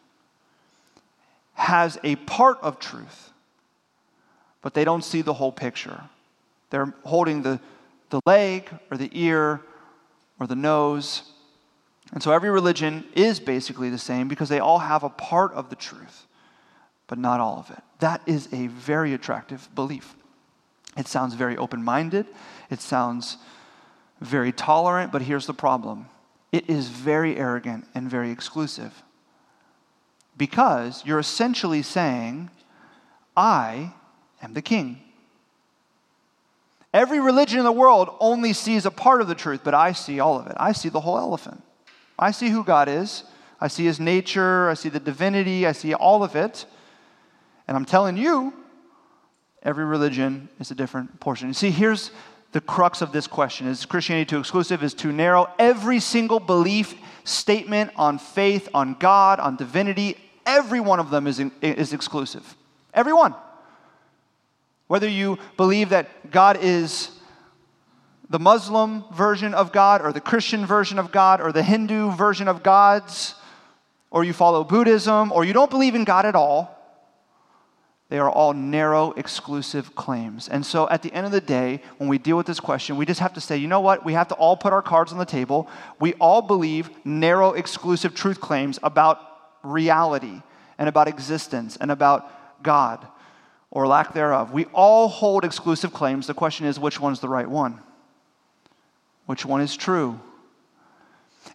has 1.53 1.99
a 2.03 2.15
part 2.15 2.57
of 2.61 2.79
truth, 2.79 3.31
but 4.61 4.73
they 4.73 4.85
don't 4.85 5.03
see 5.03 5.21
the 5.21 5.33
whole 5.33 5.51
picture. 5.51 6.01
They're 6.69 6.93
holding 7.03 7.43
the, 7.43 7.59
the 8.09 8.21
leg 8.25 8.69
or 8.89 8.97
the 8.97 9.09
ear 9.13 9.61
or 10.43 10.47
the 10.47 10.55
nose. 10.55 11.23
And 12.11 12.21
so 12.21 12.31
every 12.31 12.49
religion 12.49 13.05
is 13.15 13.39
basically 13.39 13.89
the 13.89 13.97
same 13.97 14.27
because 14.27 14.49
they 14.49 14.59
all 14.59 14.79
have 14.79 15.03
a 15.03 15.09
part 15.09 15.53
of 15.53 15.69
the 15.69 15.75
truth, 15.75 16.27
but 17.07 17.17
not 17.17 17.39
all 17.39 17.57
of 17.57 17.71
it. 17.71 17.81
That 17.99 18.21
is 18.25 18.49
a 18.51 18.67
very 18.67 19.13
attractive 19.13 19.69
belief. 19.73 20.15
It 20.97 21.07
sounds 21.07 21.33
very 21.33 21.55
open 21.57 21.83
minded, 21.83 22.27
it 22.69 22.81
sounds 22.81 23.37
very 24.19 24.51
tolerant, 24.51 25.11
but 25.11 25.23
here's 25.23 25.47
the 25.47 25.53
problem 25.53 26.07
it 26.51 26.69
is 26.69 26.89
very 26.89 27.37
arrogant 27.37 27.87
and 27.95 28.09
very 28.09 28.29
exclusive. 28.29 29.01
Because 30.35 31.03
you're 31.05 31.19
essentially 31.19 31.81
saying, 31.81 32.49
I 33.35 33.93
am 34.41 34.53
the 34.53 34.61
king. 34.61 35.01
Every 36.93 37.19
religion 37.19 37.57
in 37.57 37.65
the 37.65 37.71
world 37.71 38.15
only 38.19 38.53
sees 38.53 38.85
a 38.85 38.91
part 38.91 39.21
of 39.21 39.27
the 39.27 39.35
truth, 39.35 39.61
but 39.63 39.73
I 39.73 39.93
see 39.93 40.19
all 40.19 40.39
of 40.39 40.47
it. 40.47 40.53
I 40.57 40.73
see 40.73 40.89
the 40.89 41.01
whole 41.01 41.17
elephant. 41.17 41.63
I 42.19 42.31
see 42.31 42.49
who 42.49 42.63
God 42.63 42.87
is. 42.87 43.23
I 43.59 43.67
see 43.67 43.85
his 43.85 43.99
nature. 43.99 44.69
I 44.69 44.75
see 44.75 44.89
the 44.89 44.99
divinity. 44.99 45.65
I 45.65 45.71
see 45.71 45.93
all 45.95 46.23
of 46.23 46.35
it. 46.35 46.65
And 47.67 47.75
I'm 47.75 47.85
telling 47.85 48.15
you, 48.15 48.53
every 49.63 49.85
religion 49.85 50.49
is 50.59 50.69
a 50.69 50.75
different 50.75 51.19
portion. 51.19 51.47
You 51.47 51.53
see, 51.55 51.71
here's 51.71 52.11
the 52.51 52.61
crux 52.61 53.01
of 53.01 53.11
this 53.11 53.25
question 53.25 53.67
Is 53.67 53.85
Christianity 53.85 54.29
too 54.29 54.39
exclusive? 54.39 54.83
Is 54.83 54.93
too 54.93 55.11
narrow? 55.11 55.47
Every 55.57 55.99
single 55.99 56.39
belief, 56.39 56.93
statement 57.23 57.91
on 57.95 58.19
faith, 58.19 58.69
on 58.73 58.95
God, 58.99 59.39
on 59.39 59.55
divinity, 59.55 60.17
every 60.45 60.79
one 60.79 60.99
of 60.99 61.09
them 61.09 61.25
is, 61.25 61.41
is 61.61 61.93
exclusive. 61.93 62.55
Every 62.93 63.13
one. 63.13 63.33
Whether 64.93 65.09
you 65.09 65.39
believe 65.57 65.89
that 65.89 66.29
God 66.29 66.59
is 66.61 67.09
the 68.29 68.37
Muslim 68.37 69.05
version 69.11 69.55
of 69.55 69.71
God, 69.71 70.03
or 70.03 70.13
the 70.13 70.21
Christian 70.21 70.67
version 70.67 70.99
of 70.99 71.11
God, 71.11 71.41
or 71.41 71.51
the 71.51 71.63
Hindu 71.63 72.11
version 72.11 72.47
of 72.47 72.61
gods, 72.61 73.33
or 74.11 74.23
you 74.23 74.33
follow 74.33 74.63
Buddhism, 74.63 75.31
or 75.31 75.45
you 75.45 75.51
don't 75.51 75.71
believe 75.71 75.95
in 75.95 76.03
God 76.03 76.27
at 76.27 76.35
all, 76.35 76.77
they 78.09 78.19
are 78.19 78.29
all 78.29 78.53
narrow, 78.53 79.13
exclusive 79.13 79.95
claims. 79.95 80.47
And 80.47 80.63
so 80.63 80.87
at 80.89 81.01
the 81.01 81.11
end 81.11 81.25
of 81.25 81.31
the 81.31 81.41
day, 81.41 81.81
when 81.97 82.07
we 82.07 82.19
deal 82.19 82.37
with 82.37 82.45
this 82.45 82.59
question, 82.59 82.95
we 82.95 83.07
just 83.07 83.19
have 83.19 83.33
to 83.33 83.41
say, 83.41 83.57
you 83.57 83.67
know 83.67 83.81
what? 83.81 84.05
We 84.05 84.13
have 84.13 84.27
to 84.27 84.35
all 84.35 84.55
put 84.55 84.73
our 84.73 84.83
cards 84.83 85.11
on 85.11 85.17
the 85.17 85.25
table. 85.25 85.67
We 85.99 86.13
all 86.19 86.43
believe 86.43 86.91
narrow, 87.03 87.53
exclusive 87.53 88.13
truth 88.13 88.39
claims 88.39 88.77
about 88.83 89.19
reality 89.63 90.43
and 90.77 90.87
about 90.87 91.07
existence 91.07 91.79
and 91.81 91.89
about 91.89 92.61
God 92.61 93.07
or 93.73 93.87
lack 93.87 94.13
thereof. 94.13 94.53
We 94.53 94.65
all 94.65 95.07
hold 95.07 95.43
exclusive 95.43 95.91
claims. 95.91 96.27
The 96.27 96.35
question 96.35 96.67
is, 96.67 96.79
which 96.79 96.99
one's 96.99 97.19
the 97.19 97.27
right 97.27 97.49
one? 97.49 97.81
Which 99.25 99.47
one 99.47 99.61
is 99.61 99.75
true? 99.75 100.19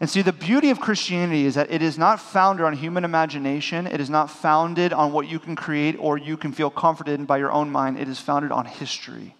And 0.01 0.11
see, 0.11 0.23
the 0.23 0.33
beauty 0.33 0.71
of 0.71 0.81
Christianity 0.81 1.47
is 1.47 1.55
that 1.55 1.71
it 1.71 1.81
is 1.81 1.97
not 1.97 2.19
founded 2.19 2.66
on 2.66 2.73
human 2.73 3.05
imagination. 3.05 3.87
It 3.87 4.01
is 4.01 4.11
not 4.11 4.31
founded 4.31 4.93
on 4.93 5.12
what 5.12 5.29
you 5.29 5.39
can 5.39 5.55
create 5.55 5.95
or 5.97 6.19
you 6.19 6.37
can 6.37 6.51
feel 6.51 6.71
comforted 6.71 7.21
in 7.21 7.25
by 7.25 7.39
your 7.39 7.53
own 7.53 7.71
mind. 7.71 7.99
It 7.99 8.09
is 8.09 8.19
founded 8.19 8.51
on 8.51 8.66
history. 8.66 9.37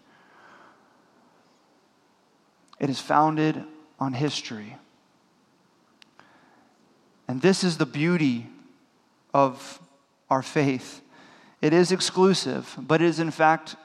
It 2.79 2.89
is 2.89 3.01
founded 3.01 3.64
on 3.99 4.12
history. 4.12 4.76
And 7.26 7.43
this 7.43 7.64
is 7.64 7.76
the 7.76 7.87
beauty 7.87 8.47
of 9.35 9.81
our 10.31 10.43
faith. 10.43 11.03
It 11.61 11.73
is 11.73 11.91
exclusive, 11.91 12.77
but 12.79 13.03
it 13.03 13.07
is 13.07 13.19
in 13.19 13.31
fact 13.31 13.77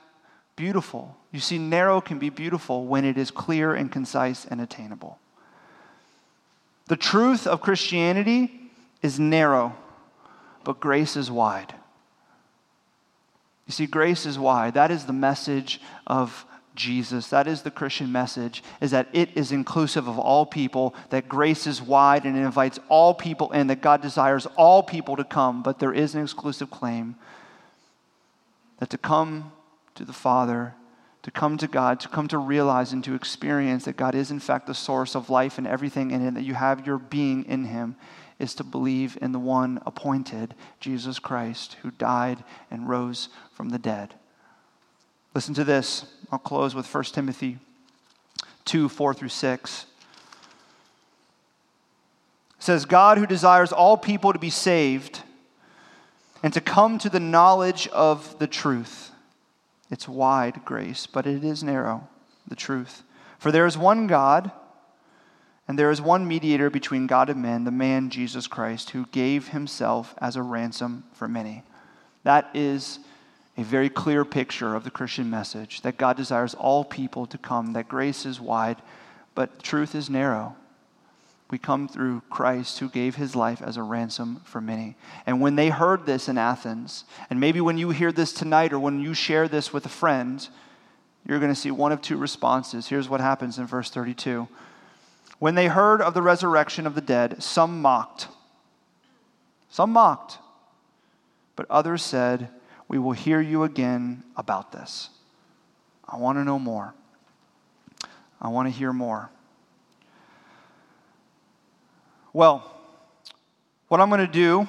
beautiful. 0.55 1.17
You 1.31 1.39
see, 1.39 1.57
narrow 1.57 2.01
can 2.01 2.19
be 2.19 2.29
beautiful 2.29 2.85
when 2.85 3.05
it 3.05 3.17
is 3.17 3.31
clear 3.31 3.73
and 3.73 3.91
concise 3.91 4.45
and 4.45 4.61
attainable. 4.61 5.17
The 6.87 6.95
truth 6.95 7.47
of 7.47 7.61
Christianity 7.61 8.69
is 9.01 9.19
narrow, 9.19 9.75
but 10.63 10.79
grace 10.79 11.15
is 11.15 11.31
wide. 11.31 11.73
You 13.65 13.71
see, 13.71 13.85
grace 13.87 14.25
is 14.25 14.37
wide. 14.37 14.75
That 14.75 14.91
is 14.91 15.05
the 15.05 15.13
message 15.13 15.81
of 16.05 16.45
Jesus. 16.75 17.29
That 17.29 17.47
is 17.47 17.61
the 17.61 17.71
Christian 17.71 18.11
message, 18.11 18.63
is 18.81 18.91
that 18.91 19.07
it 19.13 19.29
is 19.35 19.51
inclusive 19.51 20.07
of 20.07 20.19
all 20.19 20.45
people, 20.45 20.93
that 21.09 21.29
grace 21.29 21.65
is 21.65 21.81
wide 21.81 22.25
and 22.25 22.37
it 22.37 22.41
invites 22.41 22.79
all 22.89 23.13
people 23.13 23.51
in, 23.51 23.67
that 23.67 23.81
God 23.81 24.01
desires 24.01 24.45
all 24.57 24.83
people 24.83 25.15
to 25.15 25.23
come, 25.23 25.63
but 25.63 25.79
there 25.79 25.93
is 25.93 26.13
an 26.13 26.21
exclusive 26.21 26.69
claim 26.69 27.15
that 28.83 28.89
to 28.89 28.97
come 28.97 29.53
to 29.95 30.03
the 30.03 30.11
Father, 30.11 30.75
to 31.21 31.31
come 31.31 31.57
to 31.57 31.69
God, 31.69 32.01
to 32.01 32.09
come 32.09 32.27
to 32.27 32.37
realize 32.37 32.91
and 32.91 33.01
to 33.05 33.15
experience 33.15 33.85
that 33.85 33.95
God 33.95 34.13
is 34.13 34.29
in 34.29 34.41
fact 34.41 34.67
the 34.67 34.73
source 34.73 35.15
of 35.15 35.29
life 35.29 35.57
and 35.57 35.65
everything 35.65 36.11
in 36.11 36.27
it, 36.27 36.33
that 36.33 36.43
you 36.43 36.53
have 36.53 36.85
your 36.85 36.97
being 36.97 37.45
in 37.45 37.63
Him, 37.63 37.95
is 38.39 38.53
to 38.55 38.63
believe 38.65 39.17
in 39.21 39.31
the 39.31 39.39
one 39.39 39.81
appointed, 39.85 40.53
Jesus 40.81 41.17
Christ, 41.17 41.77
who 41.81 41.91
died 41.91 42.43
and 42.69 42.89
rose 42.89 43.29
from 43.53 43.69
the 43.69 43.79
dead. 43.79 44.15
Listen 45.33 45.53
to 45.53 45.63
this. 45.63 46.05
I'll 46.29 46.37
close 46.37 46.75
with 46.75 46.93
1 46.93 47.03
Timothy 47.05 47.59
2 48.65 48.89
4 48.89 49.13
through 49.13 49.29
6. 49.29 49.85
It 52.57 52.63
says, 52.63 52.83
God 52.83 53.17
who 53.17 53.25
desires 53.25 53.71
all 53.71 53.95
people 53.95 54.33
to 54.33 54.39
be 54.39 54.49
saved 54.49 55.22
and 56.43 56.53
to 56.53 56.61
come 56.61 56.99
to 56.99 57.09
the 57.09 57.21
knowledge 57.21 57.87
of 57.87 58.37
the 58.37 58.47
truth. 58.47 59.11
It's 59.89 60.07
wide 60.07 60.65
grace, 60.65 61.07
but 61.07 61.25
it 61.25 61.43
is 61.43 61.63
narrow, 61.63 62.07
the 62.47 62.55
truth. 62.55 63.03
For 63.39 63.51
there 63.51 63.65
is 63.65 63.77
one 63.77 64.07
God, 64.07 64.51
and 65.67 65.79
there 65.79 65.91
is 65.91 66.01
one 66.01 66.27
mediator 66.27 66.69
between 66.69 67.07
God 67.07 67.29
and 67.29 67.41
men, 67.41 67.63
the 67.63 67.71
man 67.71 68.09
Jesus 68.09 68.47
Christ, 68.47 68.89
who 68.89 69.05
gave 69.07 69.49
himself 69.49 70.13
as 70.17 70.35
a 70.35 70.41
ransom 70.41 71.05
for 71.13 71.29
many. 71.29 71.63
That 72.23 72.49
is 72.53 72.99
a 73.57 73.63
very 73.63 73.89
clear 73.89 74.25
picture 74.25 74.75
of 74.75 74.83
the 74.83 74.91
Christian 74.91 75.29
message 75.29 75.81
that 75.81 75.97
God 75.97 76.17
desires 76.17 76.53
all 76.53 76.83
people 76.83 77.25
to 77.27 77.37
come, 77.37 77.73
that 77.73 77.87
grace 77.87 78.25
is 78.25 78.41
wide, 78.41 78.81
but 79.35 79.63
truth 79.63 79.95
is 79.95 80.09
narrow. 80.09 80.55
We 81.53 81.59
come 81.59 81.87
through 81.87 82.23
Christ 82.31 82.79
who 82.79 82.89
gave 82.89 83.13
his 83.13 83.35
life 83.35 83.61
as 83.61 83.77
a 83.77 83.83
ransom 83.83 84.41
for 84.43 84.59
many. 84.59 84.95
And 85.27 85.39
when 85.39 85.55
they 85.55 85.69
heard 85.69 86.07
this 86.07 86.27
in 86.27 86.35
Athens, 86.35 87.03
and 87.29 87.39
maybe 87.39 87.61
when 87.61 87.77
you 87.77 87.91
hear 87.91 88.11
this 88.11 88.33
tonight 88.33 88.73
or 88.73 88.79
when 88.79 88.99
you 88.99 89.13
share 89.13 89.47
this 89.47 89.71
with 89.71 89.85
a 89.85 89.89
friend, 89.89 90.49
you're 91.23 91.37
going 91.37 91.53
to 91.53 91.59
see 91.59 91.69
one 91.69 91.91
of 91.91 92.01
two 92.01 92.17
responses. 92.17 92.87
Here's 92.87 93.07
what 93.07 93.21
happens 93.21 93.59
in 93.59 93.67
verse 93.67 93.91
32. 93.91 94.47
When 95.37 95.53
they 95.53 95.67
heard 95.67 96.01
of 96.01 96.15
the 96.15 96.23
resurrection 96.23 96.87
of 96.87 96.95
the 96.95 97.01
dead, 97.01 97.43
some 97.43 97.83
mocked. 97.83 98.29
Some 99.69 99.91
mocked. 99.91 100.39
But 101.55 101.67
others 101.69 102.01
said, 102.01 102.49
we 102.87 102.97
will 102.97 103.11
hear 103.11 103.39
you 103.39 103.61
again 103.61 104.23
about 104.35 104.71
this. 104.71 105.11
I 106.09 106.17
want 106.17 106.39
to 106.39 106.43
know 106.43 106.57
more. 106.57 106.95
I 108.41 108.47
want 108.47 108.67
to 108.67 108.71
hear 108.71 108.91
more. 108.91 109.29
Well, 112.35 112.63
what 113.89 114.01
I'm 114.01 114.09
going 114.09 114.25
to 114.25 114.33
do, 114.33 114.67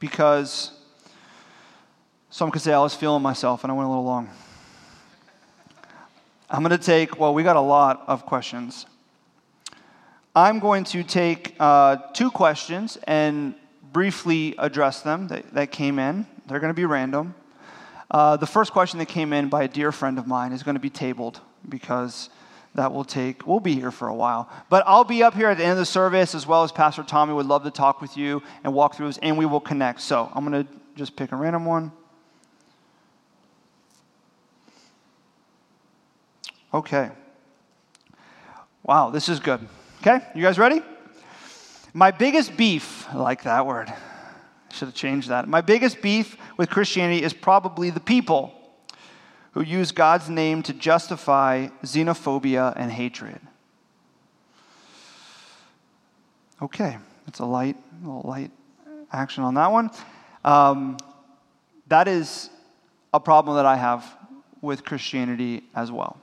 because 0.00 0.70
some 2.28 2.50
could 2.50 2.60
say 2.60 2.74
I 2.74 2.78
was 2.78 2.94
feeling 2.94 3.22
myself 3.22 3.64
and 3.64 3.70
I 3.70 3.74
went 3.74 3.86
a 3.86 3.88
little 3.88 4.04
long. 4.04 4.28
I'm 6.50 6.62
going 6.62 6.78
to 6.78 6.84
take, 6.84 7.18
well, 7.18 7.32
we 7.32 7.42
got 7.42 7.56
a 7.56 7.60
lot 7.62 8.04
of 8.06 8.26
questions. 8.26 8.84
I'm 10.34 10.58
going 10.58 10.84
to 10.84 11.02
take 11.02 11.56
uh, 11.58 11.96
two 12.12 12.30
questions 12.30 12.98
and 13.04 13.54
briefly 13.94 14.54
address 14.58 15.00
them 15.00 15.28
that, 15.28 15.54
that 15.54 15.72
came 15.72 15.98
in. 15.98 16.26
They're 16.46 16.60
going 16.60 16.68
to 16.70 16.74
be 16.74 16.84
random. 16.84 17.34
Uh, 18.10 18.36
the 18.36 18.46
first 18.46 18.72
question 18.72 18.98
that 18.98 19.06
came 19.06 19.32
in 19.32 19.48
by 19.48 19.62
a 19.62 19.68
dear 19.68 19.90
friend 19.90 20.18
of 20.18 20.26
mine 20.26 20.52
is 20.52 20.62
going 20.62 20.76
to 20.76 20.80
be 20.80 20.90
tabled 20.90 21.40
because 21.66 22.28
that 22.76 22.92
will 22.92 23.04
take, 23.04 23.46
we'll 23.46 23.60
be 23.60 23.74
here 23.74 23.90
for 23.90 24.08
a 24.08 24.14
while. 24.14 24.48
But 24.68 24.84
I'll 24.86 25.04
be 25.04 25.22
up 25.22 25.34
here 25.34 25.48
at 25.48 25.58
the 25.58 25.64
end 25.64 25.72
of 25.72 25.78
the 25.78 25.86
service 25.86 26.34
as 26.34 26.46
well 26.46 26.62
as 26.62 26.72
Pastor 26.72 27.02
Tommy 27.02 27.32
would 27.32 27.46
love 27.46 27.64
to 27.64 27.70
talk 27.70 28.00
with 28.00 28.16
you 28.16 28.42
and 28.64 28.72
walk 28.72 28.94
through 28.94 29.08
this, 29.08 29.18
and 29.18 29.36
we 29.36 29.46
will 29.46 29.60
connect. 29.60 30.00
So 30.00 30.30
I'm 30.34 30.48
going 30.48 30.64
to 30.64 30.72
just 30.94 31.16
pick 31.16 31.32
a 31.32 31.36
random 31.36 31.64
one. 31.64 31.92
Okay. 36.72 37.10
Wow, 38.82 39.10
this 39.10 39.28
is 39.28 39.40
good. 39.40 39.66
Okay, 40.00 40.20
you 40.34 40.42
guys 40.42 40.58
ready? 40.58 40.82
My 41.92 42.10
biggest 42.10 42.56
beef, 42.56 43.06
I 43.10 43.16
like 43.16 43.44
that 43.44 43.66
word. 43.66 43.92
Should 44.72 44.88
have 44.88 44.94
changed 44.94 45.30
that. 45.30 45.48
My 45.48 45.62
biggest 45.62 46.02
beef 46.02 46.36
with 46.58 46.68
Christianity 46.68 47.22
is 47.22 47.32
probably 47.32 47.88
the 47.90 48.00
people 48.00 48.52
who 49.56 49.62
use 49.62 49.90
God's 49.90 50.28
name 50.28 50.62
to 50.64 50.74
justify 50.74 51.68
xenophobia 51.82 52.74
and 52.76 52.92
hatred. 52.92 53.40
Okay, 56.60 56.98
it's 57.26 57.38
a 57.38 57.44
light, 57.46 57.78
a 58.04 58.08
light 58.08 58.50
action 59.10 59.44
on 59.44 59.54
that 59.54 59.72
one. 59.72 59.90
Um, 60.44 60.98
that 61.86 62.06
is 62.06 62.50
a 63.14 63.18
problem 63.18 63.56
that 63.56 63.64
I 63.64 63.76
have 63.76 64.04
with 64.60 64.84
Christianity 64.84 65.62
as 65.74 65.90
well. 65.90 66.18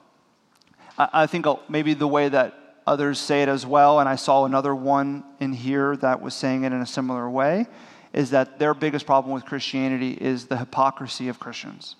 I, 0.96 1.08
I 1.12 1.26
think 1.26 1.44
maybe 1.68 1.92
the 1.94 2.06
way 2.06 2.28
that 2.28 2.54
others 2.86 3.18
say 3.18 3.42
it 3.42 3.48
as 3.48 3.66
well, 3.66 3.98
and 3.98 4.08
I 4.08 4.14
saw 4.14 4.44
another 4.44 4.76
one 4.76 5.24
in 5.40 5.52
here 5.52 5.96
that 5.96 6.22
was 6.22 6.34
saying 6.34 6.62
it 6.62 6.72
in 6.72 6.80
a 6.80 6.86
similar 6.86 7.28
way, 7.28 7.66
is 8.12 8.30
that 8.30 8.60
their 8.60 8.74
biggest 8.74 9.06
problem 9.06 9.34
with 9.34 9.44
Christianity 9.44 10.12
is 10.20 10.46
the 10.46 10.56
hypocrisy 10.56 11.26
of 11.26 11.40
Christians. 11.40 11.96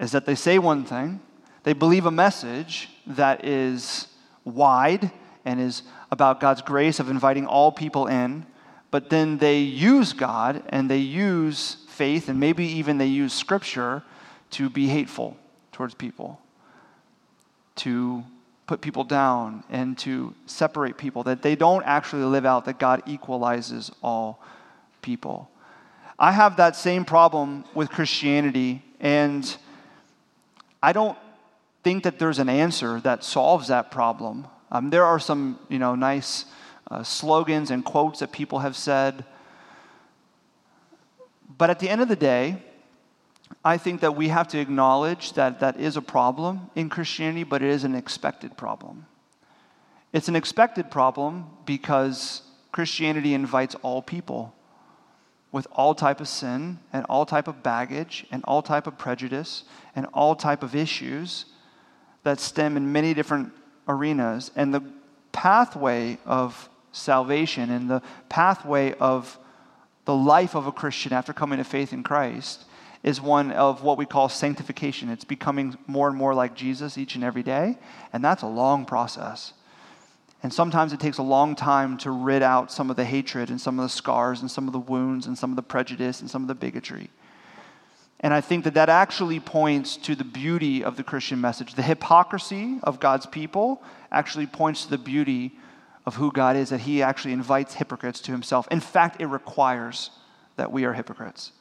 Is 0.00 0.12
that 0.12 0.26
they 0.26 0.34
say 0.34 0.58
one 0.58 0.84
thing, 0.84 1.20
they 1.62 1.72
believe 1.72 2.06
a 2.06 2.10
message 2.10 2.88
that 3.06 3.44
is 3.44 4.08
wide 4.44 5.10
and 5.44 5.60
is 5.60 5.82
about 6.10 6.40
God's 6.40 6.62
grace 6.62 7.00
of 7.00 7.08
inviting 7.08 7.46
all 7.46 7.72
people 7.72 8.06
in, 8.06 8.46
but 8.90 9.10
then 9.10 9.38
they 9.38 9.58
use 9.60 10.12
God 10.12 10.62
and 10.68 10.90
they 10.90 10.98
use 10.98 11.78
faith 11.88 12.28
and 12.28 12.38
maybe 12.38 12.64
even 12.64 12.98
they 12.98 13.06
use 13.06 13.32
scripture 13.32 14.02
to 14.50 14.68
be 14.68 14.86
hateful 14.88 15.36
towards 15.72 15.94
people, 15.94 16.40
to 17.76 18.22
put 18.66 18.80
people 18.80 19.04
down 19.04 19.64
and 19.70 19.96
to 19.98 20.34
separate 20.46 20.96
people, 20.98 21.22
that 21.22 21.42
they 21.42 21.56
don't 21.56 21.82
actually 21.84 22.24
live 22.24 22.44
out 22.44 22.64
that 22.66 22.78
God 22.78 23.02
equalizes 23.06 23.90
all 24.02 24.42
people. 25.00 25.50
I 26.18 26.32
have 26.32 26.56
that 26.56 26.76
same 26.76 27.04
problem 27.04 27.64
with 27.74 27.90
Christianity, 27.90 28.82
and 29.00 29.56
I 30.82 30.92
don't 30.92 31.16
think 31.84 32.04
that 32.04 32.18
there's 32.18 32.38
an 32.38 32.48
answer 32.48 33.00
that 33.00 33.24
solves 33.24 33.68
that 33.68 33.90
problem. 33.90 34.46
Um, 34.70 34.90
there 34.90 35.04
are 35.04 35.18
some, 35.18 35.58
you 35.68 35.78
know, 35.78 35.94
nice 35.94 36.44
uh, 36.90 37.02
slogans 37.02 37.70
and 37.70 37.84
quotes 37.84 38.20
that 38.20 38.32
people 38.32 38.60
have 38.60 38.76
said, 38.76 39.24
but 41.58 41.70
at 41.70 41.78
the 41.78 41.88
end 41.88 42.00
of 42.00 42.08
the 42.08 42.16
day, 42.16 42.62
I 43.64 43.76
think 43.78 44.00
that 44.00 44.16
we 44.16 44.28
have 44.28 44.48
to 44.48 44.58
acknowledge 44.58 45.34
that 45.34 45.60
that 45.60 45.78
is 45.78 45.96
a 45.96 46.02
problem 46.02 46.70
in 46.74 46.88
Christianity, 46.88 47.44
but 47.44 47.62
it 47.62 47.68
is 47.68 47.84
an 47.84 47.94
expected 47.94 48.56
problem. 48.56 49.06
It's 50.12 50.28
an 50.28 50.36
expected 50.36 50.90
problem 50.90 51.46
because 51.64 52.42
Christianity 52.72 53.34
invites 53.34 53.74
all 53.76 54.02
people 54.02 54.54
with 55.52 55.66
all 55.72 55.94
type 55.94 56.20
of 56.20 56.26
sin 56.26 56.78
and 56.92 57.04
all 57.08 57.24
type 57.26 57.46
of 57.46 57.62
baggage 57.62 58.26
and 58.32 58.42
all 58.44 58.62
type 58.62 58.86
of 58.86 58.98
prejudice 58.98 59.64
and 59.94 60.06
all 60.14 60.34
type 60.34 60.62
of 60.62 60.74
issues 60.74 61.44
that 62.24 62.40
stem 62.40 62.76
in 62.76 62.90
many 62.90 63.14
different 63.14 63.52
arenas 63.86 64.50
and 64.56 64.72
the 64.72 64.82
pathway 65.30 66.18
of 66.24 66.68
salvation 66.92 67.70
and 67.70 67.90
the 67.90 68.02
pathway 68.28 68.92
of 68.94 69.38
the 70.04 70.14
life 70.14 70.54
of 70.54 70.66
a 70.66 70.72
christian 70.72 71.12
after 71.12 71.32
coming 71.32 71.58
to 71.58 71.64
faith 71.64 71.92
in 71.92 72.02
christ 72.02 72.64
is 73.02 73.20
one 73.20 73.50
of 73.52 73.82
what 73.82 73.98
we 73.98 74.06
call 74.06 74.28
sanctification. 74.28 75.08
It's 75.08 75.24
becoming 75.24 75.76
more 75.86 76.08
and 76.08 76.16
more 76.16 76.34
like 76.34 76.54
Jesus 76.54 76.96
each 76.96 77.14
and 77.14 77.24
every 77.24 77.42
day, 77.42 77.78
and 78.12 78.24
that's 78.24 78.42
a 78.42 78.46
long 78.46 78.84
process. 78.84 79.52
And 80.42 80.52
sometimes 80.52 80.92
it 80.92 81.00
takes 81.00 81.18
a 81.18 81.22
long 81.22 81.54
time 81.54 81.98
to 81.98 82.10
rid 82.10 82.42
out 82.42 82.72
some 82.72 82.90
of 82.90 82.96
the 82.96 83.04
hatred 83.04 83.48
and 83.48 83.60
some 83.60 83.78
of 83.78 83.84
the 83.84 83.88
scars 83.88 84.40
and 84.40 84.50
some 84.50 84.66
of 84.66 84.72
the 84.72 84.78
wounds 84.78 85.26
and 85.26 85.38
some 85.38 85.50
of 85.50 85.56
the 85.56 85.62
prejudice 85.62 86.20
and 86.20 86.28
some 86.28 86.42
of 86.42 86.48
the 86.48 86.54
bigotry. 86.54 87.10
And 88.20 88.34
I 88.34 88.40
think 88.40 88.64
that 88.64 88.74
that 88.74 88.88
actually 88.88 89.40
points 89.40 89.96
to 89.98 90.14
the 90.14 90.24
beauty 90.24 90.82
of 90.82 90.96
the 90.96 91.02
Christian 91.02 91.40
message. 91.40 91.74
The 91.74 91.82
hypocrisy 91.82 92.78
of 92.82 93.00
God's 93.00 93.26
people 93.26 93.82
actually 94.10 94.46
points 94.46 94.84
to 94.84 94.90
the 94.90 94.98
beauty 94.98 95.52
of 96.06 96.16
who 96.16 96.32
God 96.32 96.56
is, 96.56 96.70
that 96.70 96.80
He 96.80 97.02
actually 97.02 97.32
invites 97.32 97.74
hypocrites 97.74 98.20
to 98.22 98.32
Himself. 98.32 98.66
In 98.70 98.80
fact, 98.80 99.20
it 99.20 99.26
requires 99.26 100.10
that 100.56 100.72
we 100.72 100.84
are 100.84 100.92
hypocrites 100.92 101.52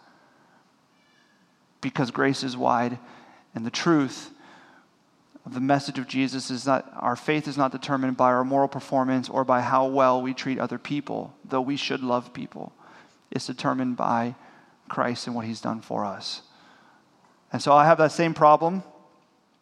because 1.82 2.12
grace 2.12 2.44
is 2.44 2.56
wide 2.56 2.98
and 3.56 3.66
the 3.66 3.72
truth 3.72 4.32
of 5.46 5.54
the 5.54 5.60
message 5.60 5.98
of 5.98 6.08
Jesus 6.08 6.52
is 6.52 6.66
that 6.66 6.86
our 6.96 7.16
faith 7.16 7.48
is 7.48 7.58
not 7.58 7.72
determined 7.72 8.16
by 8.16 8.32
our 8.32 8.44
moral 8.44 8.68
performance 8.68 9.28
or 9.28 9.44
by 9.44 9.62
how 9.62 9.88
well 9.88 10.22
we 10.22 10.34
treat 10.34 10.60
other 10.60 10.78
people, 10.78 11.34
though 11.44 11.62
we 11.62 11.78
should 11.78 12.02
love 12.02 12.34
people. 12.34 12.74
It's 13.32 13.48
determined 13.48 13.98
by 13.98 14.36
Christ 14.88 15.26
and 15.26 15.36
what 15.36 15.46
He's 15.46 15.62
done 15.62 15.82
for 15.82 16.06
us. 16.06 16.44
And 17.52 17.62
so 17.62 17.74
I 17.74 17.86
have 17.86 17.98
that 17.98 18.12
same 18.12 18.34
problem. 18.34 18.84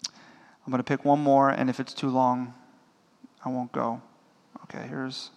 I'm 0.05 0.71
going 0.71 0.79
to 0.79 0.83
pick 0.83 1.05
one 1.05 1.19
more, 1.19 1.49
and 1.49 1.69
if 1.69 1.79
it's 1.79 1.93
too 1.93 2.09
long, 2.09 2.53
I 3.43 3.49
won't 3.49 3.71
go. 3.71 4.01
Okay, 4.65 4.85
here's. 4.87 5.31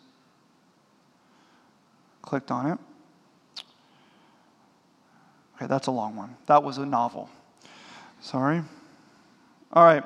Clicked 2.21 2.51
on 2.51 2.67
it. 2.73 2.79
Okay, 5.57 5.67
that's 5.67 5.87
a 5.87 5.91
long 5.91 6.17
one. 6.17 6.37
That 6.47 6.63
was 6.63 6.79
a 6.79 6.85
novel. 6.85 7.31
Sorry. 8.21 8.63
All 9.73 9.85
right. 9.85 10.05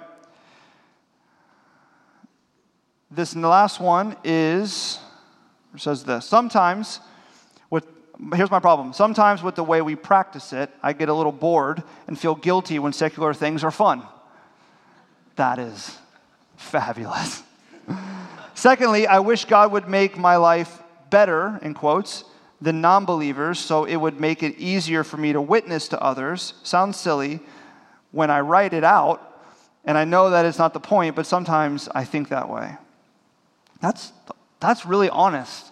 This 3.16 3.32
and 3.32 3.42
the 3.42 3.48
last 3.48 3.80
one 3.80 4.14
is, 4.24 4.98
says 5.78 6.04
this. 6.04 6.26
Sometimes 6.26 7.00
with 7.70 7.86
here's 8.34 8.50
my 8.50 8.60
problem. 8.60 8.92
Sometimes 8.92 9.42
with 9.42 9.54
the 9.54 9.64
way 9.64 9.80
we 9.80 9.96
practice 9.96 10.52
it, 10.52 10.68
I 10.82 10.92
get 10.92 11.08
a 11.08 11.14
little 11.14 11.32
bored 11.32 11.82
and 12.06 12.18
feel 12.18 12.34
guilty 12.34 12.78
when 12.78 12.92
secular 12.92 13.32
things 13.32 13.64
are 13.64 13.70
fun. 13.70 14.02
That 15.36 15.58
is 15.58 15.96
fabulous. 16.58 17.42
Secondly, 18.54 19.06
I 19.06 19.20
wish 19.20 19.46
God 19.46 19.72
would 19.72 19.88
make 19.88 20.18
my 20.18 20.36
life 20.36 20.82
better, 21.08 21.58
in 21.62 21.72
quotes, 21.72 22.22
than 22.60 22.82
non 22.82 23.06
believers, 23.06 23.58
so 23.58 23.86
it 23.86 23.96
would 23.96 24.20
make 24.20 24.42
it 24.42 24.58
easier 24.58 25.02
for 25.02 25.16
me 25.16 25.32
to 25.32 25.40
witness 25.40 25.88
to 25.88 26.02
others. 26.02 26.52
Sounds 26.62 26.98
silly 26.98 27.40
when 28.12 28.30
I 28.30 28.40
write 28.40 28.74
it 28.74 28.84
out, 28.84 29.40
and 29.86 29.96
I 29.96 30.04
know 30.04 30.28
that 30.28 30.44
it's 30.44 30.58
not 30.58 30.74
the 30.74 30.80
point, 30.80 31.16
but 31.16 31.24
sometimes 31.24 31.88
I 31.94 32.04
think 32.04 32.28
that 32.28 32.50
way. 32.50 32.76
That's, 33.80 34.12
that's 34.60 34.86
really 34.86 35.10
honest 35.10 35.70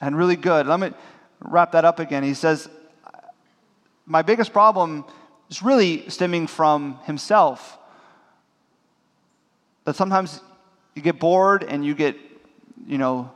and 0.00 0.16
really 0.16 0.36
good. 0.36 0.66
Let 0.66 0.80
me, 0.80 0.92
wrap 1.40 1.72
that 1.72 1.84
up 1.84 1.98
again. 1.98 2.22
He 2.22 2.34
says, 2.34 2.68
My 4.06 4.22
biggest 4.22 4.52
problem 4.52 5.04
is 5.50 5.62
really 5.62 6.08
stemming 6.08 6.46
from 6.46 6.98
himself. 7.04 7.78
That 9.84 9.96
sometimes 9.96 10.40
you 10.94 11.02
get 11.02 11.18
bored 11.18 11.64
and 11.64 11.84
you 11.84 11.94
get, 11.94 12.16
you 12.86 12.98
know, 12.98 13.32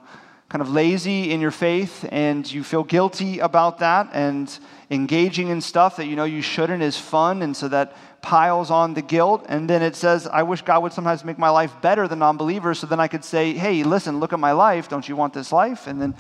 kind 0.53 0.61
of 0.61 0.71
lazy 0.71 1.33
in 1.33 1.41
your 1.41 1.51
faith 1.51 2.07
and 2.13 2.51
you 2.53 2.63
feel 2.63 2.85
guilty 2.85 3.39
about 3.39 3.79
that 3.79 4.09
and 4.13 4.59
engaging 4.91 5.49
in 5.49 5.61
stuff 5.61 5.97
that 5.97 6.07
you 6.07 6.15
know 6.15 6.25
you 6.25 6.43
shouldn't 6.43 6.83
is 6.83 6.97
fun 6.97 7.41
and 7.41 7.57
so 7.57 7.67
that 7.67 7.97
piles 8.21 8.71
on 8.71 8.93
the 8.93 9.01
guilt 9.01 9.45
and 9.49 9.69
then 9.69 9.83
it 9.83 9.97
says 9.97 10.27
i 10.27 10.43
wish 10.43 10.61
god 10.61 10.83
would 10.83 10.93
sometimes 10.93 11.25
make 11.25 11.39
my 11.39 11.49
life 11.49 11.73
better 11.81 12.07
than 12.07 12.19
non-believers 12.19 12.79
so 12.79 12.87
then 12.87 13.01
i 13.01 13.09
could 13.09 13.25
say 13.25 13.55
hey 13.55 13.83
listen 13.83 14.21
look 14.21 14.35
at 14.35 14.39
my 14.39 14.53
life 14.53 14.91
don't 14.91 15.09
you 15.09 15.17
want 15.17 15.33
this 15.33 15.51
life 15.51 15.87
and 15.87 16.01
then 16.01 16.15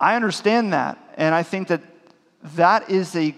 I 0.00 0.16
understand 0.16 0.72
that. 0.72 0.98
And 1.16 1.34
I 1.34 1.42
think 1.42 1.68
that 1.68 1.82
that 2.56 2.88
is 2.88 3.14
a, 3.14 3.34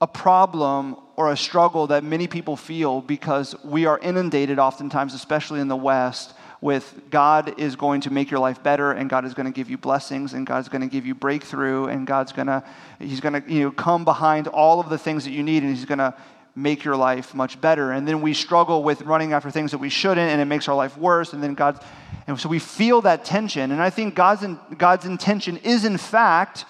a 0.00 0.06
problem 0.06 0.96
or 1.16 1.30
a 1.30 1.36
struggle 1.36 1.88
that 1.88 2.02
many 2.02 2.26
people 2.26 2.56
feel 2.56 3.02
because 3.02 3.54
we 3.62 3.84
are 3.84 3.98
inundated, 3.98 4.58
oftentimes, 4.58 5.12
especially 5.12 5.60
in 5.60 5.68
the 5.68 5.76
West, 5.76 6.32
with 6.60 7.00
God 7.10 7.58
is 7.58 7.76
going 7.76 8.02
to 8.02 8.10
make 8.10 8.30
your 8.30 8.40
life 8.40 8.62
better 8.62 8.92
and 8.92 9.08
God 9.08 9.24
is 9.24 9.34
going 9.34 9.46
to 9.46 9.52
give 9.52 9.70
you 9.70 9.78
blessings 9.78 10.34
and 10.34 10.46
God's 10.46 10.68
going 10.68 10.82
to 10.82 10.88
give 10.88 11.06
you 11.06 11.14
breakthrough 11.14 11.86
and 11.86 12.06
God's 12.06 12.32
going 12.32 12.48
to 12.48 12.62
he's 12.98 13.20
going 13.20 13.40
to 13.40 13.52
you 13.52 13.64
know 13.64 13.70
come 13.70 14.04
behind 14.04 14.46
all 14.46 14.80
of 14.80 14.90
the 14.90 14.98
things 14.98 15.24
that 15.24 15.30
you 15.30 15.42
need 15.42 15.62
and 15.62 15.74
he's 15.74 15.86
going 15.86 15.98
to 15.98 16.14
make 16.54 16.84
your 16.84 16.96
life 16.96 17.34
much 17.34 17.60
better 17.60 17.92
and 17.92 18.06
then 18.06 18.20
we 18.20 18.34
struggle 18.34 18.82
with 18.82 19.00
running 19.02 19.32
after 19.32 19.50
things 19.50 19.70
that 19.70 19.78
we 19.78 19.88
shouldn't 19.88 20.30
and 20.30 20.40
it 20.40 20.46
makes 20.46 20.68
our 20.68 20.74
life 20.74 20.98
worse 20.98 21.32
and 21.32 21.42
then 21.42 21.54
God 21.54 21.82
and 22.30 22.38
so 22.38 22.48
we 22.48 22.60
feel 22.60 23.00
that 23.02 23.24
tension. 23.24 23.72
And 23.72 23.82
I 23.82 23.90
think 23.90 24.14
God's, 24.14 24.44
in, 24.44 24.58
God's 24.78 25.04
intention 25.04 25.56
is, 25.58 25.84
in 25.84 25.96
fact, 25.96 26.64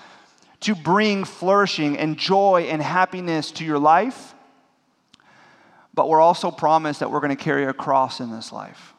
to 0.61 0.75
bring 0.75 1.25
flourishing 1.25 1.99
and 1.99 2.17
joy 2.17 2.69
and 2.71 2.81
happiness 2.81 3.51
to 3.53 3.65
your 3.65 3.79
life. 3.79 4.35
But 5.93 6.09
we're 6.09 6.21
also 6.21 6.51
promised 6.51 7.01
that 7.01 7.11
we're 7.11 7.21
going 7.21 7.37
to 7.37 7.43
carry 7.43 7.67
a 7.67 7.75
cross 7.75 8.21
in 8.21 8.31
this 8.31 8.53
life. 8.53 8.95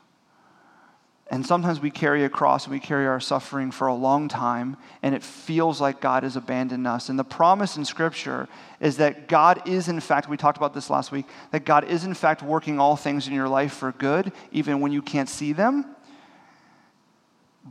And 1.31 1.45
sometimes 1.45 1.79
we 1.79 1.91
carry 1.91 2.25
a 2.25 2.29
cross 2.29 2.65
and 2.65 2.73
we 2.73 2.79
carry 2.81 3.07
our 3.07 3.21
suffering 3.21 3.71
for 3.71 3.87
a 3.87 3.95
long 3.95 4.27
time, 4.27 4.75
and 5.01 5.15
it 5.15 5.23
feels 5.23 5.79
like 5.79 6.01
God 6.01 6.23
has 6.23 6.35
abandoned 6.35 6.85
us. 6.85 7.07
And 7.07 7.17
the 7.17 7.23
promise 7.23 7.77
in 7.77 7.85
Scripture 7.85 8.49
is 8.81 8.97
that 8.97 9.29
God 9.29 9.65
is, 9.65 9.87
in 9.87 10.01
fact, 10.01 10.27
we 10.27 10.35
talked 10.35 10.57
about 10.57 10.73
this 10.73 10.89
last 10.89 11.09
week, 11.09 11.25
that 11.51 11.63
God 11.63 11.85
is, 11.85 12.03
in 12.03 12.13
fact, 12.15 12.43
working 12.43 12.81
all 12.81 12.97
things 12.97 13.29
in 13.29 13.33
your 13.33 13.47
life 13.47 13.71
for 13.71 13.93
good, 13.93 14.33
even 14.51 14.81
when 14.81 14.91
you 14.91 15.01
can't 15.01 15.29
see 15.29 15.53
them. 15.53 15.95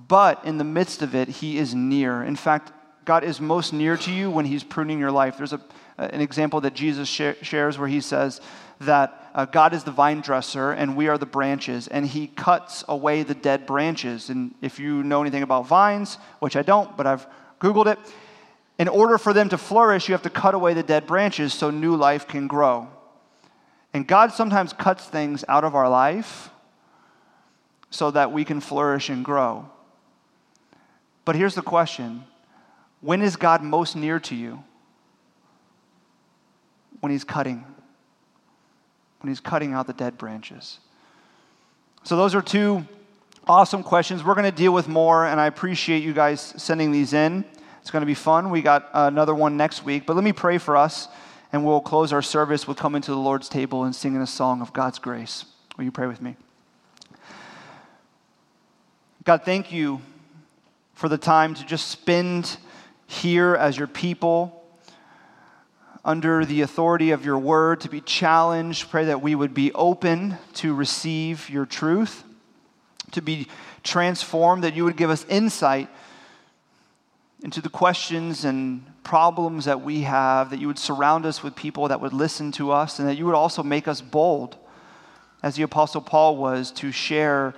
But 0.09 0.43
in 0.47 0.57
the 0.57 0.65
midst 0.65 1.03
of 1.03 1.15
it, 1.15 1.29
He 1.29 1.59
is 1.59 1.75
near. 1.75 2.23
In 2.23 2.37
fact, 2.37 2.73
God 3.05 3.25
is 3.25 3.43
most 3.43 3.75
near 3.75 3.99
to 3.99 4.11
you 4.11 4.31
when 4.31 4.47
He's 4.47 4.65
pruning 4.65 4.99
your 4.99 5.13
life. 5.13 5.37
There's 5.37 5.53
a, 5.53 5.61
an 5.99 6.23
example 6.23 6.63
that 6.63 6.73
Jesus 6.73 7.11
shares 7.11 7.79
where 7.79 7.89
He 7.89 8.01
says 8.01 8.41
that 8.81 9.31
uh, 9.35 9.45
God 9.45 9.75
is 9.75 9.85
the 9.85 9.91
vine 9.91 10.21
dresser 10.21 10.73
and 10.73 10.97
we 10.97 11.09
are 11.09 11.19
the 11.19 11.27
branches, 11.27 11.87
and 11.87 12.07
He 12.07 12.27
cuts 12.27 12.85
away 12.89 13.23
the 13.23 13.35
dead 13.35 13.67
branches. 13.67 14.31
And 14.31 14.55
if 14.61 14.79
you 14.79 15.03
know 15.03 15.21
anything 15.21 15.43
about 15.43 15.67
vines, 15.67 16.19
which 16.41 16.57
I 16.57 16.63
don't, 16.63 16.97
but 16.97 17.07
I've 17.07 17.27
Googled 17.61 17.87
it, 17.87 17.99
in 18.79 18.89
order 18.89 19.19
for 19.19 19.33
them 19.33 19.51
to 19.51 19.59
flourish, 19.59 20.09
you 20.09 20.15
have 20.15 20.23
to 20.23 20.31
cut 20.31 20.55
away 20.55 20.73
the 20.73 20.83
dead 20.83 21.07
branches 21.07 21.53
so 21.53 21.71
new 21.71 21.95
life 21.95 22.27
can 22.27 22.47
grow. 22.47 22.89
And 23.93 24.07
God 24.07 24.33
sometimes 24.33 24.73
cuts 24.73 25.05
things 25.05 25.45
out 25.49 25.65
of 25.65 25.75
our 25.75 25.89
life 25.89 26.51
so 27.91 28.11
that 28.11 28.33
we 28.33 28.45
can 28.45 28.61
flourish 28.61 29.11
and 29.11 29.25
grow. 29.25 29.69
But 31.25 31.37
here's 31.37 31.55
the 31.55 31.63
question 31.63 32.25
When 33.01 33.21
is 33.21 33.37
God 33.37 33.63
most 33.63 33.97
near 33.97 34.19
to 34.21 34.35
you? 34.35 34.65
When 37.01 37.13
He's 37.13 37.25
cutting, 37.25 37.65
when 39.21 39.29
He's 39.29 39.41
cutting 39.41 39.73
out 39.73 39.87
the 39.87 39.93
dead 39.93 40.19
branches. 40.19 40.79
So, 42.05 42.17
those 42.17 42.35
are 42.35 42.43
two 42.43 42.87
awesome 43.47 43.83
questions. 43.83 44.25
We're 44.25 44.35
going 44.35 44.51
to 44.51 44.57
deal 44.57 44.73
with 44.73 44.89
more, 44.89 45.27
and 45.27 45.41
I 45.41 45.47
appreciate 45.47 46.03
you 46.03 46.13
guys 46.13 46.41
sending 46.57 46.93
these 46.93 47.13
in. 47.13 47.45
It's 47.81 47.91
going 47.91 48.03
to 48.03 48.07
be 48.07 48.15
fun. 48.15 48.51
We 48.51 48.63
got 48.63 48.89
another 48.93 49.35
one 49.35 49.57
next 49.57 49.85
week. 49.85 50.07
But 50.07 50.15
let 50.15 50.25
me 50.25 50.33
pray 50.33 50.59
for 50.59 50.77
us, 50.77 51.09
and 51.53 51.65
we'll 51.65 51.81
close 51.81 52.13
our 52.13 52.23
service 52.23 52.69
with 52.69 52.77
coming 52.77 53.03
to 53.03 53.11
the 53.11 53.17
Lord's 53.17 53.49
table 53.49 53.85
and 53.85 53.95
singing 53.95 54.21
a 54.21 54.27
song 54.27 54.61
of 54.61 54.73
God's 54.73 54.99
grace. 54.99 55.45
Will 55.77 55.85
you 55.85 55.91
pray 55.91 56.07
with 56.07 56.21
me? 56.21 56.37
God, 59.25 59.45
thank 59.45 59.73
you 59.73 60.01
for 60.95 61.09
the 61.09 61.19
time 61.19 61.55
to 61.55 61.65
just 61.65 61.89
spend 61.89 62.59
here 63.07 63.55
as 63.55 63.77
your 63.77 63.87
people 63.87 64.60
under 66.05 66.45
the 66.45 66.63
authority 66.63 67.11
of 67.11 67.25
your 67.25 67.39
word, 67.39 67.81
to 67.83 67.89
be 67.89 68.01
challenged. 68.01 68.91
Pray 68.91 69.05
that 69.07 69.21
we 69.21 69.35
would 69.35 69.55
be 69.55 69.73
open 69.73 70.39
to 70.55 70.75
receive 70.75 71.51
your 71.51 71.67
truth, 71.67 72.25
to 73.11 73.21
be 73.21 73.47
transformed, 73.83 74.65
that 74.65 74.75
you 74.75 74.85
would 74.85 74.97
give 74.97 75.11
us 75.11 75.25
insight 75.29 75.89
into 77.43 77.61
the 77.61 77.69
questions 77.69 78.45
and 78.45 78.85
problems 79.03 79.65
that 79.65 79.81
we 79.81 80.03
have, 80.03 80.51
that 80.51 80.61
you 80.61 80.67
would 80.67 80.79
surround 80.79 81.25
us 81.25 81.43
with 81.43 81.57
people 81.57 81.89
that 81.89 82.01
would 82.01 82.13
listen 82.13 82.53
to 82.53 82.71
us, 82.71 82.99
and 82.99 83.09
that 83.09 83.17
you 83.17 83.25
would 83.27 83.35
also 83.35 83.63
make 83.63 83.89
us 83.89 84.01
bold, 84.01 84.57
as 85.43 85.57
the 85.57 85.63
Apostle 85.63 86.03
Paul 86.03 86.37
was, 86.37 86.71
to 86.73 86.93
share 86.93 87.55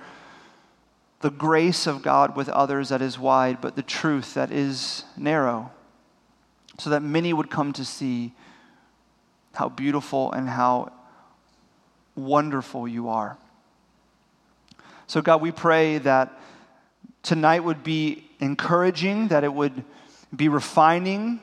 the 1.20 1.30
grace 1.30 1.86
of 1.86 2.02
God 2.02 2.36
with 2.36 2.48
others 2.48 2.88
that 2.88 3.02
is 3.02 3.18
wide, 3.18 3.60
but 3.60 3.76
the 3.76 3.82
truth 3.82 4.34
that 4.34 4.50
is 4.50 5.04
narrow, 5.16 5.70
so 6.82 6.90
that 6.90 7.00
many 7.00 7.32
would 7.32 7.48
come 7.48 7.72
to 7.74 7.84
see 7.84 8.32
how 9.54 9.68
beautiful 9.68 10.32
and 10.32 10.48
how 10.48 10.92
wonderful 12.16 12.88
you 12.88 13.08
are. 13.08 13.38
So, 15.06 15.22
God, 15.22 15.40
we 15.40 15.52
pray 15.52 15.98
that 15.98 16.40
tonight 17.22 17.60
would 17.60 17.84
be 17.84 18.28
encouraging, 18.40 19.28
that 19.28 19.44
it 19.44 19.54
would 19.54 19.84
be 20.34 20.48
refining, 20.48 21.38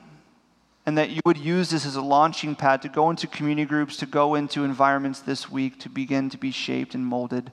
and 0.85 0.97
that 0.97 1.09
you 1.09 1.21
would 1.25 1.37
use 1.37 1.69
this 1.69 1.85
as 1.85 1.95
a 1.95 2.01
launching 2.01 2.53
pad 2.53 2.81
to 2.81 2.89
go 2.89 3.09
into 3.09 3.25
community 3.25 3.65
groups, 3.65 3.95
to 3.97 4.05
go 4.05 4.35
into 4.35 4.65
environments 4.65 5.21
this 5.21 5.49
week, 5.49 5.79
to 5.79 5.89
begin 5.89 6.29
to 6.31 6.37
be 6.37 6.51
shaped 6.51 6.95
and 6.95 7.05
molded 7.05 7.49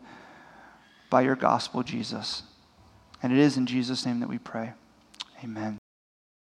by 1.08 1.20
your 1.20 1.36
gospel, 1.36 1.84
Jesus. 1.84 2.42
And 3.22 3.32
it 3.32 3.38
is 3.38 3.56
in 3.56 3.66
Jesus' 3.66 4.04
name 4.04 4.18
that 4.20 4.28
we 4.28 4.38
pray. 4.38 4.72
Amen. 5.44 5.78